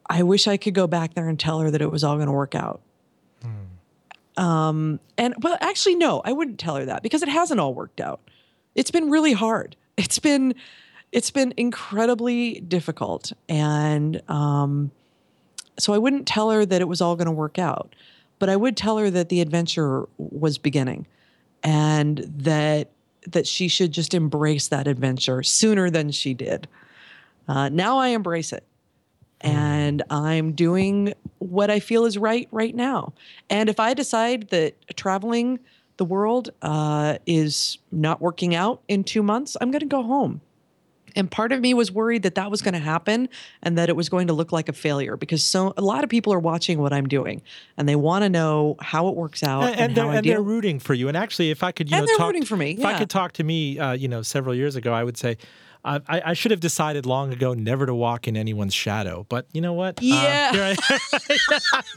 I 0.09 0.23
wish 0.23 0.47
I 0.47 0.57
could 0.57 0.75
go 0.75 0.87
back 0.87 1.15
there 1.15 1.29
and 1.29 1.39
tell 1.39 1.61
her 1.61 1.71
that 1.71 1.83
it 1.83 1.91
was 1.91 2.03
all 2.05 2.17
going 2.17 2.27
to 2.27 2.33
work 2.33 2.55
out. 2.55 2.81
Um, 4.37 5.01
and 5.17 5.35
well, 5.41 5.57
actually, 5.61 5.95
no, 5.95 6.21
I 6.25 6.33
wouldn't 6.33 6.59
tell 6.59 6.77
her 6.77 6.85
that 6.85 7.03
because 7.03 7.23
it 7.23 7.29
hasn't 7.29 7.61
all 7.61 7.75
worked 7.75 8.01
out. 8.01 8.21
It's 8.75 8.91
been 8.91 9.11
really 9.11 9.33
hard. 9.33 9.77
It's 9.97 10.19
been, 10.19 10.55
it's 11.13 11.31
been 11.31 11.55
incredibly 11.57 12.61
difficult, 12.61 13.33
and 13.49 14.21
um, 14.29 14.91
so 15.79 15.93
I 15.93 15.99
wouldn't 15.99 16.27
tell 16.27 16.51
her 16.51 16.67
that 16.67 16.81
it 16.81 16.89
was 16.89 17.01
all 17.01 17.15
going 17.15 17.27
to 17.27 17.33
work 17.33 17.59
out, 17.59 17.95
but 18.41 18.49
I 18.49 18.57
would 18.57 18.77
tell 18.77 18.99
her 18.99 19.11
that 19.11 19.29
the 19.29 19.41
adventure 19.41 20.09
was 20.19 20.59
beginning, 20.59 21.07
and 21.63 22.19
that 22.39 22.91
that 23.29 23.47
she 23.47 23.69
should 23.69 23.93
just 23.93 24.13
embrace 24.13 24.69
that 24.69 24.87
adventure 24.87 25.43
sooner 25.43 25.89
than 25.91 26.11
she 26.11 26.35
did. 26.35 26.69
Uh, 27.47 27.69
now 27.69 27.99
I 27.99 28.09
embrace 28.09 28.53
it 28.53 28.65
and 29.45 30.03
I'm 30.11 30.53
doing 30.53 31.13
what 31.45 31.71
I 31.71 31.81
feel 31.81 32.05
is 32.05 32.17
right 32.19 32.49
right 32.51 32.75
now. 32.75 33.13
And 33.51 33.69
if 33.69 33.79
I 33.79 33.95
decide 33.95 34.49
that 34.51 34.75
traveling 34.97 35.59
the 35.97 36.05
world 36.05 36.51
uh, 36.63 37.19
is 37.27 37.79
not 37.93 38.21
working 38.21 38.55
out 38.55 38.83
in 38.89 39.05
two 39.05 39.23
months, 39.23 39.57
I'm 39.61 39.71
going 39.71 39.81
to 39.81 39.87
go 39.87 40.03
home. 40.03 40.41
And 41.17 41.31
part 41.31 41.53
of 41.53 41.61
me 41.61 41.75
was 41.75 41.93
worried 41.93 42.25
that 42.25 42.35
that 42.35 42.51
was 42.51 42.61
going 42.61 42.75
to 42.75 42.81
happen 42.81 43.29
and 43.63 43.79
that 43.79 43.89
it 43.89 43.95
was 43.95 44.09
going 44.09 44.27
to 44.27 44.33
look 44.33 44.51
like 44.51 44.69
a 44.69 44.73
failure 44.73 45.17
because 45.17 45.45
so 45.45 45.73
a 45.77 45.81
lot 45.81 46.03
of 46.03 46.11
people 46.11 46.33
are 46.33 46.41
watching 46.41 46.79
what 46.81 46.93
I'm 46.93 47.07
doing 47.07 47.41
and 47.77 47.89
they 47.89 47.95
want 47.95 48.25
to 48.25 48.29
know 48.29 48.75
how 48.81 49.07
it 49.09 49.15
works 49.15 49.45
out 49.45 49.63
and, 49.63 49.73
and, 49.73 49.81
and, 49.81 49.97
they're, 49.97 50.11
and 50.17 50.27
they're 50.27 50.43
rooting 50.43 50.81
for 50.81 50.93
you. 50.93 51.07
And 51.07 51.17
actually, 51.17 51.51
if 51.51 51.63
I 51.63 51.71
could, 51.71 51.89
you 51.89 51.97
And 51.97 52.03
know, 52.03 52.07
they're 52.07 52.17
talk, 52.17 52.27
rooting 52.27 52.45
for 52.45 52.57
me, 52.57 52.73
If 52.73 52.85
I 52.85 52.99
could 52.99 53.11
talk 53.11 53.33
to 53.35 53.45
me, 53.45 53.79
uh, 53.79 53.93
you 53.93 54.09
know, 54.09 54.23
several 54.23 54.55
years 54.55 54.75
ago, 54.77 54.93
I 54.93 55.05
would 55.05 55.17
say. 55.17 55.37
Uh, 55.85 56.01
I, 56.09 56.23
I 56.27 56.33
should 56.33 56.51
have 56.51 56.61
decided 56.61 57.05
long 57.05 57.31
ago 57.33 57.53
never 57.53 57.85
to 57.85 57.95
walk 57.95 58.27
in 58.27 58.37
anyone's 58.39 58.73
shadow. 58.73 59.27
But 59.29 59.47
you 59.53 59.61
know 59.61 59.75
what? 59.75 59.99
Uh, 59.99 60.07
Yeah. 60.07 60.53
here 60.53 60.77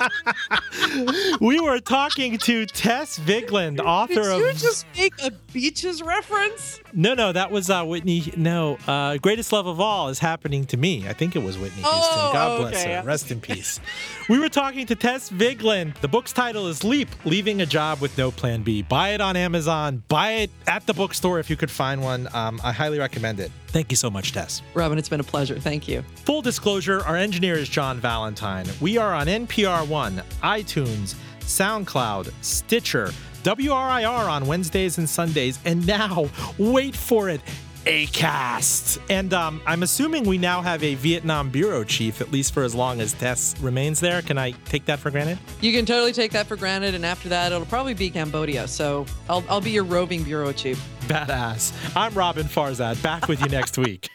I- 0.02 1.38
we 1.42 1.60
were 1.60 1.80
talking 1.80 2.38
to 2.40 2.66
Tess 2.66 3.18
Vigeland, 3.20 3.80
author 3.80 4.16
Did 4.16 4.32
of 4.32 4.40
Did 4.42 4.56
you 4.56 4.60
just 4.60 4.86
make 4.98 5.14
a 5.24 5.32
beaches 5.54 6.02
reference? 6.02 6.82
No, 6.94 7.14
no, 7.14 7.32
that 7.32 7.52
was 7.52 7.70
uh, 7.70 7.84
Whitney. 7.86 8.34
No, 8.36 8.78
uh, 8.88 9.18
greatest 9.18 9.54
love 9.54 9.68
of 9.68 9.80
all 9.80 10.10
is 10.10 10.20
happening 10.20 10.66
to 10.66 10.78
me. 10.78 11.08
I 11.08 11.14
think 11.14 11.36
it 11.36 11.40
was 11.44 11.58
Whitney 11.58 11.82
Houston. 11.84 11.92
Oh, 11.94 12.30
God 12.34 12.60
bless 12.60 12.82
okay. 12.84 12.94
her. 12.96 13.04
Rest 13.04 13.32
in 13.32 13.40
peace. 13.40 13.80
we 14.30 14.40
were 14.40 14.50
talking 14.50 14.86
to 14.88 14.96
Tess 14.96 15.30
Vigeland. 15.30 15.96
The 16.02 16.08
book's 16.08 16.34
title 16.34 16.68
is 16.68 16.84
Leap: 16.84 17.10
Leaving 17.26 17.62
a 17.62 17.66
Job 17.66 18.02
with 18.02 18.18
No 18.18 18.32
Plan 18.32 18.64
B. 18.64 18.82
Buy 18.82 19.10
it 19.10 19.22
on 19.22 19.36
Amazon. 19.38 20.04
Buy 20.08 20.32
it 20.32 20.52
at 20.66 20.86
the 20.86 20.94
bookstore 20.94 21.40
if 21.40 21.50
you 21.50 21.56
could 21.56 21.72
find 21.72 22.02
one. 22.02 22.28
Um, 22.34 22.60
I 22.64 22.72
highly 22.74 23.00
recommend 23.00 23.40
it. 23.40 23.52
Thank 23.68 23.92
you 23.92 23.98
so 23.98 24.10
much, 24.10 24.32
Tess. 24.32 24.62
Roben, 24.74 24.98
it's 24.98 25.10
been 25.10 25.20
a 25.20 25.24
pleasure. 25.26 25.60
Thank 25.60 25.88
you. 25.88 26.02
Full 26.26 26.42
disclosure 26.42 27.04
our 27.06 27.16
engineer 27.16 27.56
is 27.56 27.70
John 27.70 28.00
Valentine. 28.00 28.66
We 28.80 28.98
are 28.98 29.14
on 29.14 29.28
NPR 29.28 29.88
One, 29.88 30.24
iTunes, 30.42 31.16
SoundCloud, 31.42 32.32
Stitcher, 32.42 33.12
WRIR 33.44 34.30
on 34.30 34.46
Wednesdays 34.46 34.98
and 34.98 35.10
Sundays, 35.10 35.60
and 35.66 35.86
now, 35.88 36.30
wait 36.58 36.96
for 36.96 37.30
it, 37.30 37.42
ACAST. 37.88 39.00
And 39.10 39.34
um, 39.34 39.62
I'm 39.66 39.82
assuming 39.82 40.26
we 40.26 40.38
now 40.38 40.62
have 40.62 40.84
a 40.84 40.96
Vietnam 40.96 41.50
bureau 41.50 41.84
chief, 41.84 42.20
at 42.20 42.32
least 42.32 42.54
for 42.54 42.64
as 42.64 42.76
long 42.76 43.00
as 43.00 43.14
Tess 43.14 43.58
remains 43.62 44.00
there. 44.00 44.22
Can 44.22 44.38
I 44.38 44.52
take 44.66 44.86
that 44.86 45.00
for 45.00 45.10
granted? 45.10 45.40
You 45.62 45.72
can 45.72 45.86
totally 45.86 46.12
take 46.12 46.32
that 46.32 46.48
for 46.48 46.58
granted. 46.58 46.96
And 46.96 47.06
after 47.06 47.30
that, 47.30 47.52
it'll 47.52 47.66
probably 47.66 47.94
be 47.94 48.10
Cambodia. 48.10 48.68
So 48.68 49.06
I'll, 49.30 49.44
I'll 49.50 49.62
be 49.62 49.72
your 49.72 49.86
roving 49.86 50.24
bureau 50.24 50.52
chief. 50.52 50.86
Badass. 51.08 51.72
I'm 51.96 52.12
Roben 52.12 52.44
Farzad, 52.44 53.02
back 53.02 53.30
with 53.30 53.40
you 53.40 53.48
next 53.48 53.78
week. 53.78 54.10